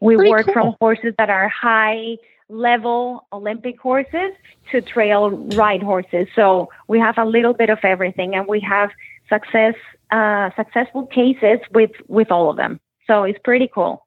We 0.00 0.16
Pretty 0.16 0.30
work 0.30 0.46
cool. 0.46 0.54
from 0.54 0.76
horses 0.80 1.14
that 1.18 1.30
are 1.30 1.48
high 1.48 2.16
level 2.48 3.26
Olympic 3.32 3.80
horses 3.80 4.32
to 4.70 4.80
trail 4.80 5.30
ride 5.30 5.82
horses. 5.82 6.28
So 6.34 6.68
we 6.88 6.98
have 6.98 7.18
a 7.18 7.24
little 7.24 7.54
bit 7.54 7.70
of 7.70 7.78
everything, 7.82 8.34
and 8.34 8.46
we 8.46 8.60
have 8.60 8.90
success 9.28 9.74
uh, 10.10 10.50
successful 10.56 11.06
cases 11.06 11.58
with 11.72 11.92
with 12.08 12.30
all 12.30 12.50
of 12.50 12.56
them. 12.56 12.80
So 13.06 13.24
it's 13.24 13.38
pretty 13.44 13.68
cool. 13.72 14.04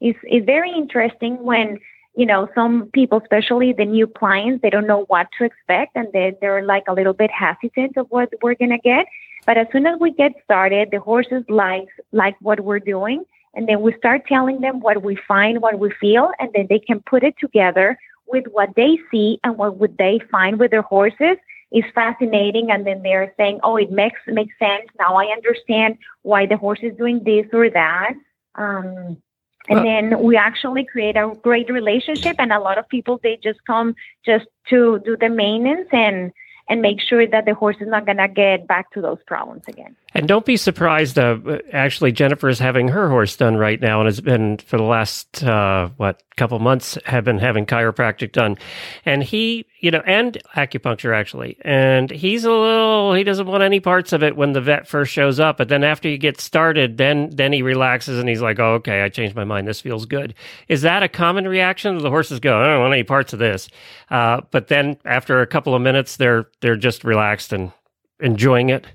It's 0.00 0.18
it's 0.22 0.46
very 0.46 0.72
interesting 0.72 1.42
when 1.42 1.78
you 2.16 2.26
know 2.26 2.48
some 2.54 2.90
people, 2.92 3.18
especially 3.18 3.72
the 3.72 3.84
new 3.84 4.06
clients, 4.06 4.62
they 4.62 4.70
don't 4.70 4.86
know 4.86 5.04
what 5.08 5.28
to 5.38 5.44
expect, 5.44 5.96
and 5.96 6.08
they 6.12 6.36
they're 6.40 6.64
like 6.64 6.84
a 6.88 6.94
little 6.94 7.12
bit 7.12 7.30
hesitant 7.30 7.96
of 7.96 8.06
what 8.10 8.32
we're 8.42 8.54
gonna 8.54 8.78
get. 8.78 9.06
But 9.46 9.56
as 9.56 9.66
soon 9.72 9.86
as 9.86 9.98
we 9.98 10.12
get 10.12 10.32
started, 10.44 10.90
the 10.90 11.00
horses 11.00 11.44
like 11.48 11.88
like 12.12 12.36
what 12.40 12.60
we're 12.60 12.80
doing, 12.80 13.24
and 13.54 13.68
then 13.68 13.80
we 13.80 13.92
start 13.96 14.26
telling 14.26 14.60
them 14.60 14.80
what 14.80 15.02
we 15.02 15.16
find, 15.16 15.60
what 15.60 15.78
we 15.78 15.90
feel, 16.00 16.30
and 16.38 16.50
then 16.54 16.66
they 16.68 16.78
can 16.78 17.00
put 17.00 17.24
it 17.24 17.34
together 17.40 17.98
with 18.26 18.44
what 18.52 18.70
they 18.76 18.98
see 19.10 19.40
and 19.42 19.58
what 19.58 19.78
would 19.78 19.96
they 19.98 20.20
find 20.30 20.58
with 20.58 20.70
their 20.70 20.82
horses 20.82 21.36
is 21.72 21.84
fascinating. 21.94 22.70
And 22.70 22.86
then 22.86 23.02
they're 23.02 23.32
saying, 23.36 23.60
"Oh, 23.62 23.76
it 23.76 23.90
makes 23.90 24.20
makes 24.26 24.56
sense 24.58 24.88
now. 24.98 25.16
I 25.16 25.26
understand 25.26 25.98
why 26.22 26.46
the 26.46 26.56
horse 26.56 26.80
is 26.82 26.96
doing 26.96 27.22
this 27.24 27.46
or 27.52 27.70
that." 27.70 28.14
Um, 28.54 29.20
and 29.68 29.84
then 29.84 30.22
we 30.22 30.36
actually 30.36 30.84
create 30.84 31.16
a 31.16 31.32
great 31.42 31.70
relationship. 31.70 32.36
And 32.38 32.52
a 32.52 32.60
lot 32.60 32.78
of 32.78 32.88
people 32.88 33.20
they 33.22 33.36
just 33.42 33.64
come 33.66 33.94
just 34.24 34.46
to 34.68 35.00
do 35.04 35.16
the 35.16 35.28
maintenance 35.28 35.88
and 35.92 36.32
and 36.68 36.80
make 36.80 37.00
sure 37.00 37.26
that 37.26 37.46
the 37.46 37.54
horse 37.54 37.76
is 37.80 37.88
not 37.88 38.06
gonna 38.06 38.28
get 38.28 38.66
back 38.66 38.90
to 38.92 39.00
those 39.00 39.18
problems 39.26 39.62
again. 39.66 39.96
And 40.12 40.26
don't 40.26 40.44
be 40.44 40.56
surprised. 40.56 41.18
Uh, 41.18 41.38
actually, 41.72 42.10
Jennifer 42.10 42.48
is 42.48 42.58
having 42.58 42.88
her 42.88 43.08
horse 43.08 43.36
done 43.36 43.56
right 43.56 43.80
now, 43.80 44.00
and 44.00 44.06
has 44.06 44.20
been 44.20 44.58
for 44.58 44.76
the 44.76 44.82
last 44.82 45.44
uh, 45.44 45.88
what 45.96 46.22
couple 46.36 46.58
months 46.58 46.98
have 47.04 47.24
been 47.24 47.38
having 47.38 47.66
chiropractic 47.66 48.32
done, 48.32 48.56
and 49.04 49.22
he, 49.22 49.66
you 49.80 49.90
know, 49.90 50.02
and 50.06 50.38
acupuncture 50.56 51.14
actually. 51.14 51.58
And 51.60 52.10
he's 52.10 52.44
a 52.44 52.50
little. 52.50 53.14
He 53.14 53.22
doesn't 53.22 53.46
want 53.46 53.62
any 53.62 53.78
parts 53.78 54.12
of 54.12 54.22
it 54.22 54.36
when 54.36 54.52
the 54.52 54.60
vet 54.60 54.88
first 54.88 55.12
shows 55.12 55.38
up, 55.38 55.58
but 55.58 55.68
then 55.68 55.84
after 55.84 56.08
you 56.08 56.18
get 56.18 56.40
started, 56.40 56.96
then 56.96 57.30
then 57.30 57.52
he 57.52 57.62
relaxes 57.62 58.18
and 58.18 58.28
he's 58.28 58.42
like, 58.42 58.58
"Oh, 58.58 58.74
okay, 58.74 59.02
I 59.02 59.10
changed 59.10 59.36
my 59.36 59.44
mind. 59.44 59.68
This 59.68 59.80
feels 59.80 60.06
good." 60.06 60.34
Is 60.66 60.82
that 60.82 61.04
a 61.04 61.08
common 61.08 61.46
reaction? 61.46 61.98
The 61.98 62.10
horses 62.10 62.40
go, 62.40 62.60
"I 62.60 62.66
don't 62.66 62.80
want 62.80 62.94
any 62.94 63.04
parts 63.04 63.32
of 63.32 63.38
this," 63.38 63.68
uh, 64.10 64.40
but 64.50 64.66
then 64.66 64.96
after 65.04 65.40
a 65.40 65.46
couple 65.46 65.74
of 65.74 65.82
minutes, 65.82 66.16
they're 66.16 66.46
they're 66.60 66.76
just 66.76 67.04
relaxed 67.04 67.52
and 67.52 67.70
enjoying 68.18 68.70
it. 68.70 68.86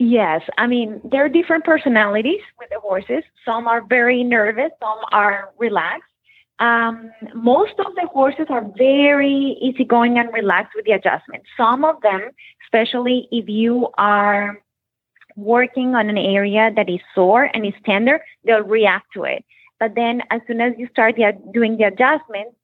Yes, 0.00 0.40
I 0.56 0.66
mean 0.66 0.98
there 1.04 1.22
are 1.26 1.28
different 1.28 1.62
personalities 1.64 2.40
with 2.58 2.70
the 2.70 2.80
horses. 2.80 3.22
Some 3.44 3.68
are 3.68 3.82
very 3.86 4.24
nervous, 4.24 4.70
some 4.80 4.98
are 5.12 5.50
relaxed. 5.58 6.08
Um, 6.58 7.10
most 7.34 7.74
of 7.78 7.94
the 7.96 8.06
horses 8.10 8.46
are 8.48 8.64
very 8.78 9.58
easygoing 9.60 10.18
and 10.18 10.32
relaxed 10.32 10.72
with 10.74 10.86
the 10.86 10.92
adjustment. 10.92 11.42
Some 11.54 11.84
of 11.84 12.00
them, 12.00 12.30
especially 12.64 13.28
if 13.30 13.46
you 13.46 13.88
are 13.98 14.62
working 15.36 15.94
on 15.94 16.08
an 16.08 16.16
area 16.16 16.70
that 16.76 16.88
is 16.88 17.00
sore 17.14 17.50
and 17.52 17.66
is 17.66 17.74
tender, 17.84 18.24
they'll 18.44 18.62
react 18.62 19.12
to 19.12 19.24
it. 19.24 19.44
But 19.78 19.96
then, 19.96 20.22
as 20.30 20.40
soon 20.46 20.62
as 20.62 20.72
you 20.78 20.88
start 20.90 21.16
the, 21.16 21.32
doing 21.52 21.76
the 21.76 21.84
adjustments, 21.84 22.56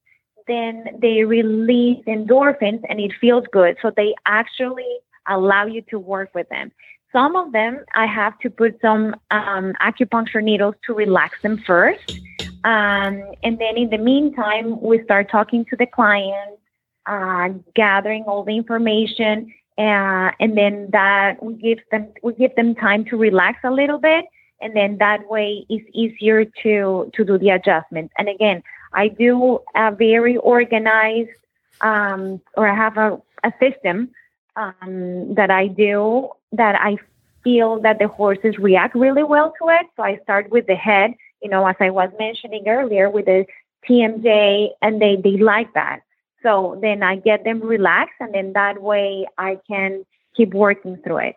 then 0.49 0.85
they 1.03 1.25
release 1.25 2.03
endorphins 2.07 2.81
and 2.89 2.99
it 2.99 3.13
feels 3.21 3.45
good. 3.53 3.77
So 3.83 3.93
they 3.95 4.15
actually 4.25 5.01
allow 5.29 5.67
you 5.67 5.83
to 5.91 5.99
work 5.99 6.31
with 6.35 6.49
them. 6.49 6.73
Some 7.17 7.35
of 7.35 7.53
them, 7.53 7.83
I 7.95 8.05
have 8.05 8.39
to 8.41 8.51
put 8.51 8.79
some 8.83 9.17
um, 9.31 9.73
acupuncture 9.81 10.43
needles 10.43 10.75
to 10.87 10.93
relax 10.93 11.41
them 11.41 11.57
first. 11.67 12.21
Um, 12.63 13.15
and 13.43 13.59
then 13.59 13.79
in 13.79 13.89
the 13.89 13.97
meantime, 13.97 14.79
we 14.83 15.03
start 15.05 15.31
talking 15.31 15.65
to 15.71 15.77
the 15.77 15.87
client, 15.87 16.59
uh, 17.07 17.49
gathering 17.75 18.25
all 18.25 18.43
the 18.45 18.55
information, 18.55 19.51
uh, 19.79 20.29
and 20.43 20.59
then 20.59 20.91
that 20.93 21.43
we 21.43 21.55
give 21.55 21.79
them 21.91 22.09
we 22.23 22.35
give 22.35 22.55
them 22.55 22.75
time 22.75 23.07
to 23.07 23.17
relax 23.17 23.61
a 23.65 23.71
little 23.71 23.99
bit, 23.99 24.27
and 24.61 24.77
then 24.77 24.99
that 24.99 25.27
way 25.31 25.65
it's 25.71 25.89
easier 25.95 26.45
to 26.63 27.11
to 27.15 27.25
do 27.25 27.39
the 27.39 27.49
adjustment 27.49 28.11
And 28.19 28.29
again, 28.29 28.63
I 28.93 29.09
do 29.09 29.61
a 29.75 29.91
very 29.91 30.37
organized, 30.37 31.39
um, 31.81 32.43
or 32.59 32.69
I 32.69 32.75
have 32.75 32.99
a, 32.99 33.19
a 33.43 33.53
system 33.59 34.11
um, 34.57 35.35
that 35.35 35.51
I 35.51 35.69
do 35.69 36.31
that 36.53 36.75
I 36.81 36.97
feel 37.45 37.81
that 37.81 37.99
the 37.99 38.09
horses 38.09 38.59
react 38.59 38.95
really 38.95 39.23
well 39.23 39.53
to 39.63 39.69
it. 39.69 39.87
So 39.97 40.03
I 40.03 40.19
start 40.25 40.51
with 40.51 40.67
the 40.67 40.75
head, 40.75 41.15
you 41.43 41.49
know, 41.49 41.67
as 41.67 41.77
I 41.79 41.91
was 41.91 42.11
mentioning 42.19 42.67
earlier 42.67 43.09
with 43.09 43.27
the 43.27 43.47
TMJ, 43.89 44.71
and 44.83 45.01
they, 45.01 45.17
they 45.17 45.37
like 45.37 45.73
that. 45.75 46.01
So 46.43 46.79
then 46.83 47.03
I 47.03 47.17
get 47.17 47.45
them 47.45 47.61
relaxed, 47.61 48.17
and 48.21 48.35
then 48.35 48.53
that 48.55 48.83
way 48.83 49.27
I 49.39 49.59
can 49.69 50.05
keep 50.37 50.55
working 50.55 50.97
through 50.99 51.19
it. 51.19 51.37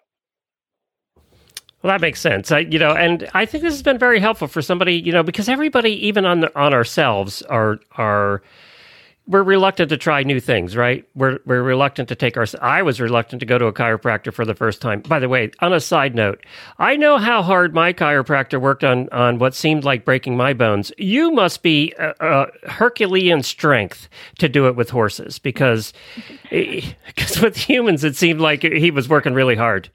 Well, 1.82 1.94
that 1.94 2.02
makes 2.02 2.20
sense. 2.20 2.52
I, 2.52 2.60
you 2.60 2.78
know, 2.78 2.92
and 2.92 3.30
I 3.34 3.46
think 3.46 3.64
this 3.64 3.74
has 3.74 3.84
been 3.84 3.98
very 3.98 4.20
helpful 4.20 4.48
for 4.48 4.62
somebody, 4.62 4.96
you 4.96 5.14
know, 5.14 5.24
because 5.24 5.48
everybody, 5.48 6.08
even 6.08 6.26
on 6.26 6.42
the, 6.42 6.60
on 6.60 6.74
ourselves, 6.74 7.42
are 7.44 7.80
are 7.92 8.42
we're 9.30 9.44
reluctant 9.44 9.90
to 9.90 9.98
try 9.98 10.24
new 10.24 10.40
things, 10.40 10.76
right? 10.76 11.08
We're 11.14 11.38
we're 11.46 11.62
reluctant 11.62 12.10
to 12.10 12.16
take 12.16 12.36
our. 12.36 12.48
I 12.62 12.82
was 12.82 13.00
reluctant 13.00 13.40
to 13.42 13.46
go 13.46 13.60
to 13.60 13.68
a 13.68 13.74
chiropractor 13.74 14.34
for 14.34 14.44
the 14.44 14.56
first 14.56 14.82
time. 14.82 15.02
By 15.02 15.20
the 15.20 15.30
way, 15.30 15.52
on 15.60 15.72
a 15.72 15.80
side 15.80 16.16
note, 16.16 16.44
I 16.80 16.96
know 16.96 17.20
how 17.20 17.44
hard 17.44 17.76
my 17.76 17.94
chiropractor 17.94 18.60
worked 18.60 18.84
on 18.84 19.08
on 19.10 19.38
what 19.38 19.54
seemed 19.54 19.84
like 19.84 20.04
breaking 20.04 20.36
my 20.36 20.54
bones. 20.54 20.92
You 20.98 21.32
must 21.32 21.62
be 21.62 21.94
uh, 22.00 22.14
uh, 22.20 22.48
Herculean 22.64 23.44
strength 23.44 24.10
to 24.40 24.50
do 24.50 24.68
it 24.68 24.76
with 24.76 24.90
horses, 24.90 25.38
because 25.38 25.94
because 26.50 27.40
with 27.40 27.56
humans 27.56 28.04
it 28.04 28.16
seemed 28.16 28.42
like 28.42 28.64
he 28.64 28.90
was 28.90 29.08
working 29.08 29.36
really 29.36 29.56
hard. 29.56 29.92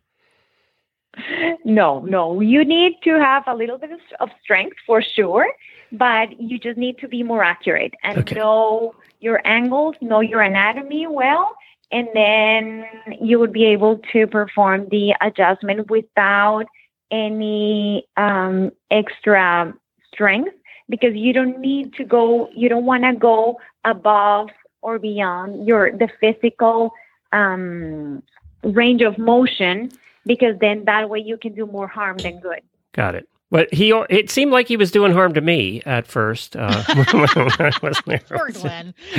No, 1.64 2.00
no, 2.00 2.40
you 2.40 2.64
need 2.64 2.98
to 3.02 3.18
have 3.18 3.44
a 3.48 3.54
little 3.54 3.78
bit 3.78 3.90
of 4.20 4.28
strength 4.42 4.76
for 4.86 5.02
sure, 5.02 5.46
but 5.92 6.40
you 6.40 6.58
just 6.58 6.78
need 6.78 6.98
to 6.98 7.08
be 7.08 7.22
more 7.22 7.42
accurate 7.42 7.94
and 8.02 8.18
Okay. 8.18 8.36
know 8.36 8.94
your 9.20 9.40
angles, 9.46 9.94
know 10.00 10.20
your 10.20 10.42
anatomy 10.42 11.06
well, 11.06 11.56
and 11.90 12.08
then 12.14 12.84
you 13.20 13.38
would 13.38 13.52
be 13.52 13.64
able 13.66 13.98
to 14.12 14.26
perform 14.26 14.88
the 14.90 15.14
adjustment 15.20 15.90
without 15.90 16.66
any 17.10 18.06
um, 18.16 18.70
extra 18.90 19.72
strength 20.12 20.50
because 20.88 21.14
you 21.14 21.32
don't 21.32 21.58
need 21.60 21.94
to 21.94 22.04
go, 22.04 22.48
you 22.54 22.68
don't 22.68 22.84
want 22.84 23.04
to 23.04 23.14
go 23.14 23.58
above 23.84 24.48
or 24.82 24.98
beyond 24.98 25.66
your 25.66 25.92
the 25.92 26.08
physical 26.20 26.92
um, 27.32 28.22
range 28.62 29.02
of 29.02 29.16
motion 29.18 29.92
because 30.26 30.56
then 30.60 30.84
that 30.84 31.08
way 31.08 31.18
you 31.18 31.36
can 31.36 31.54
do 31.54 31.66
more 31.66 31.88
harm 31.88 32.22
than 32.22 32.40
good. 32.40 32.60
Got 32.92 33.14
it. 33.14 33.28
But 33.54 33.72
he, 33.72 33.90
it 34.10 34.30
seemed 34.30 34.50
like 34.50 34.66
he 34.66 34.76
was 34.76 34.90
doing 34.90 35.12
harm 35.12 35.34
to 35.34 35.40
me 35.40 35.80
at 35.86 36.08
first. 36.08 36.56
Uh, 36.56 36.82
when 37.12 37.92
I. 38.08 38.18
Poor 38.28 38.50
Glenn. 38.50 38.94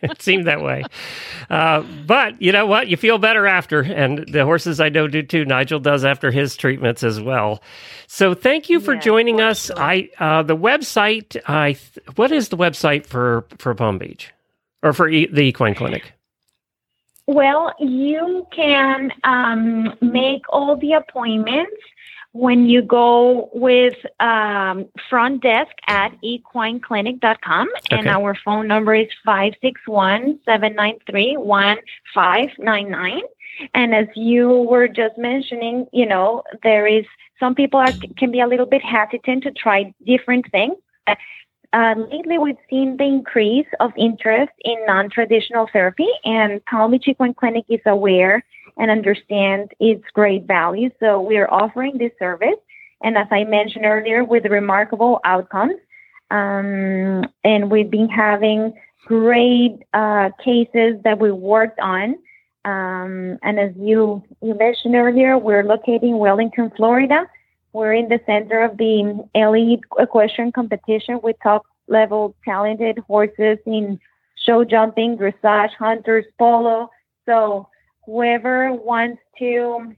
it 0.00 0.22
seemed 0.22 0.46
that 0.46 0.62
way. 0.62 0.84
Uh, 1.50 1.82
but 2.06 2.40
you 2.40 2.52
know 2.52 2.66
what? 2.66 2.86
You 2.86 2.96
feel 2.96 3.18
better 3.18 3.48
after, 3.48 3.80
and 3.80 4.28
the 4.28 4.44
horses 4.44 4.78
I 4.78 4.90
know 4.90 5.08
do 5.08 5.24
too. 5.24 5.44
Nigel 5.44 5.80
does 5.80 6.04
after 6.04 6.30
his 6.30 6.54
treatments 6.56 7.02
as 7.02 7.20
well. 7.20 7.64
So 8.06 8.32
thank 8.32 8.70
you 8.70 8.78
for 8.78 8.94
Yeah, 8.94 9.00
joining 9.00 9.40
us. 9.40 9.66
sure. 9.66 9.76
I 9.76 10.08
uh, 10.20 10.44
the 10.44 10.56
website. 10.56 11.36
I 11.48 11.72
th- 11.72 12.06
what 12.14 12.30
is 12.30 12.50
the 12.50 12.56
website 12.56 13.06
for 13.06 13.44
for 13.58 13.74
Palm 13.74 13.98
Beach 13.98 14.32
or 14.84 14.92
for 14.92 15.08
e- 15.08 15.26
the 15.26 15.40
equine 15.42 15.74
clinic? 15.74 16.12
Well, 17.26 17.74
you 17.80 18.46
can 18.54 19.10
um, 19.24 19.94
make 20.00 20.42
all 20.48 20.76
the 20.76 20.92
appointments 20.92 21.72
when 22.38 22.68
you 22.68 22.82
go 22.82 23.48
with 23.54 23.94
um, 24.20 24.86
front 25.08 25.42
desk 25.42 25.72
at 25.88 26.10
equineclinic.com. 26.22 27.68
And 27.90 28.08
our 28.08 28.36
phone 28.44 28.68
number 28.68 28.94
is 28.94 29.08
561 29.24 30.40
793 30.44 31.36
1599. 31.38 33.20
And 33.74 33.94
as 33.94 34.06
you 34.14 34.48
were 34.68 34.86
just 34.86 35.16
mentioning, 35.16 35.86
you 35.92 36.06
know, 36.06 36.42
there 36.62 36.86
is 36.86 37.06
some 37.40 37.54
people 37.54 37.80
are, 37.80 37.92
can 38.18 38.30
be 38.30 38.40
a 38.40 38.46
little 38.46 38.66
bit 38.66 38.82
hesitant 38.82 39.42
to 39.44 39.50
try 39.52 39.94
different 40.06 40.50
things. 40.50 40.76
Uh, 41.72 41.94
lately, 42.10 42.38
we've 42.38 42.56
seen 42.70 42.96
the 42.96 43.04
increase 43.04 43.66
of 43.80 43.92
interest 43.98 44.52
in 44.64 44.76
non-traditional 44.86 45.68
therapy, 45.72 46.08
and 46.24 46.64
Palm 46.64 46.92
Beach 46.92 47.04
Equine 47.06 47.34
Clinic 47.34 47.64
is 47.68 47.80
aware 47.84 48.44
and 48.76 48.90
understand 48.90 49.72
its 49.80 50.04
great 50.12 50.44
value. 50.44 50.90
So 51.00 51.20
we 51.20 51.36
are 51.38 51.50
offering 51.50 51.98
this 51.98 52.12
service, 52.18 52.60
and 53.02 53.16
as 53.16 53.26
I 53.30 53.44
mentioned 53.44 53.84
earlier, 53.84 54.24
with 54.24 54.44
remarkable 54.46 55.20
outcomes. 55.24 55.76
Um, 56.30 57.24
and 57.44 57.70
we've 57.70 57.90
been 57.90 58.08
having 58.08 58.74
great 59.06 59.78
uh, 59.94 60.30
cases 60.44 61.00
that 61.04 61.18
we 61.18 61.30
worked 61.30 61.78
on. 61.78 62.16
Um, 62.64 63.38
and 63.42 63.60
as 63.60 63.70
you, 63.76 64.22
you 64.42 64.54
mentioned 64.54 64.96
earlier, 64.96 65.38
we're 65.38 65.62
located 65.62 66.02
in 66.02 66.18
Wellington, 66.18 66.72
Florida. 66.76 67.26
We're 67.72 67.94
in 67.94 68.08
the 68.08 68.20
center 68.26 68.62
of 68.64 68.76
the 68.76 69.24
elite 69.34 69.80
equestrian 69.98 70.50
competition 70.50 71.20
with 71.22 71.36
top 71.42 71.64
level 71.86 72.34
talented 72.44 72.98
horses 73.06 73.58
in 73.66 74.00
show 74.34 74.64
jumping, 74.64 75.16
dressage, 75.16 75.70
hunters, 75.78 76.24
polo. 76.38 76.90
So 77.26 77.68
whoever 78.06 78.72
wants 78.72 79.20
to 79.38 79.94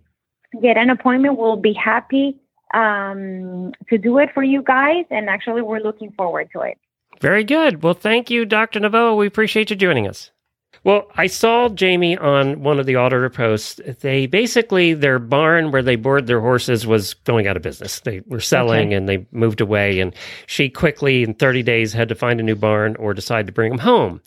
get 0.60 0.76
an 0.76 0.90
appointment 0.90 1.38
will 1.38 1.56
be 1.56 1.72
happy 1.72 2.36
um, 2.74 3.72
to 3.88 3.98
do 3.98 4.18
it 4.18 4.30
for 4.34 4.42
you 4.42 4.62
guys. 4.62 5.04
And 5.10 5.28
actually, 5.28 5.62
we're 5.62 5.80
looking 5.80 6.12
forward 6.12 6.48
to 6.54 6.62
it. 6.62 6.78
Very 7.20 7.44
good. 7.44 7.82
Well, 7.82 7.94
thank 7.94 8.30
you, 8.30 8.44
Dr. 8.44 8.80
Novoa. 8.80 9.16
We 9.16 9.26
appreciate 9.26 9.70
you 9.70 9.76
joining 9.76 10.06
us. 10.06 10.30
Well, 10.84 11.10
I 11.16 11.26
saw 11.26 11.68
Jamie 11.70 12.16
on 12.16 12.62
one 12.62 12.78
of 12.78 12.86
the 12.86 12.94
auditor 12.94 13.28
posts. 13.28 13.80
They 14.00 14.26
basically 14.26 14.94
their 14.94 15.18
barn 15.18 15.72
where 15.72 15.82
they 15.82 15.96
board 15.96 16.26
their 16.28 16.40
horses 16.40 16.86
was 16.86 17.14
going 17.14 17.46
out 17.48 17.56
of 17.56 17.62
business. 17.62 17.98
They 18.00 18.22
were 18.26 18.38
selling 18.40 18.88
Okay. 18.88 18.94
and 18.94 19.08
they 19.08 19.26
moved 19.32 19.60
away. 19.60 19.98
And 19.98 20.14
she 20.46 20.68
quickly, 20.70 21.24
in 21.24 21.34
30 21.34 21.62
days, 21.64 21.92
had 21.92 22.08
to 22.10 22.14
find 22.14 22.38
a 22.38 22.44
new 22.44 22.54
barn 22.54 22.94
or 22.96 23.12
decide 23.12 23.46
to 23.48 23.52
bring 23.52 23.70
them 23.70 23.80
home. 23.80 24.20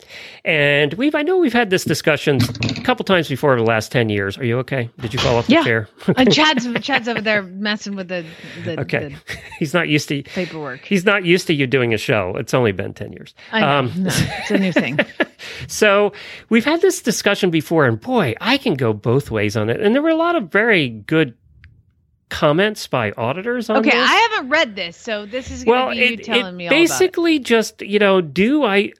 And 0.44 0.92
we've 0.94 1.14
I 1.14 1.22
know 1.22 1.38
we've 1.38 1.52
had 1.54 1.70
this 1.70 1.84
discussion 1.84 2.38
a 2.76 2.82
couple 2.82 3.04
times 3.04 3.28
before 3.28 3.52
over 3.52 3.60
the 3.62 3.66
last 3.66 3.90
10 3.90 4.10
years. 4.10 4.36
Are 4.36 4.44
you 4.44 4.58
okay? 4.58 4.90
Did 5.00 5.14
you 5.14 5.20
fall 5.20 5.38
off 5.38 5.46
the 5.46 5.54
Yeah. 5.54 5.64
chair? 5.64 5.88
And 6.16 6.32
Chad's 6.34 6.68
Chad's 6.80 7.08
over 7.08 7.22
there 7.22 7.42
messing 7.42 7.96
with 7.96 8.08
the 8.08 8.26
the, 8.64 8.78
Okay. 8.80 9.16
He's 9.58 9.72
not 9.72 9.88
used 9.88 10.08
to 10.10 10.22
paperwork. 10.24 10.84
he's 10.84 11.04
not 11.06 11.24
used 11.24 11.46
to 11.46 11.54
you 11.54 11.66
doing 11.66 11.94
a 11.94 11.98
show. 11.98 12.36
It's 12.36 12.52
only 12.52 12.72
been 12.72 12.92
10 12.94 13.12
years. 13.12 13.34
I 13.52 13.60
know. 13.60 13.68
Um, 13.78 13.92
no, 14.02 14.10
it's 14.12 14.50
a 14.50 14.58
new 14.58 14.72
thing. 14.72 14.98
So 15.66 16.12
we've 16.48 16.64
had 16.64 16.80
this 16.80 17.02
discussion 17.02 17.50
before, 17.50 17.86
and 17.86 18.00
boy, 18.00 18.34
I 18.40 18.58
can 18.58 18.74
go 18.74 18.92
both 18.92 19.30
ways 19.30 19.56
on 19.56 19.70
it. 19.70 19.80
And 19.80 19.94
there 19.94 20.02
were 20.02 20.10
a 20.10 20.16
lot 20.16 20.36
of 20.36 20.50
very 20.50 20.88
good 20.88 21.34
comments 22.30 22.86
by 22.86 23.12
auditors 23.12 23.68
on 23.68 23.76
Okay, 23.78 23.90
this. 23.90 24.10
I 24.10 24.14
haven't 24.30 24.48
read 24.50 24.74
this, 24.74 24.96
so 24.96 25.26
this 25.26 25.50
is 25.50 25.64
going 25.64 25.78
to 25.80 25.86
well, 25.86 25.90
be 25.90 25.96
you 25.96 26.14
it, 26.14 26.24
telling 26.24 26.54
it 26.54 26.56
me 26.56 26.68
all 26.68 26.74
about 26.74 26.76
it. 26.76 26.88
basically 26.88 27.38
just 27.38 27.82
you 27.82 27.98
know, 27.98 28.20
do 28.20 28.64
I 28.64 28.92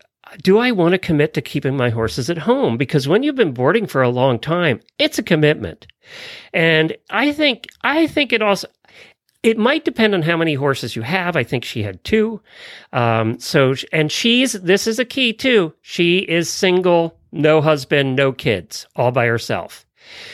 do 0.42 0.58
I 0.58 0.70
want 0.70 0.92
to 0.92 0.98
commit 0.98 1.34
to 1.34 1.42
keeping 1.42 1.76
my 1.76 1.90
horses 1.90 2.30
at 2.30 2.38
home? 2.38 2.76
Because 2.76 3.08
when 3.08 3.22
you've 3.22 3.34
been 3.34 3.52
boarding 3.52 3.86
for 3.86 4.02
a 4.02 4.08
long 4.08 4.38
time, 4.38 4.80
it's 4.98 5.18
a 5.18 5.22
commitment, 5.22 5.86
and 6.52 6.96
I 7.10 7.32
think 7.32 7.68
I 7.82 8.06
think 8.06 8.32
it 8.32 8.42
also. 8.42 8.68
It 9.42 9.58
might 9.58 9.84
depend 9.84 10.14
on 10.14 10.22
how 10.22 10.36
many 10.36 10.54
horses 10.54 10.94
you 10.94 11.02
have. 11.02 11.36
I 11.36 11.42
think 11.42 11.64
she 11.64 11.82
had 11.82 12.02
two. 12.04 12.40
Um, 12.92 13.40
so, 13.40 13.74
and 13.92 14.10
she's, 14.10 14.52
this 14.52 14.86
is 14.86 15.00
a 15.00 15.04
key 15.04 15.32
too. 15.32 15.74
She 15.82 16.18
is 16.18 16.48
single, 16.48 17.18
no 17.32 17.60
husband, 17.60 18.14
no 18.14 18.32
kids, 18.32 18.86
all 18.94 19.10
by 19.10 19.26
herself. 19.26 19.84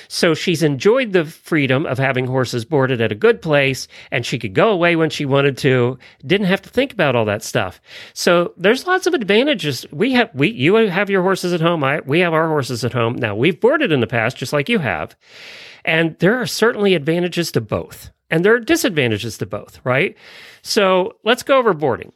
So 0.09 0.34
she's 0.34 0.62
enjoyed 0.62 1.12
the 1.12 1.24
freedom 1.24 1.86
of 1.86 1.98
having 1.98 2.26
horses 2.26 2.64
boarded 2.64 3.00
at 3.00 3.12
a 3.12 3.14
good 3.14 3.40
place 3.40 3.88
and 4.11 4.24
she 4.26 4.38
could 4.38 4.54
go 4.54 4.70
away 4.70 4.96
when 4.96 5.11
she 5.11 5.24
wanted 5.24 5.56
to, 5.59 5.98
didn't 6.26 6.46
have 6.46 6.62
to 6.62 6.68
think 6.70 6.92
about 6.92 7.16
all 7.16 7.24
that 7.26 7.42
stuff. 7.42 7.80
So 8.12 8.52
there's 8.56 8.86
lots 8.86 9.06
of 9.06 9.14
advantages. 9.14 9.86
We 9.90 10.12
have, 10.12 10.30
we, 10.34 10.50
you 10.50 10.74
have 10.74 11.11
your 11.11 11.22
horses 11.22 11.52
at 11.52 11.61
home. 11.61 11.84
I, 11.84 12.00
we 12.00 12.20
have 12.20 12.34
our 12.34 12.48
horses 12.48 12.84
at 12.84 12.92
home. 12.92 13.14
Now 13.14 13.34
we've 13.34 13.61
boarded 13.61 13.92
in 13.92 14.00
the 14.00 14.06
past, 14.06 14.36
just 14.36 14.52
like 14.52 14.68
you 14.68 14.78
have. 14.78 15.16
And 15.84 16.18
there 16.18 16.36
are 16.36 16.46
certainly 16.46 16.94
advantages 16.94 17.52
to 17.52 17.61
both 17.61 18.11
and 18.31 18.45
there 18.45 18.55
are 18.55 18.61
disadvantages 18.61 19.39
to 19.39 19.47
both, 19.47 19.81
right? 19.85 20.16
So 20.62 21.16
let's 21.24 21.43
go 21.43 21.59
over 21.59 21.74
boarding. 21.74 22.12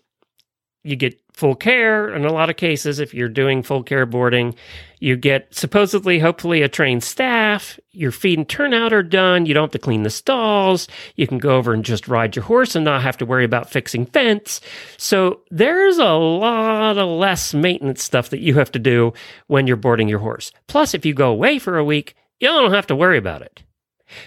You 0.85 0.97
get 0.97 1.21
full 1.33 1.55
care 1.55 2.13
in 2.13 2.25
a 2.25 2.33
lot 2.33 2.51
of 2.51 2.57
cases 2.57 2.99
if 2.99 3.15
you're 3.15 3.29
doing 3.29 3.63
full 3.63 3.85
care 3.85 4.05
boarding. 4.05 4.55
You 4.99 5.17
get 5.17 5.55
supposedly, 5.55 6.19
hopefully, 6.19 6.63
a 6.63 6.69
trained 6.69 7.05
staff. 7.05 7.79
Your 7.93 8.11
feed 8.11 8.39
and 8.39 8.49
turnout 8.49 8.93
are 8.93 9.03
done. 9.03 9.47
You 9.47 9.55
don't 9.55 9.65
have 9.65 9.71
to 9.73 9.79
clean 9.79 10.03
the 10.03 10.11
stalls. 10.11 10.89
You 11.15 11.29
can 11.29 11.39
go 11.39 11.57
over 11.57 11.73
and 11.73 11.85
just 11.85 12.09
ride 12.09 12.35
your 12.35 12.45
horse 12.45 12.75
and 12.75 12.85
not 12.85 13.03
have 13.03 13.17
to 13.19 13.27
worry 13.27 13.45
about 13.45 13.71
fixing 13.71 14.07
fence. 14.07 14.61
So 14.97 15.43
there's 15.51 15.99
a 15.99 16.13
lot 16.15 16.99
of 16.99 17.09
less 17.09 17.55
maintenance 17.55 18.03
stuff 18.03 18.31
that 18.31 18.41
you 18.41 18.55
have 18.55 18.73
to 18.73 18.81
do 18.81 19.13
when 19.47 19.69
you're 19.69 19.77
boarding 19.77 20.09
your 20.09 20.19
horse. 20.19 20.51
Plus, 20.67 20.95
if 20.95 21.07
you 21.07 21.15
go 21.15 21.31
away 21.31 21.61
for 21.61 21.79
a 21.79 21.85
week, 21.85 22.17
you 22.41 22.49
don't 22.49 22.73
have 22.73 22.89
to 22.89 22.97
worry 22.97 23.19
about 23.19 23.43
it. 23.43 23.63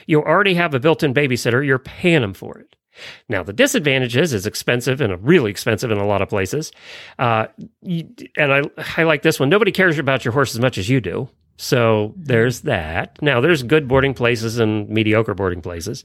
You 0.07 0.21
already 0.21 0.53
have 0.55 0.73
a 0.73 0.79
built-in 0.79 1.13
babysitter. 1.13 1.65
You're 1.65 1.79
paying 1.79 2.21
them 2.21 2.33
for 2.33 2.57
it. 2.57 2.75
Now, 3.27 3.43
the 3.43 3.53
disadvantage 3.53 4.15
is 4.15 4.33
it's 4.33 4.45
expensive 4.45 5.01
and 5.01 5.21
really 5.25 5.51
expensive 5.51 5.91
in 5.91 5.97
a 5.97 6.05
lot 6.05 6.21
of 6.21 6.29
places. 6.29 6.71
Uh, 7.19 7.47
and 7.83 8.53
I, 8.53 8.61
I 8.97 9.03
like 9.03 9.21
this 9.21 9.39
one. 9.39 9.49
Nobody 9.49 9.71
cares 9.71 9.99
about 9.99 10.23
your 10.23 10.31
horse 10.31 10.55
as 10.55 10.61
much 10.61 10.77
as 10.77 10.87
you 10.87 11.01
do. 11.01 11.29
So 11.57 12.13
there's 12.17 12.61
that. 12.61 13.21
Now, 13.21 13.39
there's 13.39 13.63
good 13.63 13.87
boarding 13.87 14.13
places 14.13 14.59
and 14.59 14.89
mediocre 14.89 15.33
boarding 15.33 15.61
places. 15.61 16.03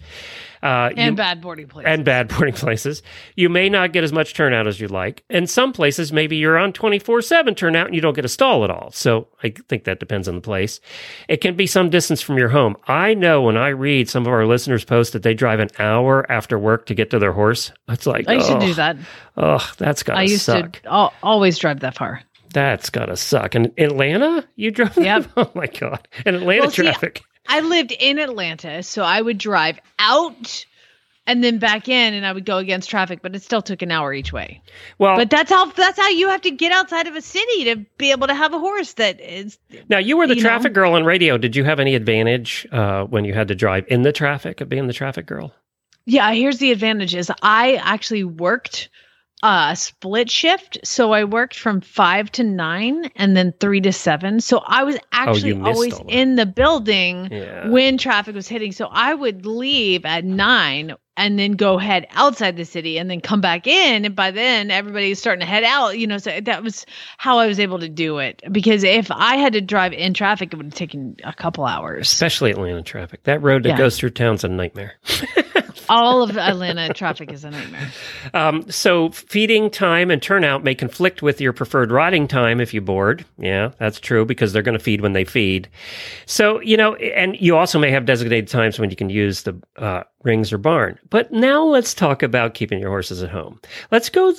Uh, 0.62 0.90
and 0.96 1.12
you- 1.12 1.16
bad 1.16 1.40
boarding 1.40 1.66
place. 1.66 1.86
and 1.88 2.05
bad 2.05 2.28
boarding 2.36 2.55
places. 2.55 3.03
You 3.34 3.48
may 3.48 3.68
not 3.68 3.92
get 3.92 4.05
as 4.05 4.12
much 4.12 4.34
turnout 4.34 4.66
as 4.66 4.78
you'd 4.78 4.90
like. 4.90 5.24
And 5.28 5.51
some 5.51 5.72
places, 5.72 6.12
maybe 6.12 6.36
you're 6.36 6.59
on 6.59 6.72
24 6.72 7.22
7 7.22 7.55
turnout 7.55 7.86
and 7.86 7.94
you 7.94 8.01
don't 8.01 8.14
get 8.14 8.24
a 8.24 8.28
stall 8.28 8.62
at 8.62 8.70
all. 8.70 8.90
So 8.92 9.28
I 9.42 9.53
think 9.68 9.84
that 9.84 9.98
depends 9.98 10.28
on 10.28 10.36
the 10.36 10.40
place. 10.40 10.80
It 11.28 11.38
can 11.38 11.57
be 11.57 11.66
some 11.66 11.90
distance 11.90 12.20
from 12.20 12.38
your 12.38 12.51
home. 12.51 12.76
I 12.86 13.14
know 13.14 13.42
when 13.42 13.57
I 13.57 13.68
read 13.68 14.09
some 14.09 14.24
of 14.26 14.32
our 14.32 14.46
listeners 14.46 14.84
post 14.84 15.14
that 15.14 15.22
they 15.22 15.34
drive 15.34 15.61
an 15.61 15.70
hour 15.78 16.30
after 16.30 16.59
work 16.59 16.86
to 16.86 16.94
get 16.94 17.11
to 17.11 17.18
their 17.18 17.32
horse. 17.32 17.72
It's 17.88 18.07
like, 18.07 18.28
I 18.28 18.34
used 18.34 18.48
to 18.48 18.57
oh, 18.57 18.61
do 18.61 18.74
that. 18.74 18.96
Oh, 19.36 19.70
that's 19.78 20.03
got 20.03 20.16
I 20.16 20.22
used 20.22 20.42
suck. 20.42 20.80
to 20.82 21.11
always 21.22 21.59
drive 21.59 21.80
that 21.80 21.96
far. 21.96 22.22
That's 22.53 22.90
got 22.90 23.07
to 23.07 23.16
suck. 23.16 23.55
And 23.55 23.72
Atlanta, 23.78 24.44
you 24.57 24.70
drove? 24.70 24.96
Yep. 24.96 25.26
oh 25.36 25.51
my 25.55 25.66
God. 25.66 26.07
And 26.26 26.36
Atlanta 26.36 26.62
Well, 26.62 26.70
see, 26.70 26.82
traffic. 26.82 27.22
I 27.48 27.61
lived 27.61 27.92
in 27.92 28.18
Atlanta, 28.18 28.82
so 28.82 29.03
I 29.03 29.20
would 29.20 29.38
drive 29.38 29.78
out 29.98 30.64
and 31.26 31.44
then 31.44 31.59
back 31.59 31.88
in, 31.88 32.14
and 32.14 32.26
I 32.26 32.32
would 32.32 32.44
go 32.44 32.57
against 32.59 32.90
traffic, 32.90 33.20
but 33.22 33.36
it 33.36 33.42
still 33.42 33.62
took 33.62 33.82
an 33.82 33.92
hour 33.92 34.12
each 34.12 34.32
way. 34.32 34.62
Well, 34.98 35.16
But 35.16 35.30
that's 35.30 35.51
how 35.51 35.66
that's 35.70 35.98
how 35.98 36.09
you 36.09 36.28
have 36.28 36.40
to 36.42 36.51
get 36.51 36.72
outside 36.72 37.07
of 37.07 37.14
a 37.14 37.20
city 37.22 37.64
to 37.66 37.76
be 37.98 38.11
able 38.11 38.26
to 38.26 38.34
have 38.34 38.53
a 38.53 38.59
horse 38.59 38.94
that 38.94 39.20
is. 39.20 39.59
now 39.88 39.98
you 39.98 40.16
were 40.16 40.26
the 40.26 40.34
you 40.34 40.40
traffic 40.42 40.72
know. 40.72 40.74
girl 40.82 40.94
on 40.94 41.05
radio. 41.05 41.38
Did 41.38 41.55
you 41.55 41.62
have 41.64 41.78
any 41.78 41.94
advantage 41.94 42.66
uh, 42.72 43.05
when 43.05 43.24
you 43.24 43.32
had 43.34 43.48
to 43.48 43.55
drive 43.55 43.84
in 43.88 44.03
the 44.03 44.12
traffic 44.12 44.61
of 44.61 44.68
being 44.68 44.86
the 44.88 44.92
traffic 44.92 45.26
girl? 45.26 45.53
Yeah, 46.07 46.32
here's 46.32 46.59
the 46.59 46.72
advantages. 46.72 47.30
I 47.42 47.76
actually 47.76 48.24
worked 48.24 48.88
uh 49.43 49.74
split 49.74 50.30
shift, 50.30 50.78
so 50.84 51.12
I 51.12 51.24
worked 51.24 51.57
from 51.59 51.80
five 51.80 52.30
to 52.32 52.43
nine 52.45 53.11
and 53.16 53.36
then 53.36 53.53
three 53.61 53.80
to 53.82 53.93
seven. 53.93 54.41
So 54.41 54.62
I 54.66 54.84
was 54.84 54.97
actually 55.12 55.55
Oh, 55.55 55.64
always 55.64 55.99
in 56.09 56.36
the 56.36 56.47
building 56.47 57.28
Yeah. 57.30 57.68
when 57.68 57.97
traffic 57.99 58.34
was 58.34 58.49
hitting. 58.49 58.72
So 58.72 58.88
I 58.91 59.14
would 59.14 59.47
leave 59.47 60.05
at 60.05 60.24
nine 60.24 60.95
and 61.16 61.38
then 61.38 61.53
go 61.53 61.76
head 61.76 62.07
outside 62.12 62.57
the 62.57 62.64
city 62.64 62.99
and 62.99 63.11
then 63.11 63.20
come 63.20 63.41
back 63.43 63.66
in. 63.66 64.05
And 64.07 64.16
by 64.16 64.30
then 64.30 64.70
everybody 64.70 65.11
was 65.11 65.18
starting 65.18 65.41
to 65.41 65.47
head 65.47 65.64
out, 65.64 65.99
you 65.99 66.07
know, 66.07 66.16
so 66.18 66.41
that 66.41 66.62
was 66.62 66.86
how 67.18 67.38
I 67.38 67.47
was 67.47 67.61
able 67.61 67.78
to 67.80 67.88
do 67.91 68.18
it. 68.18 68.43
Because 68.51 68.84
if 68.84 69.11
I 69.11 69.36
had 69.36 69.53
to 69.55 69.61
drive 69.61 69.93
in 69.93 70.14
traffic, 70.14 70.53
it 70.53 70.57
would 70.57 70.66
have 70.66 70.74
taken 70.74 71.16
a 71.24 71.32
couple 71.34 71.64
hours. 71.66 72.07
Especially 72.11 72.51
Atlanta 72.53 72.82
traffic. 72.82 73.24
That 73.24 73.43
road 73.43 73.64
that 73.64 73.70
Yeah. 73.70 73.78
goes 73.78 73.99
through 73.99 74.11
town's 74.11 74.45
a 74.45 74.49
nightmare. 74.49 74.95
All 75.91 76.22
of 76.22 76.38
Atlanta 76.38 76.95
traffic 76.95 77.32
is 77.32 77.45
a 77.45 77.51
nightmare. 77.51 77.91
Um, 78.32 78.70
so 78.70 79.11
feeding 79.11 79.70
time 79.70 80.11
and 80.11 80.22
turnout 80.22 80.62
may 80.62 80.74
conflict 80.74 81.20
with 81.20 81.41
your 81.41 81.53
preferred 81.53 81.91
riding 81.91 82.28
time 82.28 82.61
if 82.61 82.72
you 82.72 82.80
board. 82.80 83.24
Yeah, 83.38 83.72
that's 83.78 83.99
true 83.99 84.24
because 84.24 84.53
they're 84.53 84.62
going 84.62 84.78
to 84.78 84.84
feed 84.84 85.01
when 85.01 85.14
they 85.14 85.24
feed. 85.24 85.68
So, 86.26 86.61
you 86.61 86.76
know, 86.76 86.95
and 86.95 87.36
you 87.41 87.57
also 87.57 87.78
may 87.80 87.91
have 87.91 88.07
designated 88.07 88.49
times 88.49 88.78
when 88.78 88.91
you 88.91 88.97
can 88.97 89.11
use 89.11 89.43
the 89.43 89.61
uh, 89.76 90.05
rings 90.22 90.53
or 90.53 90.59
barn. 90.59 90.97
But 91.11 91.32
now 91.32 91.64
let's 91.64 91.93
talk 91.93 92.22
about 92.22 92.55
keeping 92.55 92.78
your 92.78 92.91
horses 92.91 93.22
at 93.22 93.30
home. 93.30 93.61
Let's 93.91 94.09
go. 94.09 94.32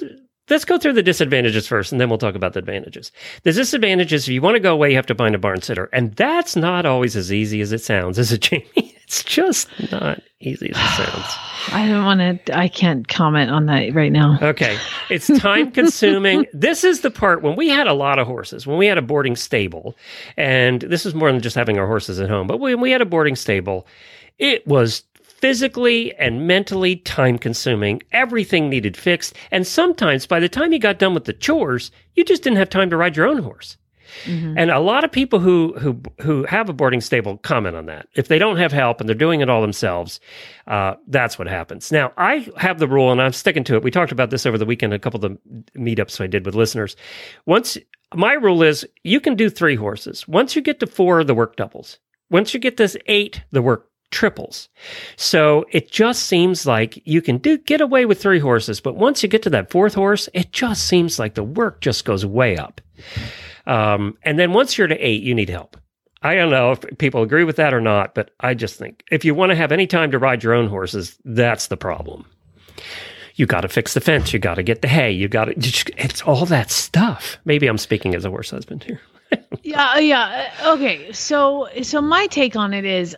Let's 0.50 0.66
go 0.66 0.78
through 0.78 0.94
the 0.94 1.04
disadvantages 1.04 1.68
first, 1.68 1.92
and 1.92 2.02
then 2.02 2.10
we'll 2.10 2.18
talk 2.18 2.36
about 2.36 2.54
the 2.54 2.60
advantages. 2.60 3.12
The 3.44 3.52
disadvantages: 3.52 4.28
if 4.28 4.34
you 4.34 4.42
want 4.42 4.56
to 4.56 4.60
go 4.60 4.74
away, 4.74 4.90
you 4.90 4.96
have 4.96 5.06
to 5.08 5.16
find 5.16 5.36
a 5.36 5.38
barn 5.38 5.62
sitter, 5.62 5.90
and 5.94 6.14
that's 6.16 6.56
not 6.56 6.86
always 6.86 7.16
as 7.16 7.32
easy 7.32 7.62
as 7.62 7.72
it 7.72 7.82
sounds, 7.82 8.18
is 8.18 8.32
it, 8.32 8.42
Jamie? 8.42 8.96
It's 9.12 9.26
just 9.26 9.68
not 9.92 10.22
easy 10.40 10.72
as 10.74 10.78
it 10.78 10.96
sounds. 11.06 11.26
I 11.74 11.86
don't 11.86 12.06
want 12.06 12.46
to, 12.46 12.58
I 12.58 12.70
can't 12.70 13.06
comment 13.10 13.52
on 13.52 13.66
that 13.66 13.94
right 13.94 14.12
now. 14.12 14.40
Okay. 14.42 14.78
It's 15.10 15.28
time 15.42 15.72
consuming. 15.72 16.46
this 16.54 16.86
is 16.86 17.02
the 17.02 17.12
part 17.12 17.42
when 17.42 17.58
we 17.58 17.68
had 17.68 17.86
a 17.86 17.94
lot 17.94 18.18
of 18.20 18.26
horses, 18.26 18.66
when 18.66 18.78
we 18.78 18.86
had 18.86 18.98
a 18.98 19.02
boarding 19.02 19.36
stable, 19.36 19.98
and 20.38 20.80
this 20.84 21.06
is 21.06 21.14
more 21.14 21.30
than 21.30 21.42
just 21.42 21.58
having 21.58 21.78
our 21.78 21.86
horses 21.86 22.22
at 22.22 22.30
home, 22.30 22.48
but 22.48 22.62
when 22.62 22.80
we 22.80 22.92
had 22.92 23.02
a 23.02 23.06
boarding 23.06 23.36
stable, 23.36 23.86
it 24.40 24.66
was 24.66 25.04
physically 25.22 26.16
and 26.16 26.48
mentally 26.48 26.96
time 26.96 27.38
consuming. 27.38 28.02
Everything 28.14 28.70
needed 28.70 28.96
fixed. 28.96 29.36
And 29.52 29.68
sometimes 29.68 30.26
by 30.26 30.40
the 30.40 30.48
time 30.48 30.72
you 30.72 30.80
got 30.80 30.98
done 30.98 31.14
with 31.14 31.26
the 31.26 31.34
chores, 31.34 31.92
you 32.16 32.24
just 32.24 32.44
didn't 32.44 32.60
have 32.60 32.70
time 32.70 32.90
to 32.90 32.96
ride 32.96 33.18
your 33.18 33.28
own 33.28 33.44
horse. 33.44 33.76
Mhm. 34.26 34.56
And 34.58 34.72
a 34.72 34.80
lot 34.80 35.04
of 35.04 35.12
people 35.12 35.40
who 35.40 35.74
who 35.80 36.02
who 36.22 36.44
have 36.46 36.70
a 36.70 36.74
boarding 36.74 37.02
stable 37.02 37.38
comment 37.38 37.76
on 37.76 37.86
that. 37.88 38.08
If 38.16 38.28
they 38.28 38.40
don't 38.40 38.58
have 38.58 38.72
help 38.72 39.00
and 39.00 39.08
they're 39.10 39.16
doing 39.16 39.42
it 39.42 39.50
all 39.50 39.62
themselves, 39.62 40.20
uh, 40.68 40.96
that's 41.08 41.38
what 41.40 41.48
happens. 41.48 41.92
Now, 41.92 42.12
I 42.18 42.48
have 42.58 42.80
the 42.80 42.88
rule, 42.88 43.12
and 43.12 43.22
I'm 43.22 43.34
sticking 43.34 43.64
to 43.66 43.76
it. 43.76 43.84
We 43.84 43.92
talked 43.92 44.12
about 44.12 44.30
this 44.30 44.46
over 44.46 44.58
the 44.58 44.66
weekend, 44.66 44.94
a 44.94 45.00
couple 45.00 45.24
of 45.24 45.32
the 45.32 45.40
meetups 45.78 46.22
I 46.22 46.28
did 46.28 46.46
with 46.46 46.56
listeners. 46.56 46.96
Once 47.46 47.78
my 48.14 48.34
rule 48.34 48.62
is, 48.64 48.86
you 49.04 49.20
can 49.20 49.36
do 49.36 49.50
three 49.50 49.76
horses. 49.76 50.28
Once 50.28 50.56
you 50.56 50.62
get 50.62 50.80
to 50.82 50.88
four, 50.88 51.24
the 51.24 51.34
work 51.36 51.56
doubles. 51.56 52.00
Once 52.30 52.54
you 52.54 52.60
get 52.60 52.78
this 52.78 52.96
eight, 53.08 53.42
the 53.52 53.62
work 53.62 53.88
triples. 54.12 54.68
So 55.16 55.66
it 55.72 55.90
just 55.90 56.24
seems 56.24 56.66
like 56.66 57.02
you 57.06 57.22
can 57.22 57.38
do 57.38 57.58
get 57.58 57.80
away 57.80 58.06
with 58.06 58.22
three 58.22 58.40
horses, 58.40 58.82
but 58.82 58.96
once 58.98 59.24
you 59.24 59.30
get 59.30 59.42
to 59.44 59.50
that 59.52 59.72
fourth 59.72 59.94
horse, 59.94 60.28
it 60.34 60.52
just 60.52 60.86
seems 60.86 61.18
like 61.18 61.36
the 61.36 61.44
work 61.44 61.80
just 61.80 62.04
goes 62.04 62.26
way 62.26 62.58
up. 62.58 62.82
Um, 63.68 64.18
and 64.24 64.38
then 64.40 64.54
once 64.54 64.78
you're 64.78 64.88
to 64.88 64.98
eight, 64.98 65.24
you 65.24 65.36
need 65.36 65.50
help. 65.50 65.78
I 66.24 66.36
don't 66.36 66.52
know 66.52 66.72
if 66.72 66.82
people 67.00 67.24
agree 67.24 67.44
with 67.44 67.56
that 67.56 67.74
or 67.74 67.82
not, 67.82 68.14
but 68.14 68.32
I 68.40 68.54
just 68.54 68.78
think 68.78 69.04
if 69.12 69.26
you 69.26 69.34
want 69.34 69.50
to 69.52 69.56
have 69.56 69.72
any 69.72 69.88
time 69.88 70.12
to 70.12 70.20
ride 70.20 70.44
your 70.44 70.54
own 70.54 70.68
horses, 70.68 71.18
that's 71.26 71.68
the 71.68 71.78
problem. 71.78 72.26
You 73.36 73.46
got 73.48 73.62
to 73.62 73.70
fix 73.70 73.94
the 73.96 74.02
fence. 74.02 74.32
You 74.34 74.40
got 74.40 74.56
to 74.56 74.64
get 74.64 74.82
the 74.82 74.88
hay. 74.88 75.12
You 75.12 75.28
got 75.28 75.46
to, 75.46 75.54
it's 75.98 76.22
all 76.22 76.46
that 76.48 76.70
stuff. 76.70 77.38
Maybe 77.46 77.66
I'm 77.68 77.78
speaking 77.80 78.14
as 78.14 78.24
a 78.26 78.30
horse 78.30 78.52
husband 78.52 78.84
here. 78.84 79.02
Yeah, 79.64 79.98
yeah. 80.00 80.50
uh, 80.64 80.74
Okay. 80.74 81.14
So 81.14 81.70
so 81.84 82.02
my 82.02 82.28
take 82.28 82.58
on 82.58 82.74
it 82.74 82.84
is 82.84 83.16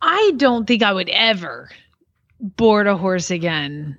I 0.00 0.32
don't 0.36 0.66
think 0.66 0.82
I 0.82 0.90
would 0.92 1.10
ever 1.10 1.68
board 2.40 2.86
a 2.86 2.96
horse 2.96 3.30
again 3.30 3.98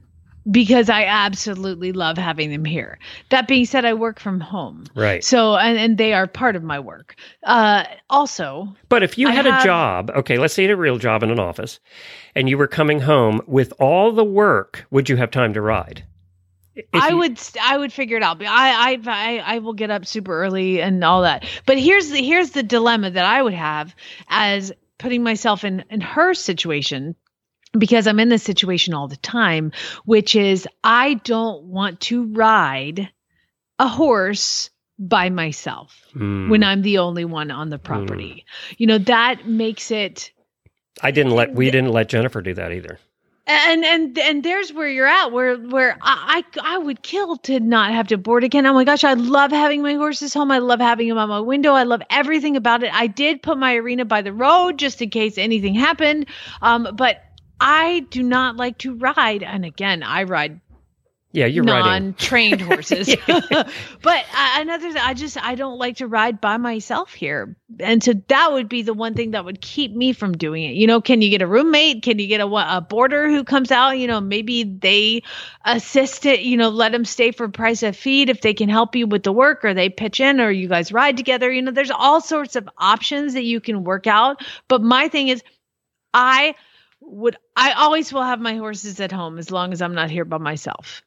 because 0.49 0.89
I 0.89 1.05
absolutely 1.05 1.91
love 1.91 2.17
having 2.17 2.51
them 2.51 2.65
here. 2.65 2.99
That 3.29 3.47
being 3.47 3.65
said, 3.65 3.85
I 3.85 3.93
work 3.93 4.19
from 4.19 4.39
home. 4.39 4.85
Right. 4.95 5.23
So 5.23 5.55
and, 5.55 5.77
and 5.77 5.97
they 5.97 6.13
are 6.13 6.27
part 6.27 6.55
of 6.55 6.63
my 6.63 6.79
work. 6.79 7.15
Uh 7.43 7.85
also, 8.09 8.75
But 8.89 9.03
if 9.03 9.17
you 9.17 9.27
I 9.27 9.31
had 9.31 9.47
a 9.47 9.63
job, 9.63 10.11
okay, 10.15 10.37
let's 10.37 10.53
say 10.53 10.63
you 10.63 10.69
had 10.69 10.77
a 10.77 10.81
real 10.81 10.97
job 10.97 11.23
in 11.23 11.31
an 11.31 11.39
office, 11.39 11.79
and 12.35 12.47
you 12.49 12.57
were 12.57 12.67
coming 12.67 12.99
home 12.99 13.41
with 13.47 13.73
all 13.79 14.11
the 14.11 14.23
work, 14.23 14.85
would 14.91 15.09
you 15.09 15.17
have 15.17 15.31
time 15.31 15.53
to 15.53 15.61
ride? 15.61 16.05
If 16.75 16.85
I 16.93 17.09
you- 17.09 17.17
would 17.17 17.39
I 17.61 17.77
would 17.77 17.93
figure 17.93 18.17
it 18.17 18.23
out. 18.23 18.41
I, 18.43 18.91
I 18.93 18.99
I 19.05 19.55
I 19.55 19.59
will 19.59 19.73
get 19.73 19.89
up 19.91 20.05
super 20.05 20.43
early 20.43 20.81
and 20.81 21.03
all 21.03 21.21
that. 21.21 21.45
But 21.65 21.79
here's 21.79 22.09
the 22.09 22.21
here's 22.21 22.51
the 22.51 22.63
dilemma 22.63 23.09
that 23.11 23.25
I 23.25 23.41
would 23.41 23.53
have 23.53 23.95
as 24.27 24.71
putting 24.97 25.23
myself 25.23 25.63
in 25.63 25.83
in 25.89 26.01
her 26.01 26.33
situation 26.33 27.15
because 27.79 28.07
I'm 28.07 28.19
in 28.19 28.29
this 28.29 28.43
situation 28.43 28.93
all 28.93 29.07
the 29.07 29.17
time, 29.17 29.71
which 30.05 30.35
is 30.35 30.67
I 30.83 31.15
don't 31.15 31.63
want 31.65 31.99
to 32.01 32.25
ride 32.33 33.09
a 33.79 33.87
horse 33.87 34.69
by 34.97 35.29
myself 35.29 35.93
Hmm. 36.13 36.49
when 36.49 36.63
I'm 36.63 36.81
the 36.81 36.99
only 36.99 37.25
one 37.25 37.51
on 37.51 37.69
the 37.69 37.77
property. 37.79 38.45
You 38.77 38.87
know, 38.87 38.97
that 38.99 39.45
makes 39.47 39.91
it 39.91 40.31
I 41.01 41.11
didn't 41.11 41.33
let 41.33 41.53
we 41.53 41.69
didn't 41.71 41.91
let 41.91 42.07
Jennifer 42.07 42.41
do 42.41 42.53
that 42.53 42.71
either. 42.71 42.97
and 43.47 43.83
and 43.83 44.17
and 44.17 44.41
there's 44.43 44.71
where 44.71 44.87
you're 44.87 45.05
at 45.05 45.33
where 45.33 45.57
where 45.57 45.97
I, 46.01 46.41
I 46.55 46.75
I 46.75 46.77
would 46.77 47.03
kill 47.03 47.35
to 47.39 47.59
not 47.59 47.91
have 47.91 48.07
to 48.07 48.17
board 48.17 48.45
again. 48.45 48.65
Oh 48.65 48.73
my 48.73 48.85
gosh, 48.85 49.03
I 49.03 49.13
love 49.13 49.51
having 49.51 49.81
my 49.81 49.95
horses 49.95 50.33
home. 50.33 50.49
I 50.51 50.59
love 50.59 50.79
having 50.79 51.09
them 51.09 51.17
on 51.17 51.27
my 51.27 51.41
window. 51.41 51.73
I 51.73 51.83
love 51.83 52.01
everything 52.09 52.55
about 52.55 52.81
it. 52.81 52.91
I 52.93 53.07
did 53.07 53.43
put 53.43 53.57
my 53.57 53.75
arena 53.75 54.05
by 54.05 54.21
the 54.21 54.31
road 54.33 54.79
just 54.79 55.01
in 55.01 55.09
case 55.09 55.37
anything 55.37 55.75
happened. 55.75 56.27
Um, 56.61 56.87
but 56.93 57.21
I 57.59 58.01
do 58.09 58.23
not 58.23 58.57
like 58.57 58.79
to 58.79 58.95
ride. 58.95 59.43
And 59.43 59.65
again, 59.65 60.03
I 60.03 60.23
ride 60.23 60.61
Yeah, 61.31 61.47
you're 61.47 61.65
riding. 61.65 61.99
non-trained 62.07 62.61
horses. 62.61 63.15
but 63.27 64.25
uh, 64.33 64.55
another, 64.57 64.91
thing, 64.91 65.01
I 65.01 65.13
just 65.13 65.37
I 65.43 65.55
don't 65.55 65.77
like 65.77 65.97
to 65.97 66.07
ride 66.07 66.39
by 66.41 66.57
myself 66.57 67.13
here, 67.13 67.57
and 67.79 68.01
so 68.03 68.13
that 68.29 68.53
would 68.53 68.69
be 68.69 68.83
the 68.83 68.93
one 68.93 69.15
thing 69.15 69.31
that 69.31 69.43
would 69.45 69.61
keep 69.61 69.93
me 69.93 70.13
from 70.13 70.37
doing 70.37 70.63
it. 70.63 70.75
You 70.75 70.87
know, 70.87 71.01
can 71.01 71.21
you 71.21 71.29
get 71.29 71.41
a 71.41 71.47
roommate? 71.47 72.03
Can 72.03 72.19
you 72.19 72.27
get 72.27 72.41
a 72.41 72.45
a 72.47 72.81
boarder 72.81 73.29
who 73.29 73.43
comes 73.43 73.71
out? 73.71 73.97
You 73.99 74.07
know, 74.07 74.21
maybe 74.21 74.63
they 74.63 75.23
assist 75.65 76.25
it. 76.25 76.41
You 76.41 76.57
know, 76.57 76.69
let 76.69 76.91
them 76.93 77.05
stay 77.05 77.31
for 77.31 77.49
price 77.49 77.83
of 77.83 77.97
feed 77.97 78.29
if 78.29 78.41
they 78.41 78.53
can 78.53 78.69
help 78.69 78.95
you 78.95 79.07
with 79.07 79.23
the 79.23 79.33
work, 79.33 79.65
or 79.65 79.73
they 79.73 79.89
pitch 79.89 80.19
in, 80.21 80.39
or 80.39 80.51
you 80.51 80.67
guys 80.69 80.91
ride 80.93 81.17
together. 81.17 81.51
You 81.51 81.61
know, 81.63 81.71
there's 81.71 81.91
all 81.91 82.21
sorts 82.21 82.55
of 82.55 82.69
options 82.77 83.33
that 83.33 83.43
you 83.43 83.59
can 83.59 83.83
work 83.83 84.07
out. 84.07 84.41
But 84.69 84.81
my 84.81 85.09
thing 85.09 85.27
is, 85.29 85.43
I 86.13 86.55
would 87.05 87.37
I 87.55 87.71
always 87.73 88.11
will 88.11 88.23
have 88.23 88.39
my 88.39 88.55
horses 88.55 88.99
at 88.99 89.11
home 89.11 89.37
as 89.37 89.51
long 89.51 89.73
as 89.73 89.81
I'm 89.81 89.95
not 89.95 90.09
here 90.09 90.25
by 90.25 90.37
myself. 90.37 91.03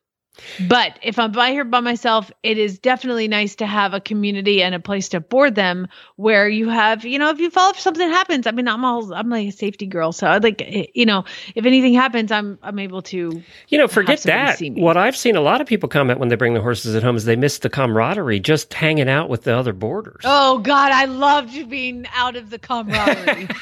But 0.68 0.98
if 1.02 1.18
I'm 1.18 1.32
by 1.32 1.50
here 1.50 1.64
by 1.64 1.80
myself, 1.80 2.30
it 2.42 2.58
is 2.58 2.78
definitely 2.78 3.28
nice 3.28 3.56
to 3.56 3.66
have 3.66 3.94
a 3.94 4.00
community 4.00 4.62
and 4.62 4.74
a 4.74 4.80
place 4.80 5.08
to 5.10 5.20
board 5.20 5.54
them 5.54 5.88
where 6.16 6.48
you 6.48 6.68
have, 6.68 7.04
you 7.04 7.18
know, 7.18 7.30
if 7.30 7.40
you 7.40 7.50
fall, 7.50 7.70
if 7.70 7.80
something 7.80 8.08
happens, 8.08 8.46
I 8.46 8.52
mean, 8.52 8.68
I'm 8.68 8.84
all, 8.84 9.12
I'm 9.12 9.28
like 9.28 9.48
a 9.48 9.50
safety 9.50 9.86
girl. 9.86 10.12
So 10.12 10.26
I'd 10.26 10.42
like, 10.42 10.62
eh, 10.62 10.86
you 10.94 11.06
know, 11.06 11.24
if 11.54 11.66
anything 11.66 11.94
happens, 11.94 12.30
I'm, 12.30 12.58
I'm 12.62 12.78
able 12.78 13.02
to, 13.02 13.42
You 13.68 13.78
know, 13.78 13.88
forget 13.88 14.22
that. 14.22 14.60
What 14.60 14.96
I've 14.96 15.16
seen 15.16 15.36
a 15.36 15.40
lot 15.40 15.60
of 15.60 15.66
people 15.66 15.88
comment 15.88 16.20
when 16.20 16.28
they 16.28 16.36
bring 16.36 16.54
the 16.54 16.62
horses 16.62 16.94
at 16.94 17.02
home 17.02 17.16
is 17.16 17.24
they 17.24 17.36
miss 17.36 17.58
the 17.58 17.70
camaraderie 17.70 18.40
just 18.40 18.72
hanging 18.72 19.08
out 19.08 19.28
with 19.28 19.42
the 19.42 19.56
other 19.56 19.72
boarders. 19.72 20.22
oh 20.24 20.58
God, 20.58 20.92
I 20.92 21.06
loved 21.06 21.68
being 21.68 22.06
out 22.14 22.36
of 22.36 22.50
the 22.50 22.58
camaraderie. 22.58 23.48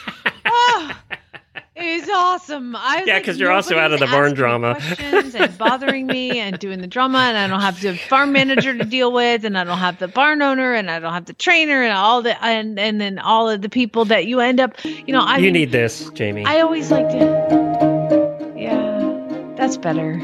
it's 2.08 2.16
awesome. 2.16 2.76
I 2.76 2.98
was 3.00 3.06
Yeah, 3.06 3.14
like, 3.14 3.24
'cause 3.24 3.38
you're 3.38 3.50
also 3.52 3.78
out 3.78 3.92
of 3.92 4.00
the 4.00 4.06
barn 4.06 4.34
drama. 4.34 4.74
questions 4.74 5.34
and 5.34 5.56
bothering 5.66 6.06
me 6.06 6.38
and 6.38 6.58
doing 6.58 6.80
the 6.80 6.86
drama, 6.86 7.18
and 7.18 7.36
I 7.36 7.46
don't 7.48 7.60
have 7.60 7.80
the 7.80 7.96
farm 7.96 8.32
manager 8.32 8.76
to 8.76 8.84
deal 8.84 9.12
with, 9.12 9.44
and 9.44 9.58
I 9.58 9.64
don't 9.64 9.78
have 9.78 9.98
the 9.98 10.08
barn 10.08 10.42
owner, 10.42 10.72
and 10.74 10.90
I 10.90 10.98
don't 11.00 11.12
have 11.12 11.24
the 11.26 11.32
trainer, 11.34 11.82
and 11.82 11.92
all 11.92 12.22
the 12.22 12.42
and 12.44 12.78
and 12.78 13.00
then 13.00 13.18
all 13.18 13.48
of 13.48 13.62
the 13.62 13.68
people 13.68 14.04
that 14.06 14.26
you 14.26 14.40
end 14.40 14.60
up, 14.60 14.72
you 14.84 15.12
know, 15.12 15.20
I 15.20 15.36
you 15.38 15.44
mean, 15.44 15.52
need 15.54 15.72
this, 15.72 16.08
Jamie. 16.10 16.44
I 16.44 16.60
always 16.60 16.90
like 16.90 17.08
to. 17.10 18.52
Yeah, 18.56 19.54
that's 19.56 19.76
better. 19.76 20.20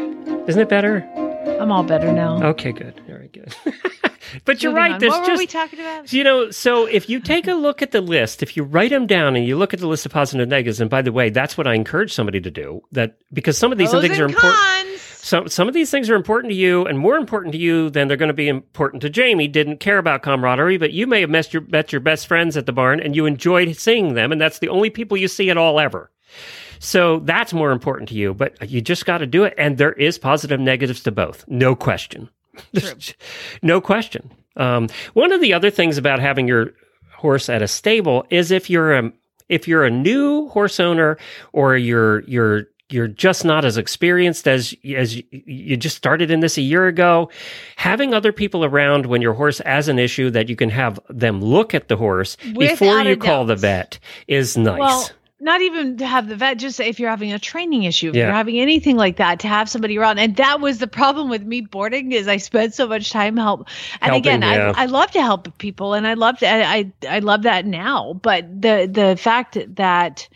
Isn't 0.47 0.61
it 0.63 0.69
better? 0.69 1.05
I'm 1.61 1.71
all 1.73 1.83
better 1.85 2.13
now. 2.13 2.43
Okay, 2.43 2.73
good. 2.73 3.01
Very 3.07 3.29
good. 3.29 3.55
but 4.45 4.63
you're 4.63 4.73
right. 4.73 4.93
on. 4.93 5.01
There's 5.01 5.13
what 5.13 5.23
were 5.23 5.27
just 5.27 5.39
we 5.39 5.47
talking 5.47 5.81
about? 5.81 6.13
You 6.13 6.25
know, 6.25 6.51
so 6.51 6.87
if 6.87 7.09
you 7.09 7.21
take 7.21 7.47
a 7.47 7.55
look 7.55 7.83
at 7.83 7.91
the 7.91 8.01
list, 8.01 8.43
if 8.43 8.57
you 8.57 8.65
write 8.65 8.91
them 8.91 9.07
down 9.07 9.37
and 9.37 9.47
you 9.47 9.57
look 9.57 9.75
at 9.75 9.81
the 9.81 9.87
list 9.87 10.07
of 10.07 10.13
positive 10.13 10.43
and 10.43 10.51
negatives, 10.51 10.81
and 10.81 10.91
by 10.91 11.03
the 11.03 11.13
way, 11.13 11.31
that's 11.31 11.57
what 11.57 11.67
I 11.67 11.75
encourage 11.75 12.13
somebody 12.13 12.41
to 12.41 12.51
do. 12.51 12.83
That 12.93 13.17
because 13.33 13.59
some 13.59 13.73
of 13.73 13.79
these 13.79 13.91
things 13.91 14.19
are 14.19 14.27
important. 14.27 14.99
Some 15.01 15.49
some 15.49 15.69
of 15.69 15.75
these 15.75 15.91
things 15.91 16.11
are 16.11 16.17
important 16.17 16.51
to 16.51 16.57
you, 16.57 16.85
and 16.85 16.99
more 16.99 17.17
important 17.17 17.53
to 17.53 17.59
you 17.59 17.91
than 17.91 18.09
they're 18.09 18.17
going 18.17 18.29
to 18.29 18.35
be 18.35 18.49
important 18.49 19.03
to 19.03 19.11
Jamie. 19.11 19.47
Didn't 19.47 19.79
care 19.79 19.99
about 19.99 20.23
camaraderie, 20.23 20.79
but 20.79 20.93
you 20.93 21.07
may 21.07 21.21
have 21.21 21.31
met 21.31 21.53
your 21.53 21.63
met 21.63 21.93
your 21.93 22.01
best 22.01 22.27
friends 22.27 22.57
at 22.57 22.67
the 22.67 22.73
barn, 22.73 23.01
and 23.01 23.15
you 23.15 23.27
enjoyed 23.27 23.77
seeing 23.77 24.15
them, 24.15 24.33
and 24.33 24.41
that's 24.41 24.59
the 24.59 24.69
only 24.69 24.91
people 24.91 25.17
you 25.17 25.29
see 25.29 25.49
at 25.49 25.57
all 25.57 25.79
ever. 25.79 26.11
So 26.81 27.21
that's 27.21 27.53
more 27.53 27.71
important 27.71 28.09
to 28.09 28.17
you, 28.17 28.35
but 28.35 28.69
you 28.69 28.81
just 28.81 29.07
got 29.07 29.19
to 29.19 29.27
do 29.27 29.45
it. 29.45 29.55
And 29.57 29.79
there 29.79 29.93
is 29.93 30.19
positive 30.19 30.59
negatives 30.59 31.03
to 31.05 31.13
both, 31.13 31.45
no 31.47 31.77
question. 31.77 32.29
No 33.63 33.81
question. 33.81 34.31
Um, 34.57 34.89
one 35.15 35.33
of 35.33 35.41
the 35.41 35.55
other 35.55 35.71
things 35.71 35.97
about 35.99 36.21
having 36.21 36.47
your 36.49 36.73
horse 37.15 37.49
at 37.49 37.63
a 37.63 37.69
stable 37.69 38.27
is 38.31 38.51
if 38.51 38.69
you're 38.69 38.93
a 38.95 39.13
if 39.49 39.67
you're 39.69 39.85
a 39.85 39.91
new 39.91 40.49
horse 40.49 40.79
owner 40.81 41.17
or 41.53 41.77
you're 41.77 42.21
you're 42.25 42.65
you're 42.91 43.09
just 43.09 43.45
not 43.45 43.65
as 43.65 43.79
experienced 43.79 44.47
as 44.47 44.75
as 44.95 45.17
you- 45.17 45.23
you 45.31 45.77
just 45.79 45.97
started 45.97 46.31
in 46.31 46.41
this 46.41 46.59
a 46.59 46.63
year 46.63 46.87
ago 46.87 47.31
having 47.77 48.13
other 48.13 48.33
people 48.33 48.65
around 48.65 49.07
when 49.07 49.23
your 49.23 49.33
horse 49.35 49.59
has 49.65 49.89
an 49.89 49.99
issue 49.99 50.29
that 50.31 50.49
you 50.51 50.57
can 50.57 50.69
have 50.69 50.99
them 51.09 51.41
look 51.41 51.73
at 51.75 51.89
the 51.89 51.97
horse 51.97 52.37
before 52.77 52.89
you 53.07 53.13
a 53.13 53.17
call 53.17 53.45
the 53.47 53.57
vet 53.57 53.99
is 54.29 54.57
nice. 54.59 54.79
Well, 54.81 55.11
not 55.43 55.61
even 55.61 55.97
to 55.99 56.07
have 56.07 56.29
the 56.29 56.37
vet, 56.37 56.59
just 56.59 56.79
if 56.81 57.01
you're 57.01 57.11
having 57.11 57.33
a 57.33 57.39
training 57.39 57.83
issue, 57.83 58.11
if 58.11 58.15
Yeah. 58.15 58.27
you're 58.27 58.35
having 58.35 58.59
anything 58.59 58.97
like 58.97 59.17
that, 59.17 59.41
to 59.41 59.49
have 59.49 59.69
somebody 59.69 59.99
around. 59.99 60.19
And 60.19 60.37
that 60.37 60.61
was 60.61 60.79
the 60.79 60.87
problem 60.87 61.29
with 61.29 61.43
me 61.43 61.61
boarding 61.63 62.13
is 62.13 62.29
I 62.29 62.37
spent 62.39 62.75
so 62.75 62.87
much 62.87 63.11
time 63.11 63.37
help. 63.37 63.69
And 64.01 64.13
Helping, 64.13 64.21
again, 64.21 64.43
yeah. 64.43 64.73
I, 64.77 64.85
I 64.85 64.87
love 64.87 65.11
to 65.13 65.23
help 65.23 65.59
people 65.59 65.95
and 65.95 66.07
I 66.07 66.15
love 66.15 66.39
to, 66.39 66.49
I, 66.49 66.77
I, 66.77 66.93
I 67.17 67.19
love 67.19 67.43
that 67.43 67.67
now. 67.67 68.15
But 68.15 68.63
the, 68.63 68.89
the 68.91 69.17
fact 69.17 69.59
that 69.77 70.29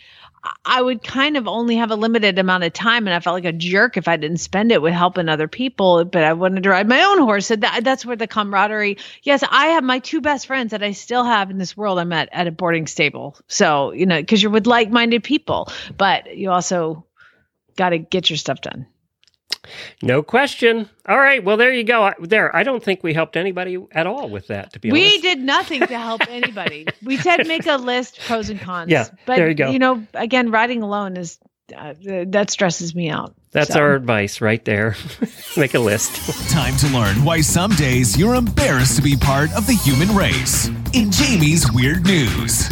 I 0.65 0.83
would 0.83 1.03
kind 1.03 1.37
of 1.37 1.47
only 1.47 1.77
have 1.77 1.91
a 1.91 1.97
limited 1.97 2.39
amount 2.39 2.65
of 2.65 2.73
time, 2.73 3.07
and 3.07 3.15
I 3.15 3.21
felt 3.21 3.35
like 3.35 3.45
a 3.45 3.53
jerk 3.53 3.97
if 3.97 4.09
I 4.09 4.17
didn't 4.17 4.39
spend 4.39 4.73
it 4.73 4.83
with 4.83 4.93
helping 4.93 5.29
other 5.29 5.49
people. 5.49 6.05
But 6.05 6.25
I 6.25 6.33
wanted 6.33 6.63
to 6.65 6.71
ride 6.71 6.89
my 6.89 7.03
own 7.03 7.19
horse, 7.19 7.47
so 7.47 7.57
that, 7.57 7.85
that's 7.85 8.05
where 8.05 8.17
the 8.17 8.27
camaraderie. 8.27 8.99
Yes, 9.23 9.43
I 9.49 9.67
have 9.69 9.85
my 9.85 9.99
two 9.99 10.21
best 10.21 10.47
friends 10.47 10.71
that 10.71 10.83
I 10.83 10.93
still 10.93 11.25
have 11.25 11.51
in 11.51 11.59
this 11.59 11.77
world. 11.77 11.99
I'm 11.99 12.13
at 12.13 12.29
at 12.33 12.47
a 12.47 12.53
boarding 12.53 12.87
stable, 12.87 13.37
so 13.49 13.93
you 13.93 14.07
know, 14.07 14.21
because 14.21 14.43
you're 14.43 14.53
with 14.53 14.67
like-minded 14.67 15.23
people, 15.23 15.71
but 15.97 16.37
you 16.37 16.51
also 16.51 17.05
got 17.77 17.91
to 17.91 17.99
get 17.99 18.31
your 18.31 18.37
stuff 18.37 18.61
done. 18.61 18.87
No 20.03 20.23
question 20.23 20.89
all 21.09 21.19
right 21.19 21.43
well 21.43 21.57
there 21.57 21.73
you 21.73 21.83
go 21.83 22.03
I, 22.05 22.15
there 22.21 22.55
i 22.55 22.63
don't 22.63 22.83
think 22.83 23.03
we 23.03 23.13
helped 23.15 23.37
anybody 23.37 23.77
at 23.93 24.07
all 24.07 24.29
with 24.29 24.47
that 24.47 24.73
to 24.75 24.79
be 24.79 24.93
We 24.93 25.01
honest 25.03 25.17
we 25.17 25.23
did 25.23 25.39
nothing 25.41 25.81
to 25.81 25.99
help 25.99 26.23
anybody. 26.29 26.87
we 27.03 27.17
said 27.17 27.47
make 27.49 27.67
a 27.67 27.77
list, 27.77 28.21
pros 28.27 28.49
and 28.49 28.61
cons. 28.61 28.91
Yeah, 28.91 29.09
but 29.25 29.37
there 29.37 29.49
you 29.49 29.55
go. 29.55 29.71
You 29.71 29.79
know, 29.81 30.07
again, 30.15 30.51
riding 30.53 30.83
alone 30.83 31.17
is 31.17 31.39
uh, 31.77 31.95
that 32.29 32.49
stresses 32.51 32.95
me 32.95 33.11
out. 33.11 33.35
That's 33.51 33.73
So- 33.73 33.81
our 33.81 33.95
advice 33.95 34.41
right 34.41 34.65
there. 34.65 34.95
Make 35.57 35.75
a 35.75 35.81
list. 35.81 36.51
Time 36.51 36.77
to 36.77 36.87
learn 36.89 37.25
why 37.25 37.41
some 37.41 37.73
days 37.73 38.17
you're 38.17 38.37
embarrassed 38.37 38.95
to 38.97 39.03
be 39.03 39.17
part 39.17 39.51
of 39.57 39.67
the 39.67 39.73
human 39.75 40.15
race. 40.15 40.69
In 40.93 41.11
Jamie's 41.11 41.71
Weird 41.73 42.05
News. 42.07 42.69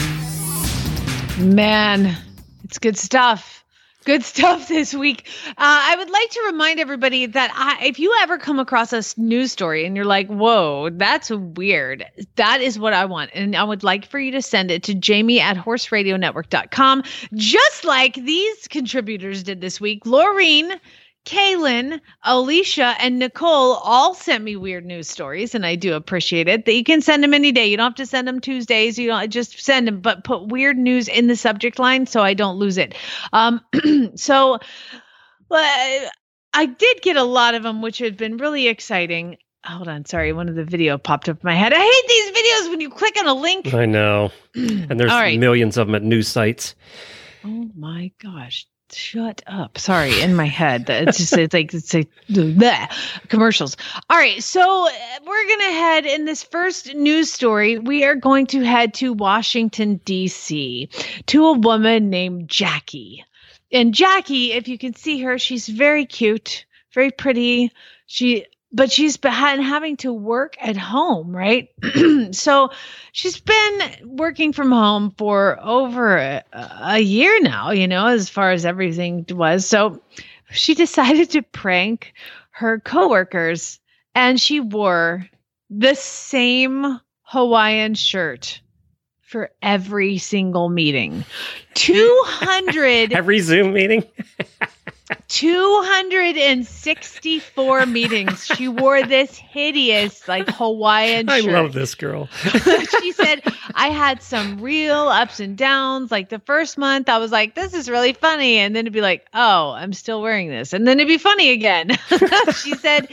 Man, 1.39 2.17
it's 2.63 2.79
good 2.79 2.97
stuff. 2.97 3.64
Good 4.05 4.23
stuff 4.23 4.69
this 4.69 4.95
week. 4.95 5.27
Uh, 5.49 5.53
I 5.57 5.97
would 5.97 6.11
like 6.11 6.31
to 6.31 6.43
remind 6.47 6.81
everybody 6.81 7.27
that 7.27 7.51
I, 7.55 7.87
if 7.87 7.99
you 7.99 8.15
ever 8.21 8.39
come 8.39 8.59
across 8.59 8.93
a 8.93 9.03
news 9.19 9.53
story 9.53 9.87
and 9.87 9.97
you're 9.97 10.05
like, 10.05 10.29
whoa, 10.29 10.91
that's 10.91 11.31
weird, 11.31 12.05
that 12.37 12.61
is 12.61 12.79
what 12.79 12.93
I 12.93 13.05
want. 13.07 13.31
And 13.35 13.57
I 13.57 13.65
would 13.65 13.83
like 13.83 14.07
for 14.07 14.19
you 14.19 14.31
to 14.33 14.43
send 14.43 14.71
it 14.71 14.83
to 14.85 14.95
jamie 14.95 15.41
at 15.41 15.57
horseradionetwork.com, 15.57 17.03
just 17.35 17.85
like 17.85 18.15
these 18.15 18.69
contributors 18.69 19.43
did 19.43 19.61
this 19.61 19.81
week. 19.81 20.05
Laureen, 20.05 20.79
Kaylin, 21.25 22.01
Alicia, 22.25 22.95
and 22.99 23.19
Nicole 23.19 23.75
all 23.75 24.15
sent 24.15 24.45
me 24.45 24.57
weird 24.57 24.85
news 24.85 25.09
stories, 25.09 25.55
and 25.55 25.65
I 25.65 25.75
do 25.75 25.95
appreciate 25.95 26.49
it. 26.49 26.67
That 26.67 26.75
you 26.75 26.85
can 26.85 27.01
send 27.01 27.23
them 27.23 27.33
any 27.33 27.51
day. 27.51 27.67
You 27.67 27.79
don't 27.79 27.85
have 27.85 27.95
to 27.95 28.07
send 28.07 28.29
them 28.29 28.41
Tuesdays. 28.41 28.99
You 28.99 29.09
don't 29.09 29.31
just 29.31 29.59
send 29.59 29.89
them, 29.89 30.01
but 30.01 30.25
put 30.25 30.49
weird 30.49 30.77
news 30.77 31.09
in 31.09 31.27
the 31.27 31.37
subject 31.37 31.79
line 31.79 32.07
so 32.07 32.23
I 32.23 32.35
don't 32.35 32.59
lose 32.59 32.77
it. 32.77 32.95
Um, 33.33 33.61
so 34.17 34.59
well, 35.49 36.11
I 36.53 36.67
did 36.67 37.03
get 37.03 37.17
a 37.17 37.23
lot 37.23 37.55
of 37.55 37.63
them, 37.63 37.81
which 37.81 37.99
had 37.99 38.17
been 38.17 38.37
really 38.37 38.69
exciting. 38.69 39.37
Hold 39.65 39.89
on, 39.89 40.05
sorry, 40.05 40.33
one 40.33 40.49
of 40.49 40.57
the 40.57 40.65
video 40.65 40.99
popped 40.99 41.29
up 41.29 41.37
in 41.37 41.47
my 41.47 41.55
head. 41.55 41.73
I 41.73 41.79
hate 41.79 42.09
these 42.09 42.31
videos 42.33 42.71
when 42.71 42.81
you 42.81 42.91
click 42.91 43.17
on 43.19 43.27
a 43.27 43.35
link. 43.35 43.73
I 43.73 43.87
know. 43.87 44.31
And 44.55 45.01
there's 45.01 45.11
right. 45.11 45.39
millions 45.39 45.77
of 45.79 45.87
them 45.87 45.95
at 45.95 46.03
news 46.03 46.29
sites. 46.29 46.75
Oh 47.45 47.71
my 47.75 48.13
gosh. 48.23 48.67
Shut 48.95 49.43
up. 49.47 49.79
Sorry, 49.79 50.21
in 50.21 50.35
my 50.35 50.47
head. 50.47 50.89
It's 50.89 51.19
just 51.19 51.37
it's 51.37 51.55
like 51.55 51.75
it's 51.75 51.93
like 51.93 52.09
bleh, 52.29 53.29
commercials. 53.29 53.77
All 54.09 54.17
right, 54.17 54.43
so 54.43 54.87
uh, 54.89 54.91
we're 55.27 55.49
gonna 55.49 55.73
head 55.73 56.07
in 56.07 56.25
this 56.25 56.43
first 56.43 56.95
news 56.95 57.33
story. 57.33 57.79
We 57.79 58.05
are 58.05 58.15
going 58.15 58.47
to 58.49 58.63
head 58.63 58.95
to 58.95 59.13
Washington 59.13 60.01
D.C. 60.05 60.89
to 61.27 61.47
a 61.47 61.53
woman 61.53 62.11
named 62.11 62.49
Jackie. 62.49 63.25
And 63.73 63.93
Jackie, 63.93 64.53
if 64.53 64.69
you 64.69 64.79
can 64.79 64.95
see 64.95 65.21
her, 65.23 65.39
she's 65.39 65.69
very 65.69 66.07
cute, 66.07 66.65
very 66.93 67.11
pretty. 67.11 67.73
She 68.07 68.47
but 68.75 68.91
she's 68.91 69.17
been 69.17 69.33
having 69.33 69.97
to 69.99 70.13
work 70.13 70.57
at 70.61 70.77
home, 70.77 71.35
right? 71.35 71.69
so 72.33 72.71
she's 73.13 73.39
been 73.39 73.83
working 74.05 74.53
from 74.53 74.73
home 74.73 75.15
for 75.17 75.59
over 75.63 76.17
a, 76.17 76.43
a 76.83 76.99
year 76.99 77.41
now, 77.41 77.71
you 77.71 77.87
know, 77.87 78.07
as 78.09 78.29
far 78.29 78.51
as 78.51 78.67
everything 78.67 79.25
was. 79.31 79.65
So 79.65 80.03
she 80.51 80.75
decided 80.75 81.31
to 81.31 81.43
prank 81.43 82.15
her 82.51 82.81
coworkers 82.81 83.79
and 84.17 84.41
she 84.41 84.59
wore 84.59 85.29
the 85.71 85.95
same 85.95 87.01
Hawaiian 87.23 87.95
shirt 87.95 88.61
for 89.21 89.51
every 89.63 90.19
single 90.19 90.69
meeting. 90.69 91.25
200 91.75 93.13
Every 93.13 93.39
Zoom 93.39 93.73
meeting. 93.73 94.03
264 95.29 97.87
meetings. 97.87 98.47
She 98.47 98.69
wore 98.69 99.03
this 99.03 99.37
hideous, 99.37 100.27
like 100.27 100.49
Hawaiian 100.49 101.27
shirt. 101.27 101.45
I 101.45 101.61
love 101.61 101.75
this 101.75 101.95
girl. 101.95 102.27
she 103.01 103.13
said, 103.13 103.43
I 103.75 103.89
had 103.89 104.23
some 104.23 104.63
real 104.63 105.09
ups 105.09 105.41
and 105.41 105.59
downs. 105.59 106.11
Like 106.11 106.31
the 106.31 106.39
first 106.39 106.79
month, 106.79 107.11
I 107.11 107.19
was 107.19 107.31
like, 107.31 107.55
this 107.55 107.75
is 107.75 107.91
really 107.91 108.15
funny. 108.15 108.57
And 108.57 108.75
then 108.75 108.85
it'd 108.85 108.95
be 108.95 109.03
like, 109.03 109.27
oh, 109.35 109.73
I'm 109.73 109.93
still 109.93 110.23
wearing 110.23 110.49
this. 110.49 110.73
And 110.73 110.87
then 110.87 110.99
it'd 110.99 111.09
be 111.09 111.19
funny 111.19 111.51
again. 111.51 111.91
she 112.63 112.75
said, 112.75 113.09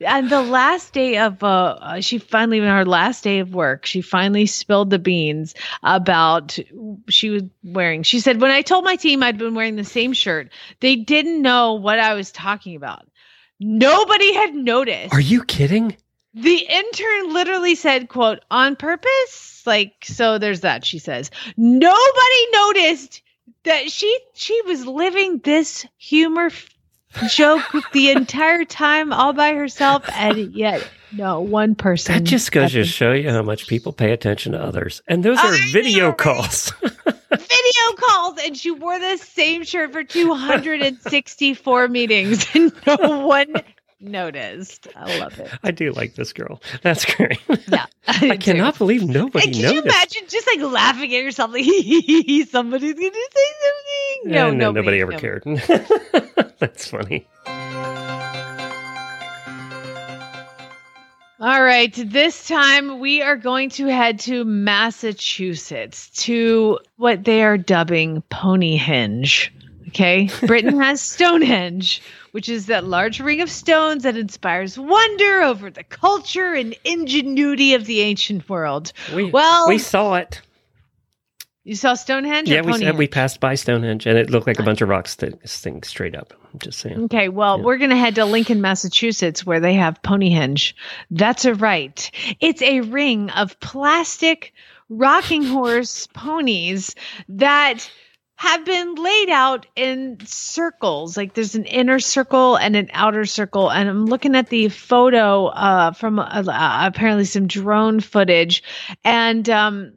and 0.00 0.30
the 0.30 0.40
last 0.40 0.94
day 0.94 1.18
of, 1.18 1.42
uh, 1.42 1.76
uh, 1.78 2.00
she 2.00 2.16
finally, 2.16 2.60
on 2.60 2.68
her 2.68 2.86
last 2.86 3.22
day 3.22 3.40
of 3.40 3.52
work, 3.52 3.84
she 3.84 4.00
finally 4.00 4.46
spilled 4.46 4.88
the 4.88 4.98
beans 4.98 5.54
about 5.82 6.58
she 7.10 7.28
was 7.28 7.42
wearing. 7.62 8.02
She 8.02 8.20
said, 8.20 8.40
when 8.40 8.50
I 8.50 8.62
told 8.62 8.84
my 8.84 8.96
team 8.96 9.22
I'd 9.22 9.36
been 9.36 9.54
wearing 9.54 9.76
the 9.76 9.84
same 9.84 10.14
shirt, 10.14 10.48
they 10.80 10.96
didn't 10.96 11.33
know 11.42 11.74
what 11.74 11.98
I 11.98 12.14
was 12.14 12.32
talking 12.32 12.76
about. 12.76 13.06
Nobody 13.60 14.34
had 14.34 14.54
noticed 14.54 15.12
Are 15.14 15.20
you 15.20 15.44
kidding? 15.44 15.96
the 16.36 16.56
intern 16.68 17.32
literally 17.32 17.76
said 17.76 18.08
quote 18.08 18.40
on 18.50 18.74
purpose 18.74 19.62
like 19.66 19.92
so 20.02 20.36
there's 20.38 20.62
that 20.62 20.84
she 20.84 20.98
says 20.98 21.30
nobody 21.56 22.46
noticed 22.52 23.22
that 23.62 23.88
she 23.88 24.18
she 24.34 24.60
was 24.62 24.84
living 24.84 25.38
this 25.38 25.86
humor 25.96 26.46
f- 26.46 26.68
joke 27.28 27.62
the 27.92 28.10
entire 28.10 28.64
time 28.64 29.12
all 29.12 29.32
by 29.32 29.54
herself 29.54 30.04
and 30.12 30.54
yet 30.54 30.88
no 31.12 31.40
one 31.40 31.74
person 31.74 32.14
That 32.14 32.24
just 32.24 32.50
goes 32.50 32.72
to 32.72 32.84
show 32.84 33.12
you 33.12 33.30
how 33.30 33.42
much 33.42 33.66
people 33.68 33.92
pay 33.92 34.12
attention 34.12 34.52
to 34.52 34.60
others. 34.60 35.00
And 35.06 35.22
those 35.22 35.38
are 35.38 35.50
know, 35.50 35.58
video 35.70 36.12
calls. 36.12 36.72
video 36.82 37.92
calls 37.96 38.38
and 38.44 38.56
she 38.56 38.70
wore 38.72 38.98
the 38.98 39.16
same 39.18 39.62
shirt 39.62 39.92
for 39.92 40.02
264 40.02 41.88
meetings 41.88 42.46
and 42.54 42.72
no 42.86 43.26
one 43.26 43.54
noticed 44.04 44.88
i 44.96 45.18
love 45.18 45.38
it 45.38 45.50
I 45.62 45.70
do 45.70 45.92
like 45.92 46.14
this 46.14 46.32
girl. 46.32 46.60
That's 46.82 47.04
great. 47.16 47.38
yeah 47.68 47.86
I 48.06 48.36
cannot 48.36 48.76
believe 48.78 49.02
nobody 49.04 49.46
And 49.46 49.54
can 49.56 49.74
you 49.74 49.82
imagine 49.82 50.22
just 50.28 50.46
like 50.46 50.60
laughing 50.60 51.14
at 51.14 51.22
yourself, 51.22 51.52
like 51.52 51.64
somebody's 52.50 52.94
gonna 52.94 53.12
say 53.12 53.48
something? 53.64 54.32
No, 54.32 54.50
no, 54.50 54.70
nobody 54.72 55.00
ever 55.00 55.12
nobody. 55.12 55.58
cared. 55.58 56.54
That's 56.58 56.88
funny. 56.88 57.26
All 61.40 61.62
right, 61.62 61.92
this 61.94 62.46
time 62.46 63.00
we 63.00 63.20
are 63.20 63.36
going 63.36 63.68
to 63.70 63.86
head 63.86 64.20
to 64.20 64.44
Massachusetts 64.44 66.08
to 66.24 66.78
what 66.96 67.24
they 67.24 67.42
are 67.42 67.58
dubbing 67.58 68.22
Ponyhenge. 68.30 69.50
Okay, 69.94 70.28
Britain 70.46 70.80
has 70.80 71.00
Stonehenge, 71.00 72.02
which 72.32 72.48
is 72.48 72.66
that 72.66 72.84
large 72.84 73.20
ring 73.20 73.40
of 73.40 73.48
stones 73.48 74.02
that 74.02 74.16
inspires 74.16 74.76
wonder 74.76 75.42
over 75.42 75.70
the 75.70 75.84
culture 75.84 76.52
and 76.52 76.74
ingenuity 76.84 77.74
of 77.74 77.84
the 77.86 78.00
ancient 78.00 78.48
world. 78.48 78.92
We, 79.14 79.30
Well- 79.30 79.68
we 79.68 79.78
saw 79.78 80.14
it. 80.14 80.42
You 81.62 81.76
saw 81.76 81.94
Stonehenge? 81.94 82.50
Yeah, 82.50 82.60
we 82.60 82.90
we 82.90 83.06
passed 83.06 83.38
by 83.40 83.54
Stonehenge, 83.54 84.04
and 84.04 84.18
it 84.18 84.28
looked 84.28 84.46
like 84.46 84.58
a 84.58 84.62
bunch 84.64 84.82
of 84.82 84.88
rocks 84.90 85.14
that 85.16 85.48
sitting 85.48 85.82
straight 85.82 86.14
up. 86.14 86.34
I'm 86.52 86.58
just 86.58 86.78
saying. 86.80 87.04
Okay, 87.04 87.28
well, 87.30 87.56
Yeah. 87.58 87.64
we're 87.64 87.78
going 87.78 87.88
to 87.90 87.96
head 87.96 88.16
to 88.16 88.26
Lincoln, 88.26 88.60
Massachusetts, 88.60 89.46
where 89.46 89.60
they 89.60 89.72
have 89.74 90.02
Ponyhenge. 90.02 90.74
That's 91.10 91.46
a 91.46 91.54
right. 91.54 92.10
It's 92.40 92.60
a 92.60 92.80
ring 92.82 93.30
of 93.30 93.58
plastic 93.60 94.52
rocking 94.90 95.42
horse 95.44 96.06
ponies 96.08 96.94
that 97.30 97.90
have 98.36 98.64
been 98.64 98.94
laid 98.96 99.30
out 99.30 99.66
in 99.76 100.18
circles. 100.24 101.16
Like 101.16 101.34
there's 101.34 101.54
an 101.54 101.66
inner 101.66 102.00
circle 102.00 102.56
and 102.56 102.74
an 102.76 102.90
outer 102.92 103.24
circle. 103.26 103.70
And 103.70 103.88
I'm 103.88 104.06
looking 104.06 104.34
at 104.34 104.48
the 104.48 104.68
photo 104.68 105.46
uh, 105.46 105.92
from 105.92 106.18
uh, 106.18 106.24
uh, 106.46 106.80
apparently 106.86 107.24
some 107.24 107.46
drone 107.46 108.00
footage. 108.00 108.62
And 109.04 109.48
um, 109.48 109.92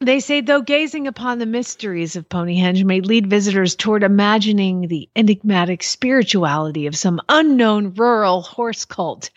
they 0.00 0.20
say, 0.20 0.42
though 0.42 0.60
gazing 0.60 1.06
upon 1.06 1.38
the 1.38 1.46
mysteries 1.46 2.16
of 2.16 2.28
Ponyhenge 2.28 2.84
may 2.84 3.00
lead 3.00 3.30
visitors 3.30 3.74
toward 3.74 4.02
imagining 4.02 4.88
the 4.88 5.08
enigmatic 5.16 5.82
spirituality 5.82 6.86
of 6.86 6.96
some 6.96 7.20
unknown 7.30 7.94
rural 7.94 8.42
horse 8.42 8.84
cult. 8.84 9.30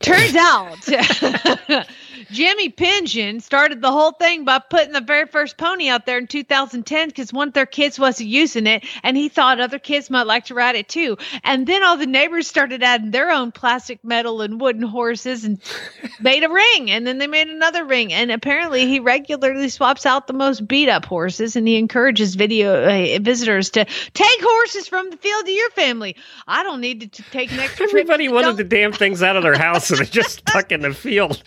Turns 0.00 0.34
out, 0.34 0.76
Jimmy 2.30 2.68
Pingen 2.68 3.40
started 3.40 3.80
the 3.80 3.92
whole 3.92 4.12
thing 4.12 4.44
by 4.44 4.58
putting 4.58 4.92
the 4.92 5.00
very 5.00 5.26
first 5.26 5.56
pony 5.56 5.88
out 5.88 6.06
there 6.06 6.18
in 6.18 6.26
2010 6.26 7.08
because 7.08 7.32
one 7.32 7.48
of 7.48 7.54
their 7.54 7.66
kids 7.66 7.98
wasn't 7.98 8.28
using 8.28 8.66
it 8.66 8.84
and 9.02 9.16
he 9.16 9.28
thought 9.28 9.60
other 9.60 9.78
kids 9.78 10.10
might 10.10 10.26
like 10.26 10.46
to 10.46 10.54
ride 10.54 10.74
it 10.74 10.88
too. 10.88 11.16
And 11.44 11.66
then 11.66 11.82
all 11.82 11.96
the 11.96 12.06
neighbors 12.06 12.46
started 12.46 12.82
adding 12.82 13.10
their 13.10 13.30
own 13.30 13.52
plastic, 13.52 14.02
metal, 14.04 14.40
and 14.40 14.60
wooden 14.60 14.82
horses 14.82 15.44
and 15.44 15.60
made 16.20 16.42
a 16.42 16.48
ring. 16.48 16.90
And 16.90 17.06
then 17.06 17.18
they 17.18 17.26
made 17.26 17.48
another 17.48 17.84
ring. 17.84 18.12
And 18.12 18.30
apparently, 18.30 18.86
he 18.86 19.00
regularly 19.00 19.68
swaps 19.68 20.06
out 20.06 20.26
the 20.26 20.32
most 20.32 20.66
beat 20.66 20.88
up 20.88 21.04
horses 21.04 21.56
and 21.56 21.66
he 21.68 21.76
encourages 21.76 22.34
video 22.34 22.84
uh, 22.84 23.18
visitors 23.20 23.70
to 23.70 23.84
take 23.84 24.40
horses 24.42 24.88
from 24.88 25.10
the 25.10 25.16
field 25.16 25.44
to 25.44 25.52
your 25.52 25.70
family. 25.70 26.16
I 26.48 26.62
don't 26.62 26.80
need 26.80 27.00
to 27.00 27.08
t- 27.08 27.24
take 27.30 27.52
an 27.52 27.60
extra 27.60 27.86
trip 27.88 28.06
Everybody 28.06 28.28
wanted 28.28 28.56
the 28.56 28.64
damn 28.64 28.92
things 28.92 29.22
out 29.22 29.36
of 29.36 29.42
their 29.42 29.58
house, 29.58 29.90
and 29.90 30.00
they 30.00 30.04
just 30.04 30.40
stuck 30.48 30.72
in 30.72 30.80
the 30.80 30.94
field. 30.94 31.42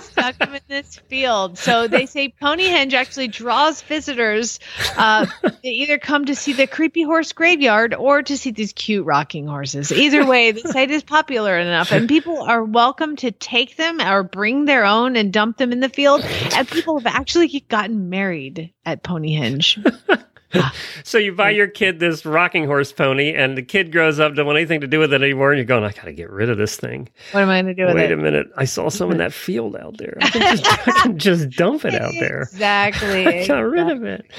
Stuck 0.00 0.38
them 0.38 0.54
in 0.54 0.60
this 0.68 0.96
field. 1.08 1.58
So 1.58 1.88
they 1.88 2.06
say 2.06 2.32
Ponyhenge 2.40 2.92
actually 2.92 3.28
draws 3.28 3.82
visitors. 3.82 4.60
Uh, 4.96 5.26
they 5.62 5.68
either 5.70 5.98
come 5.98 6.26
to 6.26 6.34
see 6.34 6.52
the 6.52 6.66
creepy 6.66 7.02
horse 7.02 7.32
graveyard 7.32 7.94
or 7.94 8.22
to 8.22 8.36
see 8.36 8.50
these 8.50 8.72
cute 8.72 9.06
rocking 9.06 9.46
horses. 9.46 9.92
Either 9.92 10.26
way, 10.26 10.52
the 10.52 10.60
site 10.60 10.90
is 10.90 11.02
popular 11.02 11.58
enough, 11.58 11.92
and 11.92 12.08
people 12.08 12.42
are 12.42 12.64
welcome 12.64 13.16
to 13.16 13.30
take 13.30 13.76
them 13.76 14.00
or 14.00 14.22
bring 14.22 14.64
their 14.64 14.84
own 14.84 15.16
and 15.16 15.32
dump 15.32 15.56
them 15.56 15.72
in 15.72 15.80
the 15.80 15.88
field. 15.88 16.22
And 16.54 16.68
people 16.68 16.98
have 16.98 17.06
actually 17.06 17.48
gotten 17.68 18.10
married 18.10 18.72
at 18.84 19.02
Ponyhenge. 19.02 20.26
So 21.02 21.18
you 21.18 21.32
buy 21.32 21.50
your 21.50 21.66
kid 21.66 21.98
this 21.98 22.24
rocking 22.26 22.66
horse 22.66 22.92
pony, 22.92 23.32
and 23.34 23.56
the 23.56 23.62
kid 23.62 23.90
grows 23.90 24.20
up, 24.20 24.34
don't 24.34 24.46
want 24.46 24.58
anything 24.58 24.80
to 24.82 24.86
do 24.86 24.98
with 24.98 25.12
it 25.12 25.22
anymore, 25.22 25.50
and 25.50 25.58
you're 25.58 25.64
going, 25.64 25.82
I 25.82 25.92
got 25.92 26.04
to 26.04 26.12
get 26.12 26.30
rid 26.30 26.50
of 26.50 26.58
this 26.58 26.76
thing. 26.76 27.08
What 27.32 27.42
am 27.42 27.48
I 27.48 27.62
going 27.62 27.74
to 27.74 27.82
do 27.82 27.86
with 27.86 27.92
it? 27.92 27.96
Wait 27.96 28.12
a 28.12 28.16
minute, 28.16 28.48
I 28.56 28.64
saw 28.64 28.88
some 28.90 29.10
in 29.10 29.18
that 29.18 29.32
field 29.46 29.76
out 29.76 29.96
there. 29.98 30.18
I 30.20 30.28
can 30.30 30.56
just, 30.56 30.88
I 30.88 30.92
can 31.02 31.18
just 31.18 31.50
dump 31.50 31.84
it 31.84 31.94
out 31.94 32.12
there. 32.20 32.42
Exactly. 32.42 33.26
I 33.42 33.46
got 33.46 33.60
rid 33.60 33.88
of 33.90 34.04
it. 34.04 34.30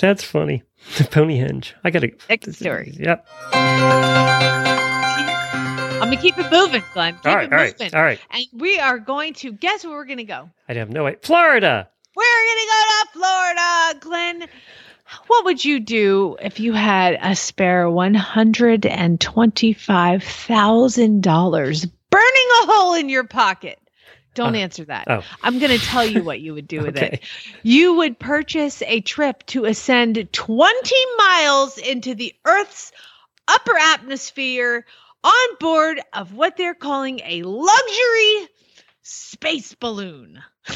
That's 0.00 0.24
funny. 0.24 0.62
The 0.98 1.04
Ponyhenge. 1.04 1.72
I 1.84 1.90
got 1.90 2.00
to. 2.00 2.10
Next 2.28 2.54
story. 2.56 2.92
Yep. 2.98 3.26
I'm 6.02 6.08
gonna 6.08 6.16
keep 6.20 6.36
it 6.38 6.50
moving, 6.50 6.82
Glenn. 6.94 7.14
Keep 7.14 7.26
All 7.26 7.36
right. 7.36 7.44
it 7.46 7.52
All 7.52 7.58
right. 7.58 7.78
moving. 7.78 7.94
All 7.94 8.02
right. 8.02 8.18
And 8.30 8.44
we 8.54 8.78
are 8.80 8.98
going 8.98 9.34
to 9.34 9.52
guess 9.52 9.84
where 9.84 9.94
we're 9.94 10.04
gonna 10.04 10.24
go. 10.24 10.50
I 10.68 10.74
have 10.74 10.90
no 10.90 11.06
idea. 11.06 11.20
Florida. 11.22 11.88
We're 12.16 12.24
gonna 12.24 12.66
go 12.66 12.82
to 12.88 13.06
Florida, 13.12 14.00
Glenn. 14.00 14.48
What 15.26 15.44
would 15.44 15.64
you 15.64 15.80
do 15.80 16.36
if 16.40 16.60
you 16.60 16.72
had 16.72 17.18
a 17.22 17.34
spare 17.36 17.88
one 17.90 18.14
hundred 18.14 18.86
and 18.86 19.20
twenty-five 19.20 20.22
thousand 20.22 21.22
dollars 21.22 21.84
burning 21.84 22.48
a 22.62 22.66
hole 22.66 22.94
in 22.94 23.08
your 23.08 23.24
pocket? 23.24 23.78
Don't 24.34 24.54
Uh, 24.54 24.58
answer 24.58 24.84
that. 24.86 25.08
oh. 25.10 25.22
I'm 25.42 25.58
going 25.58 25.78
to 25.78 25.86
tell 25.86 26.06
you 26.06 26.24
what 26.24 26.40
you 26.40 26.54
would 26.54 26.66
do 26.66 26.80
with 26.80 26.96
Okay. 26.96 27.20
it. 27.20 27.20
You 27.62 27.94
would 27.96 28.18
purchase 28.18 28.80
a 28.82 29.00
trip 29.02 29.44
to 29.48 29.66
ascend 29.66 30.32
20 30.32 30.94
miles 31.18 31.76
into 31.76 32.14
the 32.14 32.34
Earth's 32.46 32.92
upper 33.46 33.76
atmosphere 33.76 34.86
on 35.22 35.56
board 35.60 36.00
of 36.14 36.32
what 36.32 36.56
they're 36.56 36.74
calling 36.74 37.20
a 37.24 37.42
luxury 37.42 38.48
space 39.02 39.74
balloon. 39.74 40.42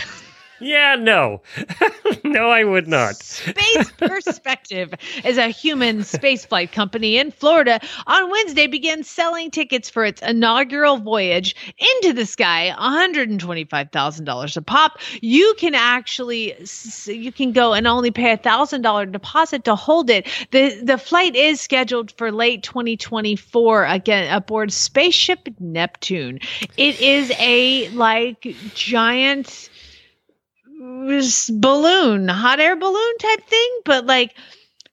Yeah. 0.61 0.97
No. 0.97 1.43
no, 2.25 2.51
I 2.51 2.65
would 2.65 2.89
not. 2.89 3.17
Space 3.17 3.91
Perspective 3.99 4.95
is 5.25 5.39
a 5.39 5.49
human 5.49 5.99
spaceflight 5.99 6.73
company 6.73 7.19
in 7.19 7.31
Florida. 7.31 7.81
On 8.07 8.31
Wednesday, 8.31 8.67
began 8.67 9.03
selling 9.05 9.51
tickets 9.51 9.91
for 9.91 10.05
its 10.05 10.23
inaugural 10.23 10.99
voyage 10.99 11.55
into 11.79 12.13
the 12.13 12.27
sky, 12.27 12.75
$125,000 12.79 14.57
a 14.57 14.63
pop. 14.63 14.99
You 15.21 15.55
can 15.59 15.75
actually 15.75 16.55
you 17.07 17.33
can 17.33 17.53
go 17.53 17.73
and 17.73 17.87
only 17.87 18.11
pay 18.11 18.33
a 18.33 18.37
thousand 18.37 18.83
dollar 18.83 19.07
deposit 19.07 19.65
to 19.65 19.75
hold 19.75 20.11
it. 20.11 20.27
the 20.51 20.81
The 20.83 20.99
flight 20.99 21.37
is 21.37 21.61
scheduled 21.61 22.13
for 22.13 22.33
late 22.33 22.63
2024 22.63 23.85
again 23.85 24.33
aboard 24.35 24.73
Spaceship 24.73 25.49
Neptune. 25.61 26.39
It 26.77 27.01
is 27.01 27.33
a 27.39 27.89
like 27.91 28.55
giant 28.75 29.71
balloon, 31.51 32.29
hot 32.29 32.61
air 32.61 32.77
balloon 32.77 33.19
type 33.19 33.45
thing, 33.47 33.81
but 33.85 34.07
like 34.07 34.35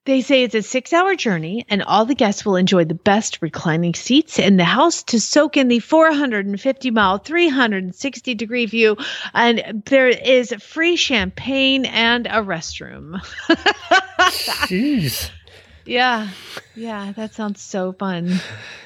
they 0.06 0.22
say 0.22 0.44
it's 0.44 0.56
a 0.56 0.62
six 0.62 0.92
hour 0.92 1.16
journey, 1.16 1.66
and 1.70 1.82
all 1.84 2.06
the 2.06 2.16
guests 2.16 2.46
will 2.46 2.58
enjoy 2.58 2.84
the 2.84 2.94
best 2.94 3.42
reclining 3.42 3.94
seats 3.94 4.38
in 4.38 4.58
the 4.58 4.66
house 4.66 5.02
to 5.04 5.20
soak 5.20 5.56
in 5.56 5.70
the 5.70 5.80
450 5.80 6.92
mile, 6.92 7.20
360 7.20 8.36
degree 8.36 8.66
view. 8.66 8.98
And 9.34 9.84
there 9.86 10.10
is 10.10 10.54
free 10.60 10.98
champagne 10.98 11.86
and 11.86 12.28
a 12.28 12.42
restroom. 12.42 13.22
Jeez. 14.68 15.30
yeah. 15.86 16.30
Yeah. 16.76 17.14
That 17.16 17.34
sounds 17.34 17.62
so 17.62 17.94
fun. 17.94 18.42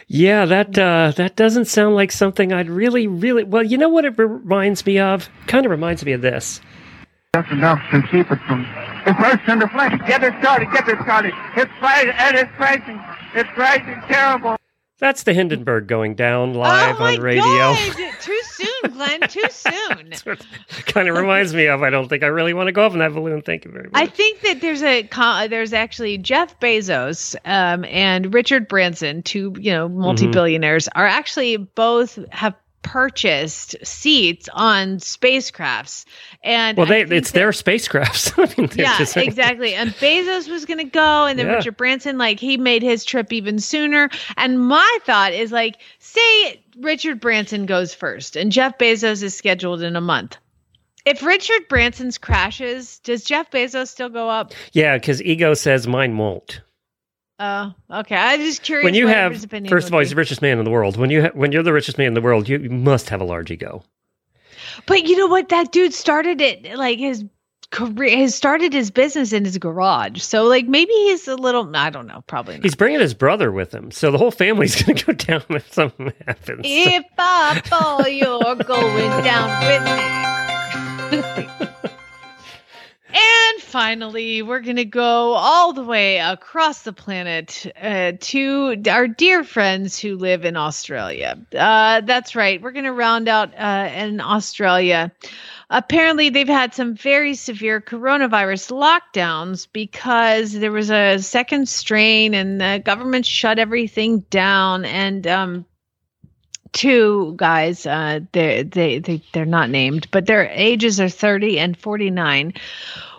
Yeah, 0.08 0.46
that 0.46 0.78
uh, 0.78 1.14
that 1.18 1.36
doesn't 1.36 1.66
sound 1.66 1.96
like 1.96 2.12
something 2.12 2.54
I'd 2.54 2.70
really, 2.70 3.08
really. 3.08 3.44
Well, 3.44 3.64
you 3.64 3.78
know 3.78 3.90
what 3.90 4.06
it 4.06 4.18
reminds 4.18 4.86
me 4.86 5.00
of? 5.00 5.30
Kind 5.48 5.66
of 5.66 5.72
reminds 5.72 6.06
me 6.06 6.12
of 6.14 6.22
this. 6.22 6.62
Just 7.42 7.52
enough 7.52 7.80
to 7.92 8.02
keep 8.04 8.32
it 8.32 8.40
from 8.48 8.64
the 9.06 9.14
first 9.14 9.48
in 9.48 9.60
the 9.60 9.68
flesh. 9.68 9.92
Get 10.08 10.24
it 10.24 10.34
started, 10.40 10.72
get 10.72 10.88
it 10.90 10.98
started. 11.04 11.34
It's 11.56 11.72
right, 11.82 12.10
and 12.10 12.36
it's 12.36 12.52
rising. 12.60 13.00
It's 13.36 13.50
rising 13.58 14.02
terrible. 14.08 14.56
That's 15.00 15.22
the 15.22 15.34
Hindenburg 15.36 15.86
going 15.86 16.16
down 16.16 16.56
live 16.56 16.96
oh 16.96 17.00
my 17.00 17.14
on 17.18 17.22
radio. 17.22 17.44
God. 17.44 17.94
Too 18.22 18.42
soon, 18.46 18.92
Glenn. 18.94 19.22
Too 19.28 19.44
soon. 19.52 20.14
kind 20.88 21.08
of 21.08 21.16
reminds 21.16 21.54
me 21.54 21.68
of. 21.68 21.84
I 21.84 21.92
don't 21.92 22.08
think 22.10 22.24
I 22.24 22.28
really 22.28 22.56
want 22.56 22.70
to 22.70 22.72
go 22.72 22.84
up 22.84 22.94
in 22.94 23.00
that 23.00 23.14
balloon. 23.14 23.44
Thank 23.44 23.66
you 23.66 23.72
very 23.72 23.84
much. 23.84 23.92
I 23.94 24.08
think 24.08 24.42
that 24.42 24.60
there's 24.62 24.82
a 24.82 25.04
co- 25.04 25.48
there's 25.48 25.74
actually 25.74 26.18
Jeff 26.18 26.60
Bezos 26.60 27.36
um, 27.46 27.86
and 27.86 28.34
Richard 28.34 28.68
Branson, 28.68 29.22
two 29.22 29.54
you 29.60 29.72
know 29.72 29.88
Mm-hmm. 29.88 30.00
multi-billionaires, 30.00 30.88
are 30.96 31.06
actually 31.06 31.58
both 31.58 32.18
have 32.32 32.56
purchased 32.88 33.76
seats 33.86 34.50
on 34.54 34.98
spacecrafts. 34.98 36.06
And 36.44 36.78
well, 36.78 36.88
they, 36.88 37.02
it's 37.02 37.32
that- 37.32 37.40
their 37.40 37.50
spacecrafts. 37.52 38.34
I 38.38 38.62
mean, 38.62 38.70
yeah, 38.76 39.06
exactly. 39.22 39.74
And 39.74 39.92
Bezos 39.92 40.50
was 40.50 40.66
going 40.66 40.80
to 40.80 40.84
go, 40.86 41.26
and 41.26 41.38
then 41.38 41.48
Yeah. 41.48 41.54
Richard 41.56 41.78
Branson, 41.78 42.18
like, 42.18 42.40
he 42.40 42.58
made 42.58 42.84
his 42.84 43.04
trip 43.06 43.32
even 43.34 43.60
sooner. 43.60 44.10
And 44.38 44.60
my 44.68 44.98
thought 45.06 45.34
is, 45.34 45.52
like, 45.52 45.78
say 46.00 46.62
Richard 46.80 47.20
Branson 47.20 47.66
goes 47.66 47.94
first, 47.94 48.36
and 48.36 48.52
Jeff 48.52 48.78
Bezos 48.78 49.24
is 49.24 49.36
scheduled 49.36 49.82
in 49.82 49.96
a 49.96 50.02
month. 50.02 50.38
If 51.06 51.24
Richard 51.24 51.68
Branson's 51.70 52.18
crashes, 52.18 53.00
does 53.00 53.24
Jeff 53.24 53.50
Bezos 53.50 53.88
still 53.88 54.10
go 54.10 54.30
up? 54.30 54.54
Yeah, 54.74 54.98
because 54.98 55.22
ego 55.24 55.54
says 55.54 55.88
mine 55.88 56.18
won't. 56.18 56.62
Oh, 57.40 57.74
okay. 57.92 58.16
I'm 58.16 58.40
just 58.42 58.64
curious. 58.64 58.84
When 58.84 58.94
you 58.96 59.08
have, 59.08 59.34
first 59.70 59.88
of 59.88 59.94
all, 59.94 60.00
he's 60.00 60.10
the 60.10 60.16
richest 60.16 60.42
man 60.42 60.58
in 60.58 60.66
the 60.66 60.72
world. 60.72 60.98
When 60.98 61.10
you 61.12 61.22
ha- 61.24 61.32
when 61.34 61.52
you're 61.52 61.64
the 61.64 61.74
richest 61.74 61.98
man 61.98 62.08
in 62.08 62.14
the 62.16 62.22
world, 62.22 62.50
you, 62.50 62.58
you 62.58 62.70
must 62.70 63.10
have 63.10 63.22
a 63.22 63.26
large 63.26 63.52
ego. 63.52 63.84
but 64.88 65.04
you 65.06 65.16
know 65.18 65.28
what? 65.28 65.50
That 65.50 65.72
dude 65.72 65.94
started 65.94 66.42
it 66.42 66.66
like 66.76 66.98
his 66.98 67.24
career. 67.70 68.18
Has 68.18 68.34
started 68.34 68.74
his 68.74 68.90
business 68.90 69.34
in 69.34 69.46
his 69.46 69.58
garage. 69.60 70.22
So 70.22 70.46
like 70.46 70.66
maybe 70.68 70.92
he's 70.94 71.28
a 71.28 71.36
little. 71.36 71.70
I 71.76 71.92
don't 71.92 72.08
know. 72.08 72.24
Probably 72.26 72.56
not. 72.56 72.64
He's 72.64 72.74
bringing 72.76 73.00
his 73.02 73.14
brother 73.14 73.52
with 73.52 73.72
him, 73.72 73.92
so 73.92 74.10
the 74.10 74.18
whole 74.18 74.32
family's 74.32 74.82
going 74.84 74.98
to 74.98 75.06
go 75.06 75.14
down 75.14 75.44
if 75.50 75.72
something 75.72 76.12
happens. 76.26 76.62
If 76.64 77.06
I 77.20 77.62
fall, 77.66 78.08
you're 78.08 78.56
going 78.64 79.24
down 79.24 79.50
with 81.12 81.52
me. 81.60 81.67
and 83.18 83.62
finally, 83.62 84.44
we're 84.44 84.60
going 84.60 84.76
to 84.76 84.86
go 84.86 85.34
all 85.34 85.74
the 85.74 85.84
way 85.84 86.20
across 86.20 86.84
the 86.84 86.94
planet 86.94 87.66
uh, 87.82 88.12
to 88.20 88.76
our 88.90 89.08
dear 89.08 89.44
friends 89.44 90.00
who 90.00 90.18
live 90.18 90.46
in 90.46 90.56
Australia. 90.56 91.40
Uh, 91.58 92.02
that's 92.02 92.36
right. 92.36 92.62
We're 92.62 92.72
going 92.72 92.86
to 92.86 92.94
round 92.94 93.28
out 93.28 93.58
uh, 93.58 93.90
in 93.96 94.22
Australia. 94.22 95.12
Apparently, 95.70 96.30
they've 96.30 96.48
had 96.48 96.76
some 96.76 96.96
very 96.96 97.34
severe 97.34 97.82
coronavirus 97.82 98.72
lockdowns 98.72 99.68
because 99.72 100.54
there 100.54 100.72
was 100.72 100.92
a 100.92 101.18
second 101.18 101.68
strain 101.68 102.36
and 102.36 102.62
the 102.62 102.82
government 102.86 103.26
shut 103.26 103.58
everything 103.58 104.20
down. 104.30 104.86
And 104.86 105.26
um, 105.26 105.66
two 106.74 107.34
guys 107.38 107.86
uh 107.86 108.20
they 108.34 108.62
they 108.62 109.00
they 109.00 109.22
they're 109.32 109.46
not 109.46 109.70
named 109.70 110.08
but 110.12 110.26
their 110.26 110.48
ages 110.50 111.00
are 111.00 111.10
30 111.10 111.60
and 111.60 111.78
49 111.78 112.54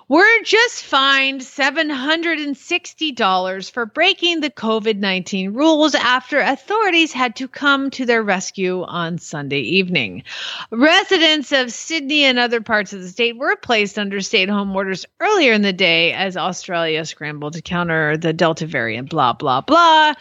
were 0.08 0.42
just 0.42 0.82
fined 0.84 1.42
$760 1.42 3.70
for 3.70 3.84
breaking 3.84 4.40
the 4.40 4.50
COVID-19 4.50 5.54
rules 5.54 5.94
after 5.94 6.40
authorities 6.40 7.12
had 7.12 7.36
to 7.36 7.46
come 7.46 7.90
to 7.90 8.06
their 8.06 8.22
rescue 8.22 8.84
on 8.84 9.18
Sunday 9.18 9.60
evening. 9.60 10.22
Residents 10.70 11.52
of 11.52 11.70
Sydney 11.70 12.24
and 12.24 12.38
other 12.38 12.62
parts 12.62 12.94
of 12.94 13.02
the 13.02 13.08
state 13.08 13.36
were 13.36 13.56
placed 13.56 13.98
under 13.98 14.22
stay-at-home 14.22 14.74
orders 14.74 15.04
earlier 15.20 15.52
in 15.52 15.60
the 15.60 15.74
day 15.74 16.14
as 16.14 16.38
Australia 16.38 17.04
scrambled 17.04 17.52
to 17.52 17.62
counter 17.62 18.16
the 18.16 18.32
Delta 18.32 18.66
variant 18.66 19.10
blah 19.10 19.34
blah 19.34 19.60
blah. 19.60 20.14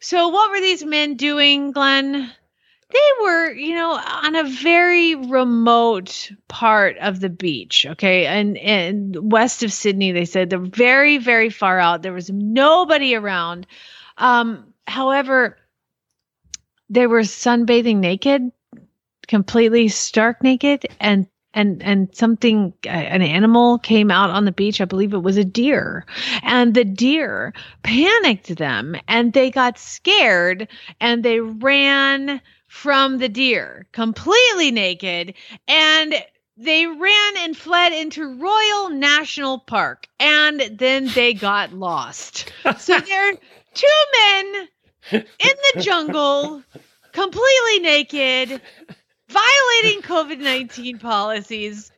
So 0.00 0.28
what 0.28 0.50
were 0.50 0.60
these 0.60 0.84
men 0.84 1.16
doing, 1.16 1.72
Glenn? 1.72 2.30
They 2.94 3.24
were, 3.24 3.50
you 3.52 3.74
know, 3.74 3.90
on 3.92 4.36
a 4.36 4.44
very 4.44 5.16
remote 5.16 6.30
part 6.46 6.96
of 6.98 7.18
the 7.18 7.28
beach, 7.28 7.84
okay? 7.86 8.26
And 8.26 8.56
and 8.58 9.32
west 9.32 9.64
of 9.64 9.72
Sydney, 9.72 10.12
they 10.12 10.24
said 10.24 10.48
they're 10.48 10.60
very, 10.60 11.18
very 11.18 11.50
far 11.50 11.80
out. 11.80 12.02
There 12.02 12.12
was 12.12 12.30
nobody 12.30 13.16
around. 13.16 13.66
Um, 14.16 14.72
however, 14.86 15.58
they 16.88 17.08
were 17.08 17.22
sunbathing 17.22 17.96
naked, 17.96 18.52
completely 19.26 19.88
stark 19.88 20.44
naked, 20.44 20.86
and 21.00 21.26
and 21.52 21.82
and 21.82 22.14
something 22.14 22.74
uh, 22.86 22.90
an 22.90 23.22
animal 23.22 23.78
came 23.78 24.10
out 24.10 24.30
on 24.30 24.44
the 24.44 24.52
beach 24.52 24.80
i 24.80 24.84
believe 24.84 25.14
it 25.14 25.22
was 25.22 25.36
a 25.36 25.44
deer 25.44 26.04
and 26.42 26.74
the 26.74 26.84
deer 26.84 27.54
panicked 27.82 28.56
them 28.56 28.96
and 29.06 29.32
they 29.32 29.50
got 29.50 29.78
scared 29.78 30.68
and 31.00 31.24
they 31.24 31.40
ran 31.40 32.40
from 32.74 33.18
the 33.18 33.28
deer 33.28 33.86
completely 33.92 34.72
naked 34.72 35.32
and 35.68 36.12
they 36.56 36.86
ran 36.86 37.36
and 37.38 37.56
fled 37.56 37.92
into 37.92 38.34
Royal 38.34 38.90
National 38.90 39.60
Park 39.60 40.08
and 40.18 40.60
then 40.72 41.06
they 41.14 41.34
got 41.34 41.72
lost. 41.86 42.52
so 42.78 42.98
there 42.98 43.30
are 43.30 43.36
two 43.74 43.86
men 44.18 44.68
in 45.12 45.24
the 45.38 45.82
jungle, 45.82 46.64
completely 47.12 47.78
naked, 47.80 48.60
violating 49.28 50.02
COVID 50.02 50.40
19 50.40 50.98
policies, 50.98 51.92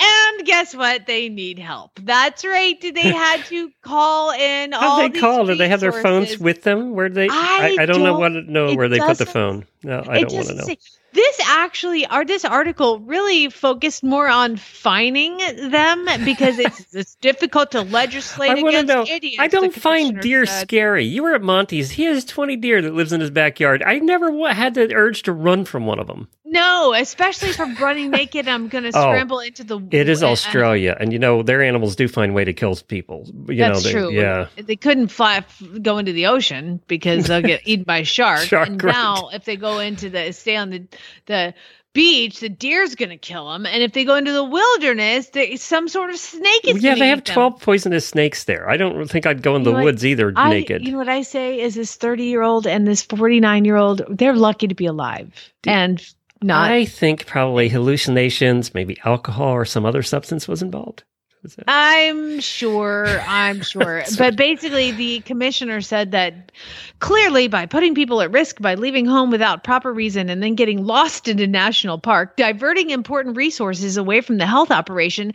and 0.00 0.46
guess 0.46 0.74
what? 0.74 1.06
They 1.06 1.28
need 1.28 1.58
help. 1.58 1.92
That's 2.02 2.44
right. 2.44 2.80
Did 2.80 2.94
they 2.94 3.00
had 3.12 3.44
to 3.46 3.70
call 3.82 4.32
in 4.32 4.72
How 4.72 4.88
all 4.88 5.02
did 5.02 5.14
they 5.14 5.20
call? 5.20 5.46
Did 5.46 5.58
they 5.58 5.68
have 5.68 5.80
their 5.80 5.92
phones 5.92 6.38
with 6.38 6.62
them? 6.62 6.92
Where 6.94 7.08
they? 7.08 7.28
I 7.30 7.76
I, 7.80 7.86
don't 7.86 8.00
know 8.02 8.18
don't- 8.18 8.34
what 8.34 8.46
know 8.48 8.74
where 8.74 8.88
they 8.88 8.98
put 8.98 9.18
the 9.18 9.26
phone. 9.26 9.66
No, 9.82 10.02
I 10.06 10.20
don't 10.22 10.32
want 10.32 10.48
to 10.48 10.54
know. 10.54 10.64
say- 10.64 10.78
This 11.12 11.40
actually, 11.46 12.04
our 12.06 12.24
this 12.24 12.44
article 12.44 12.98
really 13.00 13.48
focused 13.48 14.02
more 14.02 14.28
on 14.28 14.56
fining 14.56 15.38
them 15.70 16.06
because 16.24 16.58
it's 16.58 16.86
it's 16.94 17.14
difficult 17.16 17.70
to 17.70 17.82
legislate 17.82 18.50
I 18.50 18.58
against 18.58 18.88
know. 18.88 19.04
idiots. 19.08 19.36
I 19.38 19.46
don't 19.48 19.72
find 19.74 20.20
deer 20.20 20.44
said. 20.44 20.62
scary. 20.68 21.04
You 21.06 21.22
were 21.22 21.34
at 21.34 21.42
Monty's. 21.42 21.92
He 21.92 22.04
has 22.04 22.24
20 22.26 22.56
deer 22.56 22.82
that 22.82 22.92
lives 22.94 23.12
in 23.14 23.20
his 23.22 23.30
backyard. 23.30 23.82
I 23.82 23.98
never 24.00 24.52
had 24.52 24.74
the 24.74 24.92
urge 24.94 25.22
to 25.22 25.32
run 25.32 25.64
from 25.64 25.86
one 25.86 25.98
of 25.98 26.06
them. 26.06 26.28
No, 26.48 26.94
especially 26.94 27.48
if 27.48 27.60
I'm 27.60 27.74
running 27.76 28.10
naked, 28.20 28.46
I'm 28.46 28.68
going 28.68 28.84
to 28.84 28.88
Oh, 28.94 29.10
scramble 29.10 29.40
into 29.40 29.64
the. 29.64 29.80
It 29.90 30.08
is 30.08 30.22
uh, 30.22 30.30
Australia, 30.30 30.96
and 30.98 31.12
you 31.12 31.18
know 31.18 31.42
their 31.42 31.62
animals 31.62 31.96
do 31.96 32.06
find 32.06 32.34
way 32.34 32.44
to 32.44 32.52
kill 32.52 32.76
people. 32.76 33.26
You 33.48 33.56
That's 33.56 33.84
know, 33.84 33.90
they, 33.90 33.92
true. 33.92 34.12
Yeah, 34.12 34.46
They 34.56 34.76
couldn't 34.76 35.08
fly 35.08 35.44
go 35.82 35.98
into 35.98 36.12
the 36.12 36.26
ocean 36.26 36.80
because 36.86 37.26
they'll 37.26 37.42
get 37.42 37.62
eaten 37.66 37.84
by 37.84 38.04
sharks. 38.04 38.46
Shark, 38.46 38.68
and 38.68 38.82
right. 38.82 38.92
now, 38.92 39.30
if 39.32 39.44
they 39.44 39.56
go 39.56 39.80
into 39.80 40.08
the 40.08 40.32
stay 40.32 40.56
on 40.56 40.70
the 40.70 40.86
the 41.26 41.54
beach, 41.92 42.40
the 42.40 42.48
deer's 42.50 42.94
going 42.94 43.08
to 43.08 43.16
kill 43.16 43.50
them. 43.50 43.64
And 43.64 43.82
if 43.82 43.92
they 43.92 44.04
go 44.04 44.16
into 44.16 44.30
the 44.30 44.44
wilderness, 44.44 45.30
they, 45.30 45.56
some 45.56 45.88
sort 45.88 46.10
of 46.10 46.18
snake 46.18 46.68
is. 46.68 46.82
yeah. 46.82 46.94
They 46.94 47.08
have 47.08 47.24
them. 47.24 47.34
12 47.34 47.60
poisonous 47.62 48.06
snakes 48.06 48.44
there. 48.44 48.68
I 48.68 48.76
don't 48.76 49.08
think 49.08 49.24
I'd 49.24 49.40
go 49.42 49.56
in 49.56 49.64
You 49.64 49.72
the 49.72 49.82
woods 49.82 50.04
either 50.04 50.30
I, 50.36 50.50
naked. 50.50 50.84
You 50.84 50.92
know 50.92 50.98
what 50.98 51.08
I 51.08 51.22
say 51.22 51.58
is 51.58 51.74
this 51.74 51.96
30 51.96 52.24
year 52.24 52.42
old 52.42 52.66
and 52.66 52.86
this 52.86 53.00
49 53.02 53.64
year 53.64 53.76
old, 53.76 54.02
they're 54.10 54.36
lucky 54.36 54.68
to 54.68 54.74
be 54.74 54.84
alive 54.84 55.32
and 55.66 56.06
not. 56.42 56.70
I 56.70 56.84
think 56.84 57.26
probably 57.26 57.68
hallucinations, 57.68 58.74
maybe 58.74 58.98
alcohol 59.04 59.48
or 59.48 59.64
some 59.64 59.86
other 59.86 60.02
substance 60.02 60.46
was 60.46 60.62
involved. 60.62 61.04
Was? 61.42 61.56
I'm 61.68 62.40
sure. 62.40 63.20
I'm 63.26 63.60
sure. 63.62 64.02
but 64.18 64.36
basically, 64.36 64.90
the 64.90 65.20
commissioner 65.20 65.80
said 65.80 66.12
that 66.12 66.52
clearly 66.98 67.48
by 67.48 67.66
putting 67.66 67.94
people 67.94 68.20
at 68.20 68.32
risk 68.32 68.60
by 68.60 68.74
leaving 68.74 69.06
home 69.06 69.30
without 69.30 69.64
proper 69.64 69.92
reason 69.92 70.28
and 70.28 70.42
then 70.42 70.54
getting 70.54 70.84
lost 70.84 71.28
in 71.28 71.38
a 71.38 71.46
national 71.46 71.98
park, 71.98 72.36
diverting 72.36 72.90
important 72.90 73.36
resources 73.36 73.96
away 73.96 74.20
from 74.20 74.38
the 74.38 74.46
health 74.46 74.70
operation, 74.70 75.32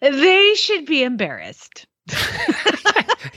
they 0.00 0.54
should 0.54 0.86
be 0.86 1.02
embarrassed. 1.02 1.86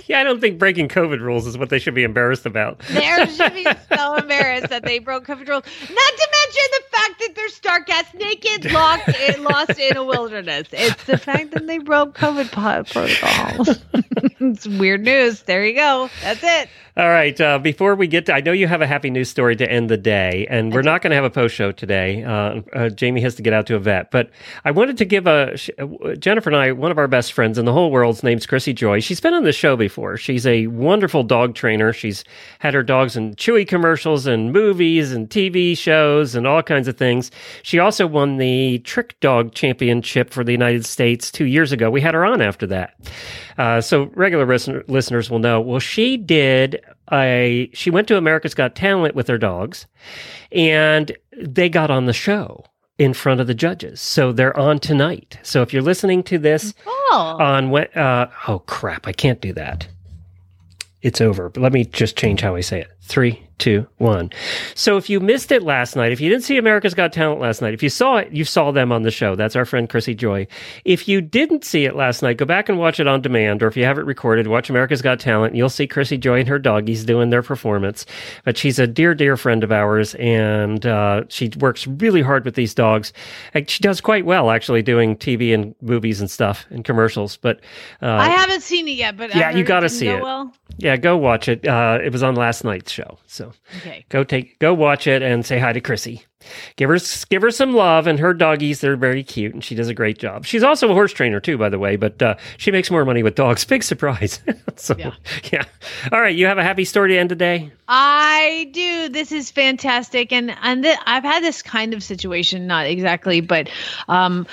yeah, 0.07 0.19
I 0.19 0.23
don't 0.23 0.41
think 0.41 0.57
breaking 0.57 0.89
COVID 0.89 1.19
rules 1.19 1.45
is 1.45 1.57
what 1.57 1.69
they 1.69 1.77
should 1.77 1.93
be 1.93 2.03
embarrassed 2.03 2.47
about. 2.47 2.79
They 2.79 3.25
should 3.27 3.53
be 3.53 3.63
so 3.95 4.15
embarrassed 4.15 4.69
that 4.69 4.83
they 4.83 4.97
broke 4.97 5.25
COVID 5.25 5.47
rules. 5.47 5.63
Not 5.65 6.13
to 6.13 6.27
mention 6.31 6.63
the 6.71 6.83
fact 6.91 7.04
that 7.19 7.35
they're 7.35 7.49
stark 7.49 7.89
ass 7.89 8.13
naked, 8.13 8.71
locked, 8.71 9.09
lost 9.39 9.79
in 9.79 9.97
a 9.97 10.03
wilderness. 10.03 10.67
It's 10.71 11.03
the 11.05 11.17
fact 11.17 11.51
that 11.51 11.67
they 11.67 11.74
broke 11.85 12.17
COVID 12.17 12.51
po- 12.51 12.83
protocol. 12.83 13.75
it's 14.49 14.67
weird 14.67 15.01
news. 15.01 15.43
There 15.43 15.65
you 15.65 15.75
go. 15.75 16.09
That's 16.21 16.43
it. 16.43 16.69
All 16.97 17.09
right. 17.09 17.39
Uh, 17.41 17.59
before 17.59 17.95
we 17.95 18.07
get 18.07 18.25
to, 18.27 18.33
I 18.33 18.39
know 18.39 18.53
you 18.53 18.67
have 18.67 18.81
a 18.81 18.87
happy 18.87 19.09
news 19.09 19.29
story 19.29 19.57
to 19.57 19.69
end 19.69 19.89
the 19.89 19.97
day, 19.97 20.47
and 20.49 20.73
we're 20.73 20.81
not 20.81 21.01
going 21.01 21.11
to 21.11 21.15
have 21.15 21.25
a 21.25 21.29
post 21.29 21.53
show 21.53 21.73
today. 21.73 22.23
Uh, 22.23 22.61
uh, 22.71 22.89
Jamie 22.89 23.19
has 23.19 23.35
to 23.35 23.41
get 23.41 23.51
out 23.51 23.67
to 23.67 23.75
a 23.75 23.79
vet, 23.79 24.11
but 24.11 24.29
I 24.63 24.71
wanted 24.71 24.97
to 24.99 25.05
give 25.05 25.27
a 25.27 25.57
uh, 25.77 26.15
Jennifer 26.15 26.49
and 26.49 26.55
I, 26.55 26.71
one 26.71 26.91
of 26.91 26.97
our 26.97 27.09
best 27.09 27.33
friends 27.33 27.57
in 27.57 27.65
the 27.65 27.73
whole 27.73 27.91
world's 27.91 28.23
name's 28.23 28.45
Chrissy 28.45 28.71
Joy. 28.71 29.01
She's 29.01 29.19
been 29.19 29.33
on 29.33 29.43
the 29.43 29.51
show 29.51 29.75
before. 29.75 30.15
She's 30.15 30.47
a 30.47 30.67
wonderful 30.67 31.23
dog 31.23 31.53
trainer. 31.53 31.91
She's 31.91 32.23
had 32.59 32.73
her 32.73 32.83
dogs 32.83 33.17
in 33.17 33.35
Chewy 33.35 33.67
commercials 33.67 34.25
and 34.25 34.53
movies 34.53 35.11
and 35.11 35.29
TV 35.29 35.77
shows 35.77 36.33
and 36.33 36.47
all 36.47 36.63
kinds 36.63 36.87
of 36.87 36.95
things. 36.95 37.29
She 37.61 37.77
also 37.77 38.07
won 38.07 38.37
the 38.37 38.79
Trick 38.79 39.19
Dog 39.19 39.53
Championship 39.53 40.29
for 40.29 40.45
the 40.45 40.53
United 40.53 40.85
States 40.85 41.29
two 41.29 41.45
years 41.45 41.73
ago. 41.73 41.74
We 41.91 42.01
had 42.01 42.13
her 42.13 42.25
on 42.25 42.41
after 42.41 42.65
that. 42.67 42.95
Uh, 43.57 43.81
so 43.81 44.11
regular 44.15 44.45
listener, 44.45 44.83
listeners 44.87 45.29
will 45.29 45.39
know. 45.39 45.61
Well, 45.61 45.79
she 45.79 46.17
did 46.17 46.81
a. 47.11 47.69
She 47.73 47.89
went 47.89 48.07
to 48.09 48.17
America's 48.17 48.53
Got 48.53 48.75
Talent 48.75 49.15
with 49.15 49.27
her 49.27 49.37
dogs, 49.37 49.85
and 50.51 51.11
they 51.37 51.69
got 51.69 51.91
on 51.91 52.05
the 52.05 52.13
show 52.13 52.65
in 52.97 53.13
front 53.13 53.41
of 53.41 53.47
the 53.47 53.53
judges. 53.53 53.99
So 54.01 54.31
they're 54.31 54.57
on 54.57 54.79
tonight. 54.79 55.37
So 55.43 55.61
if 55.61 55.73
you're 55.73 55.81
listening 55.81 56.23
to 56.23 56.37
this 56.37 56.73
Oh. 56.87 57.37
on 57.39 57.69
what? 57.69 57.95
Uh, 57.95 58.27
oh 58.47 58.59
crap! 58.59 59.07
I 59.07 59.11
can't 59.13 59.41
do 59.41 59.53
that. 59.53 59.87
It's 61.01 61.21
over. 61.21 61.49
But 61.49 61.61
let 61.61 61.73
me 61.73 61.85
just 61.85 62.17
change 62.17 62.41
how 62.41 62.55
I 62.55 62.61
say 62.61 62.81
it. 62.81 62.91
Three, 63.07 63.45
two, 63.59 63.87
one. 63.97 64.31
So 64.73 64.97
if 64.97 65.11
you 65.11 65.19
missed 65.19 65.51
it 65.51 65.61
last 65.61 65.95
night, 65.95 66.11
if 66.11 66.19
you 66.19 66.27
didn't 66.27 66.43
see 66.43 66.57
America's 66.57 66.95
Got 66.95 67.13
Talent 67.13 67.39
last 67.39 67.61
night, 67.61 67.75
if 67.75 67.83
you 67.83 67.89
saw 67.89 68.17
it, 68.17 68.31
you 68.31 68.43
saw 68.43 68.71
them 68.71 68.91
on 68.91 69.03
the 69.03 69.11
show. 69.11 69.35
That's 69.35 69.55
our 69.55 69.63
friend 69.63 69.87
Chrissy 69.87 70.15
Joy. 70.15 70.47
If 70.85 71.07
you 71.07 71.21
didn't 71.21 71.63
see 71.63 71.85
it 71.85 71.95
last 71.95 72.23
night, 72.23 72.37
go 72.37 72.45
back 72.45 72.67
and 72.67 72.79
watch 72.79 72.99
it 72.99 73.05
on 73.05 73.21
demand, 73.21 73.61
or 73.61 73.67
if 73.67 73.77
you 73.77 73.85
have 73.85 73.99
it 73.99 74.05
recorded, 74.05 74.47
watch 74.47 74.71
America's 74.71 75.03
Got 75.03 75.19
Talent. 75.19 75.53
You'll 75.55 75.69
see 75.69 75.85
Chrissy 75.85 76.17
Joy 76.17 76.39
and 76.39 76.49
her 76.49 76.57
doggies 76.57 77.05
doing 77.05 77.29
their 77.29 77.43
performance. 77.43 78.07
But 78.43 78.57
she's 78.57 78.79
a 78.79 78.87
dear, 78.87 79.13
dear 79.13 79.37
friend 79.37 79.63
of 79.63 79.71
ours, 79.71 80.15
and 80.15 80.83
uh, 80.83 81.25
she 81.29 81.51
works 81.59 81.85
really 81.85 82.23
hard 82.23 82.43
with 82.43 82.55
these 82.55 82.73
dogs. 82.73 83.13
And 83.53 83.69
she 83.69 83.81
does 83.81 84.01
quite 84.01 84.25
well, 84.25 84.49
actually, 84.49 84.81
doing 84.81 85.15
TV 85.15 85.53
and 85.53 85.75
movies 85.79 86.19
and 86.19 86.31
stuff 86.31 86.65
and 86.71 86.83
commercials. 86.83 87.37
But 87.37 87.59
uh, 88.01 88.07
I 88.07 88.29
haven't 88.29 88.61
seen 88.61 88.87
it 88.87 88.93
yet, 88.93 89.15
but 89.15 89.35
yeah, 89.35 89.51
you 89.51 89.63
gotta 89.63 89.89
see 89.89 90.07
go 90.07 90.17
it. 90.17 90.23
Well, 90.23 90.53
yeah, 90.77 90.97
go 90.97 91.15
watch 91.17 91.47
it. 91.47 91.67
Uh, 91.67 91.99
it 92.03 92.11
was 92.11 92.23
on 92.23 92.35
last 92.35 92.63
night's 92.63 92.94
show, 92.95 93.19
so 93.27 93.51
okay. 93.77 94.05
go 94.09 94.23
take 94.23 94.57
go 94.59 94.73
watch 94.73 95.05
it 95.05 95.21
and 95.21 95.45
say 95.45 95.59
hi 95.59 95.73
to 95.73 95.81
Chrissy. 95.81 96.25
Give 96.75 96.89
her 96.89 96.97
give 97.29 97.41
her 97.41 97.51
some 97.51 97.73
love 97.73 98.07
and 98.07 98.19
her 98.19 98.33
doggies. 98.33 98.79
They're 98.79 98.95
very 98.95 99.23
cute 99.23 99.53
and 99.53 99.63
she 99.63 99.75
does 99.75 99.87
a 99.87 99.93
great 99.93 100.17
job. 100.17 100.45
She's 100.45 100.63
also 100.63 100.89
a 100.89 100.93
horse 100.93 101.11
trainer 101.11 101.39
too, 101.39 101.57
by 101.57 101.69
the 101.69 101.79
way. 101.79 101.95
But 101.95 102.21
uh, 102.21 102.35
she 102.57 102.71
makes 102.71 102.89
more 102.89 103.05
money 103.05 103.23
with 103.23 103.35
dogs. 103.35 103.65
Big 103.75 103.83
surprise. 103.83 104.39
so 104.75 104.95
yeah. 104.97 105.11
Yeah. 105.51 105.65
All 106.11 106.21
right, 106.21 106.35
you 106.35 106.45
have 106.45 106.57
a 106.57 106.63
happy 106.63 106.85
story 106.85 107.09
to 107.09 107.17
end 107.17 107.29
today. 107.29 107.71
I 107.87 108.69
do. 108.71 109.09
This 109.09 109.31
is 109.31 109.51
fantastic, 109.51 110.31
and 110.31 110.55
and 110.61 110.83
th- 110.83 110.97
I've 111.05 111.23
had 111.23 111.43
this 111.43 111.61
kind 111.61 111.93
of 111.93 112.03
situation, 112.03 112.67
not 112.67 112.85
exactly, 112.85 113.41
but 113.41 113.69
um, 114.07 114.47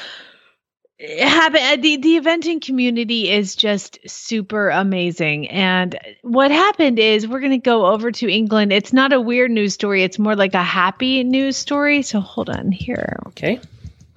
happened. 1.00 1.64
Uh, 1.64 1.76
the 1.82 1.96
the 1.96 2.20
eventing 2.20 2.60
community 2.64 3.30
is 3.30 3.56
just 3.56 3.98
super 4.06 4.70
amazing, 4.70 5.48
and 5.48 5.98
what 6.22 6.50
happened 6.50 6.98
is 6.98 7.26
we're 7.26 7.40
going 7.40 7.52
to 7.52 7.58
go 7.58 7.86
over 7.86 8.10
to 8.12 8.28
England. 8.28 8.72
It's 8.72 8.92
not 8.92 9.12
a 9.12 9.20
weird 9.20 9.50
news 9.50 9.74
story; 9.74 10.02
it's 10.02 10.18
more 10.18 10.36
like 10.36 10.54
a 10.54 10.62
happy 10.62 11.24
news 11.24 11.56
story. 11.56 12.02
So 12.02 12.20
hold 12.20 12.50
on 12.50 12.72
here. 12.72 13.18
Okay. 13.28 13.60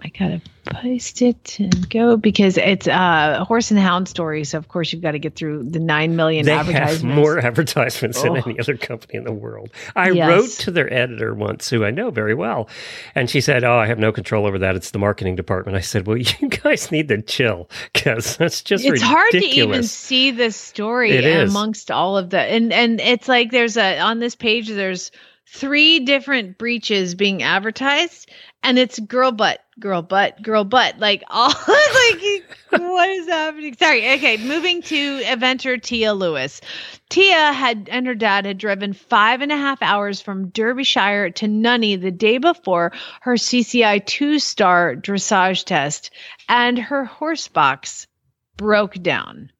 I 0.04 0.10
gotta 0.10 0.41
post 0.66 1.22
it 1.22 1.58
and 1.60 1.89
go 1.89 2.18
because 2.18 2.58
it's 2.58 2.88
uh, 2.88 3.38
a 3.39 3.46
horse 3.46 3.72
and 3.72 3.80
hound 3.80 4.08
story. 4.08 4.43
So 4.43 4.58
of 4.58 4.68
course 4.68 4.91
you've 4.91 5.02
got 5.02 5.12
to 5.14 5.20
get 5.20 5.36
through 5.36 5.64
the 5.70 5.80
nine 5.80 6.16
million 6.16 6.46
They 6.46 6.52
have 6.52 6.68
advertisements. 6.70 7.16
more 7.16 7.39
advertisements 7.39 8.22
than 8.22 8.32
Oh. 8.34 8.36
any 8.46 8.60
other 8.60 8.76
company 8.78 9.16
in 9.18 9.24
the 9.24 9.32
world. 9.32 9.72
I 9.96 10.10
Yes. 10.12 10.28
wrote 10.28 10.50
to 10.66 10.72
their 10.72 10.91
editor 10.93 11.34
once, 11.34 11.70
who 11.70 11.86
I 11.86 11.91
know 11.91 12.10
very 12.12 12.34
well, 12.34 12.68
and 13.16 13.30
she 13.30 13.39
said, 13.41 13.64
"Oh, 13.64 13.78
I 13.78 13.88
have 13.88 13.98
no 14.00 14.12
control 14.12 14.46
over 14.46 14.60
that. 14.60 14.76
It's 14.76 14.91
the 14.91 15.00
marketing 15.00 15.36
department." 15.38 15.78
I 15.78 15.82
said, 15.82 16.06
"Well, 16.08 16.18
you 16.41 16.50
guys 16.50 16.91
need 16.91 17.08
to 17.08 17.22
chill 17.22 17.70
because 17.93 18.36
that's 18.38 18.62
just 18.62 18.84
it's 18.86 19.02
hard 19.02 19.32
to 19.32 19.46
even 19.46 19.84
see 19.84 20.32
the 20.32 20.52
story 20.52 21.12
It 21.12 21.24
is. 21.26 21.50
amongst 21.50 21.89
all 21.89 22.18
of 22.18 22.32
the 22.32 22.39
and 22.41 22.74
and 22.74 23.00
it's 23.00 23.28
like 23.30 23.52
there's 23.52 23.78
a 23.78 24.00
on 24.00 24.20
this 24.20 24.36
page 24.36 24.68
there's 24.70 25.12
three 25.48 26.00
different 26.00 26.58
breaches 26.58 27.16
being 27.16 27.41
advertised 27.43 28.30
and 28.66 28.80
it's 28.80 28.97
girl 28.99 29.32
butt 29.32 29.59
girl 29.80 30.01
butt 30.01 30.41
girl 30.41 30.63
butt 30.63 30.97
like 30.97 31.24
all 31.30 31.49
like 31.68 32.43
what 32.72 33.09
is 33.09 33.28
happening 33.28 33.76
sorry 33.78 34.13
okay 34.13 34.38
moving 34.38 34.82
to 34.82 35.20
eventer 35.22 35.82
tia 35.82 36.13
lewis 36.13 36.61
tia 37.09 37.53
had 37.53 37.88
and 37.91 38.07
her 38.07 38.16
dad 38.16 38.45
had 38.45 38.57
driven 38.57 38.91
five 38.91 39.41
and 39.41 39.51
a 39.51 39.57
half 39.57 39.82
hours 39.84 40.20
from 40.20 40.49
derbyshire 40.49 41.30
to 41.30 41.45
Nunney 41.45 42.01
the 42.01 42.11
day 42.11 42.39
before 42.39 42.91
her 43.22 43.36
cci 43.36 44.05
two 44.05 44.39
star 44.39 44.95
dressage 44.95 45.63
test 45.63 46.09
and 46.49 46.80
her 46.80 47.05
horse 47.05 47.47
box 47.47 48.07
broke 48.57 48.95
down 48.95 49.51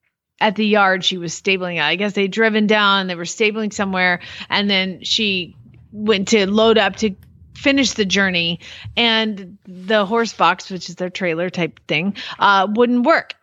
at 0.42 0.56
the 0.56 0.66
yard 0.66 1.04
she 1.04 1.18
was 1.18 1.34
stabling 1.34 1.78
at. 1.78 1.88
I 1.88 1.96
guess 1.96 2.14
they'd 2.14 2.32
driven 2.32 2.68
down, 2.68 3.08
they 3.08 3.16
were 3.16 3.26
stabling 3.26 3.72
somewhere, 3.72 4.20
and 4.50 4.70
then 4.70 5.02
she 5.02 5.56
went 5.92 6.28
to 6.30 6.50
load 6.50 6.78
up 6.78 6.98
to 6.98 7.16
finish 7.56 7.94
the 7.94 8.06
journey, 8.06 8.60
and 8.96 9.58
the 9.66 10.06
horse 10.06 10.34
box, 10.34 10.70
which 10.70 10.90
is 10.90 10.96
their 10.96 11.10
trailer 11.10 11.50
type 11.50 11.80
thing, 11.88 12.16
uh, 12.40 12.68
wouldn't 12.70 13.06
work. 13.06 13.34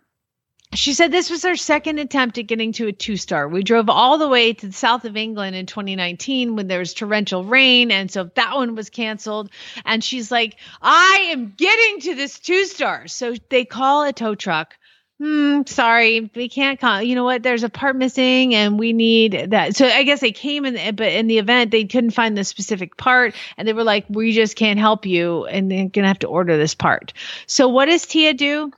She 0.74 0.94
said 0.94 1.12
this 1.12 1.28
was 1.28 1.42
her 1.42 1.56
second 1.56 1.98
attempt 1.98 2.38
at 2.38 2.46
getting 2.46 2.72
to 2.72 2.86
a 2.86 2.92
two 2.92 3.18
star. 3.18 3.46
We 3.46 3.62
drove 3.62 3.90
all 3.90 4.16
the 4.16 4.28
way 4.28 4.54
to 4.54 4.66
the 4.68 4.72
south 4.72 5.04
of 5.04 5.18
England 5.18 5.54
in 5.54 5.66
2019 5.66 6.56
when 6.56 6.66
there 6.66 6.78
was 6.78 6.94
torrential 6.94 7.44
rain. 7.44 7.90
And 7.90 8.10
so 8.10 8.30
that 8.36 8.54
one 8.54 8.74
was 8.74 8.88
canceled. 8.88 9.50
And 9.84 10.02
she's 10.02 10.30
like, 10.30 10.56
I 10.80 11.28
am 11.30 11.52
getting 11.54 12.00
to 12.00 12.14
this 12.14 12.38
two 12.38 12.64
star. 12.64 13.06
So 13.06 13.34
they 13.50 13.66
call 13.66 14.04
a 14.04 14.14
tow 14.14 14.34
truck 14.34 14.78
hmm, 15.22 15.62
sorry, 15.66 16.30
we 16.34 16.48
can't 16.48 16.80
call. 16.80 17.00
You 17.00 17.14
know 17.14 17.22
what? 17.22 17.42
There's 17.44 17.62
a 17.62 17.68
part 17.68 17.94
missing, 17.94 18.54
and 18.54 18.78
we 18.78 18.92
need 18.92 19.50
that. 19.50 19.76
So 19.76 19.86
I 19.86 20.02
guess 20.02 20.20
they 20.20 20.32
came 20.32 20.64
in, 20.64 20.96
but 20.96 21.12
in 21.12 21.28
the 21.28 21.38
event 21.38 21.70
they 21.70 21.84
couldn't 21.84 22.10
find 22.10 22.36
the 22.36 22.42
specific 22.42 22.96
part, 22.96 23.34
and 23.56 23.68
they 23.68 23.72
were 23.72 23.84
like, 23.84 24.04
"We 24.08 24.32
just 24.32 24.56
can't 24.56 24.80
help 24.80 25.06
you, 25.06 25.46
and 25.46 25.70
they're 25.70 25.88
gonna 25.88 26.08
have 26.08 26.18
to 26.20 26.26
order 26.26 26.56
this 26.56 26.74
part." 26.74 27.12
So 27.46 27.68
what 27.68 27.86
does 27.86 28.04
Tia 28.04 28.34
do? 28.34 28.72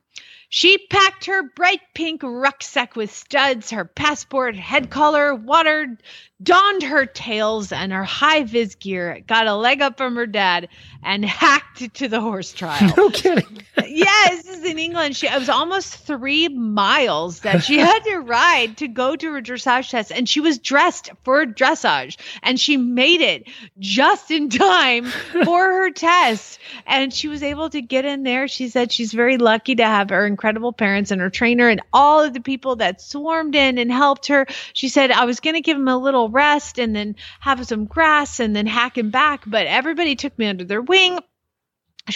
She 0.56 0.78
packed 0.78 1.24
her 1.24 1.42
bright 1.42 1.80
pink 1.94 2.22
rucksack 2.22 2.94
with 2.94 3.12
studs, 3.12 3.72
her 3.72 3.84
passport, 3.84 4.54
head 4.54 4.88
collar, 4.88 5.34
water, 5.34 5.98
donned 6.44 6.82
her 6.82 7.06
tails 7.06 7.72
and 7.72 7.92
her 7.92 8.04
high 8.04 8.44
vis 8.44 8.74
gear, 8.74 9.20
got 9.26 9.46
a 9.46 9.54
leg 9.54 9.80
up 9.80 9.96
from 9.96 10.14
her 10.14 10.26
dad, 10.26 10.68
and 11.02 11.24
hacked 11.24 11.94
to 11.94 12.08
the 12.08 12.20
horse 12.20 12.52
trial. 12.52 12.92
No 12.96 13.10
kidding. 13.10 13.62
yes, 13.86 14.44
this 14.44 14.58
is 14.58 14.64
in 14.64 14.78
England. 14.78 15.16
She 15.16 15.26
it 15.26 15.38
was 15.38 15.48
almost 15.48 15.96
three 15.96 16.48
miles 16.48 17.40
that 17.40 17.64
she 17.64 17.78
had 17.78 18.00
to 18.04 18.18
ride 18.18 18.76
to 18.76 18.88
go 18.88 19.16
to 19.16 19.32
her 19.32 19.40
dressage 19.40 19.90
test, 19.90 20.12
and 20.12 20.28
she 20.28 20.40
was 20.40 20.58
dressed 20.58 21.10
for 21.24 21.44
dressage, 21.46 22.16
and 22.42 22.60
she 22.60 22.76
made 22.76 23.20
it 23.20 23.48
just 23.78 24.30
in 24.30 24.50
time 24.50 25.04
for 25.44 25.64
her 25.64 25.90
test, 25.90 26.58
and 26.86 27.12
she 27.12 27.28
was 27.28 27.42
able 27.42 27.70
to 27.70 27.80
get 27.80 28.04
in 28.04 28.22
there. 28.22 28.46
She 28.46 28.68
said 28.68 28.92
she's 28.92 29.12
very 29.12 29.38
lucky 29.38 29.74
to 29.76 29.84
have 29.84 30.10
her 30.10 30.26
incredible 30.44 30.74
parents 30.74 31.10
and 31.10 31.22
her 31.22 31.30
trainer 31.30 31.70
and 31.70 31.80
all 31.90 32.22
of 32.22 32.34
the 32.34 32.40
people 32.40 32.76
that 32.76 33.00
swarmed 33.00 33.54
in 33.54 33.78
and 33.78 33.90
helped 33.90 34.26
her. 34.26 34.46
She 34.74 34.90
said 34.90 35.10
I 35.10 35.24
was 35.24 35.40
going 35.40 35.54
to 35.54 35.62
give 35.62 35.78
him 35.78 35.88
a 35.88 35.96
little 35.96 36.28
rest 36.28 36.78
and 36.78 36.94
then 36.94 37.16
have 37.40 37.66
some 37.66 37.86
grass 37.86 38.40
and 38.40 38.54
then 38.54 38.66
hack 38.66 38.98
him 38.98 39.08
back, 39.08 39.44
but 39.46 39.66
everybody 39.66 40.16
took 40.16 40.38
me 40.38 40.46
under 40.46 40.64
their 40.64 40.82
wing 40.82 41.18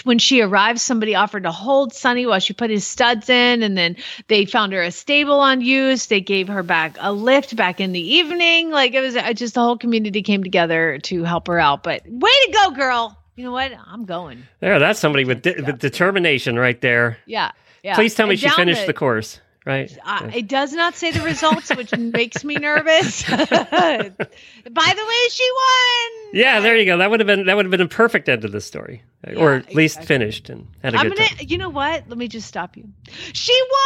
when 0.04 0.18
she 0.18 0.42
arrived, 0.42 0.78
somebody 0.78 1.14
offered 1.14 1.44
to 1.44 1.50
hold 1.50 1.94
Sonny 1.94 2.26
while 2.26 2.40
she 2.40 2.52
put 2.52 2.68
his 2.68 2.86
studs 2.86 3.30
in, 3.30 3.62
and 3.62 3.78
then 3.78 3.96
they 4.26 4.44
found 4.44 4.74
her 4.74 4.82
a 4.82 4.90
stable 4.90 5.42
unused. 5.42 6.10
They 6.10 6.20
gave 6.20 6.48
her 6.48 6.62
back 6.62 6.98
a 7.00 7.10
lift 7.10 7.56
back 7.56 7.80
in 7.80 7.92
the 7.92 8.14
evening. 8.16 8.70
Like 8.70 8.92
it 8.92 9.00
was 9.00 9.14
just 9.38 9.54
the 9.54 9.60
whole 9.60 9.78
community 9.78 10.20
came 10.20 10.44
together 10.44 10.98
to 11.04 11.24
help 11.24 11.46
her 11.46 11.58
out. 11.58 11.82
But 11.82 12.02
way 12.06 12.30
to 12.30 12.52
go, 12.52 12.70
girl! 12.72 13.16
You 13.38 13.44
know 13.44 13.52
what? 13.52 13.72
I'm 13.86 14.04
going. 14.04 14.42
There, 14.60 14.78
that's 14.78 14.98
somebody 14.98 15.24
with, 15.24 15.40
de- 15.40 15.62
with 15.62 15.78
determination 15.78 16.58
right 16.58 16.78
there. 16.80 17.18
Yeah, 17.24 17.52
yeah. 17.82 17.94
Please 17.94 18.14
tell 18.14 18.26
me 18.26 18.32
And 18.32 18.40
she 18.40 18.50
finished 18.50 18.86
the 18.86 18.92
course, 18.92 19.40
right? 19.64 19.96
Uh, 20.04 20.30
it 20.34 20.48
does 20.48 20.72
not 20.72 20.94
say 20.94 21.10
the 21.10 21.22
results, 21.22 21.74
which 21.74 21.96
makes 21.98 22.44
me 22.44 22.56
nervous. 22.56 23.22
By 23.28 23.42
the 23.48 25.04
way, 25.06 25.28
she 25.30 25.50
won. 25.54 26.30
Yeah, 26.32 26.60
there 26.60 26.76
you 26.76 26.84
go. 26.84 26.98
That 26.98 27.10
would 27.10 27.20
have 27.20 27.26
been 27.26 27.46
that 27.46 27.56
would 27.56 27.64
have 27.64 27.70
been 27.70 27.80
a 27.80 27.88
perfect 27.88 28.28
end 28.28 28.42
to 28.42 28.48
the 28.48 28.60
story, 28.60 29.02
or 29.36 29.54
at 29.54 29.74
least 29.74 29.96
exactly. 29.96 30.06
finished 30.06 30.50
and 30.50 30.66
had 30.82 30.94
a 30.94 30.98
I'm 30.98 31.08
good 31.08 31.16
gonna. 31.16 31.28
time. 31.30 31.46
You 31.48 31.56
know 31.58 31.70
what? 31.70 32.04
Let 32.08 32.18
me 32.18 32.28
just 32.28 32.46
stop 32.46 32.76
you. 32.76 32.88
She 33.32 33.58
won. 33.70 33.78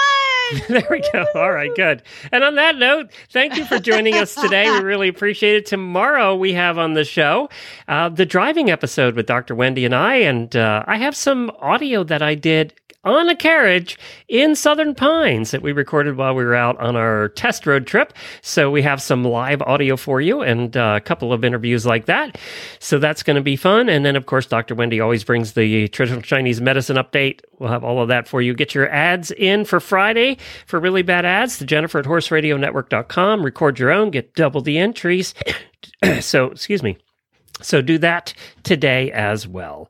There 0.68 0.86
we 0.90 1.00
go. 1.12 1.24
All 1.34 1.50
right, 1.50 1.74
good. 1.74 2.02
And 2.30 2.44
on 2.44 2.56
that 2.56 2.76
note, 2.76 3.10
thank 3.30 3.56
you 3.56 3.64
for 3.64 3.78
joining 3.78 4.14
us 4.14 4.34
today. 4.34 4.70
We 4.70 4.80
really 4.80 5.08
appreciate 5.08 5.56
it. 5.56 5.64
Tomorrow 5.66 6.36
we 6.36 6.52
have 6.52 6.76
on 6.76 6.92
the 6.92 7.04
show 7.04 7.48
uh, 7.88 8.10
the 8.10 8.26
driving 8.26 8.70
episode 8.70 9.14
with 9.14 9.24
Dr. 9.24 9.54
Wendy 9.54 9.86
and 9.86 9.94
I, 9.94 10.16
and 10.16 10.54
uh, 10.54 10.84
I 10.86 10.98
have 10.98 11.16
some 11.16 11.50
audio 11.58 12.04
that 12.04 12.20
I 12.20 12.34
did 12.34 12.74
on 13.04 13.28
a 13.28 13.34
carriage 13.34 13.98
in 14.28 14.54
Southern 14.54 14.94
Pines 14.94 15.50
that 15.50 15.62
we 15.62 15.72
recorded 15.72 16.16
while 16.16 16.34
we 16.34 16.44
were 16.44 16.54
out 16.54 16.78
on 16.78 16.94
our 16.94 17.28
test 17.30 17.66
road 17.66 17.86
trip. 17.86 18.12
So 18.42 18.70
we 18.70 18.82
have 18.82 19.02
some 19.02 19.24
live 19.24 19.60
audio 19.62 19.96
for 19.96 20.20
you 20.20 20.40
and 20.40 20.76
uh, 20.76 20.94
a 20.96 21.00
couple 21.00 21.32
of 21.32 21.44
interviews 21.44 21.84
like 21.84 22.06
that. 22.06 22.38
So 22.78 22.98
that's 22.98 23.22
going 23.22 23.36
to 23.36 23.42
be 23.42 23.56
fun. 23.56 23.88
And 23.88 24.06
then, 24.06 24.14
of 24.14 24.26
course, 24.26 24.46
Dr. 24.46 24.74
Wendy 24.74 25.00
always 25.00 25.24
brings 25.24 25.54
the 25.54 25.88
traditional 25.88 26.22
Chinese 26.22 26.60
medicine 26.60 26.96
update. 26.96 27.40
We'll 27.58 27.70
have 27.70 27.84
all 27.84 28.00
of 28.00 28.08
that 28.08 28.28
for 28.28 28.40
you. 28.40 28.54
Get 28.54 28.74
your 28.74 28.88
ads 28.88 29.30
in 29.32 29.64
for 29.64 29.80
Friday 29.80 30.38
for 30.66 30.78
really 30.78 31.02
bad 31.02 31.24
ads 31.24 31.58
to 31.58 31.66
Jennifer 31.66 31.98
at 31.98 32.04
horseradionetwork.com. 32.04 33.44
Record 33.44 33.78
your 33.78 33.90
own, 33.90 34.10
get 34.10 34.34
double 34.34 34.60
the 34.60 34.78
entries. 34.78 35.34
so, 36.20 36.46
excuse 36.46 36.82
me. 36.82 36.98
So 37.60 37.80
do 37.80 37.98
that 37.98 38.34
today 38.62 39.10
as 39.12 39.46
well. 39.46 39.88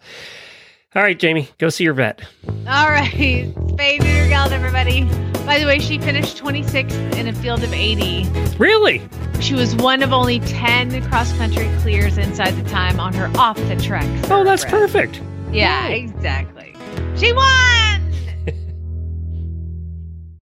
All 0.94 1.02
right, 1.02 1.18
Jamie, 1.18 1.48
go 1.58 1.70
see 1.70 1.84
your 1.84 1.94
vet. 1.94 2.20
All 2.68 2.88
right, 2.88 3.10
spay 3.10 3.98
neuter 3.98 4.28
gals, 4.28 4.52
everybody. 4.52 5.04
By 5.46 5.58
the 5.58 5.64
way, 5.64 5.78
she 5.78 5.98
finished 5.98 6.36
26th 6.36 7.16
in 7.16 7.28
a 7.28 7.32
field 7.32 7.64
of 7.64 7.72
80. 7.72 8.28
Really? 8.58 9.00
She 9.40 9.54
was 9.54 9.74
one 9.76 10.02
of 10.02 10.12
only 10.12 10.40
10 10.40 11.02
cross 11.08 11.32
country 11.38 11.70
clears 11.80 12.18
inside 12.18 12.52
the 12.52 12.68
time 12.68 13.00
on 13.00 13.14
her 13.14 13.30
off 13.38 13.56
the 13.56 13.76
track. 13.76 14.06
Oh, 14.30 14.44
that's 14.44 14.66
perfect. 14.66 15.22
Yeah, 15.50 15.88
exactly. 15.88 16.76
She 17.16 17.32
won. 17.32 17.91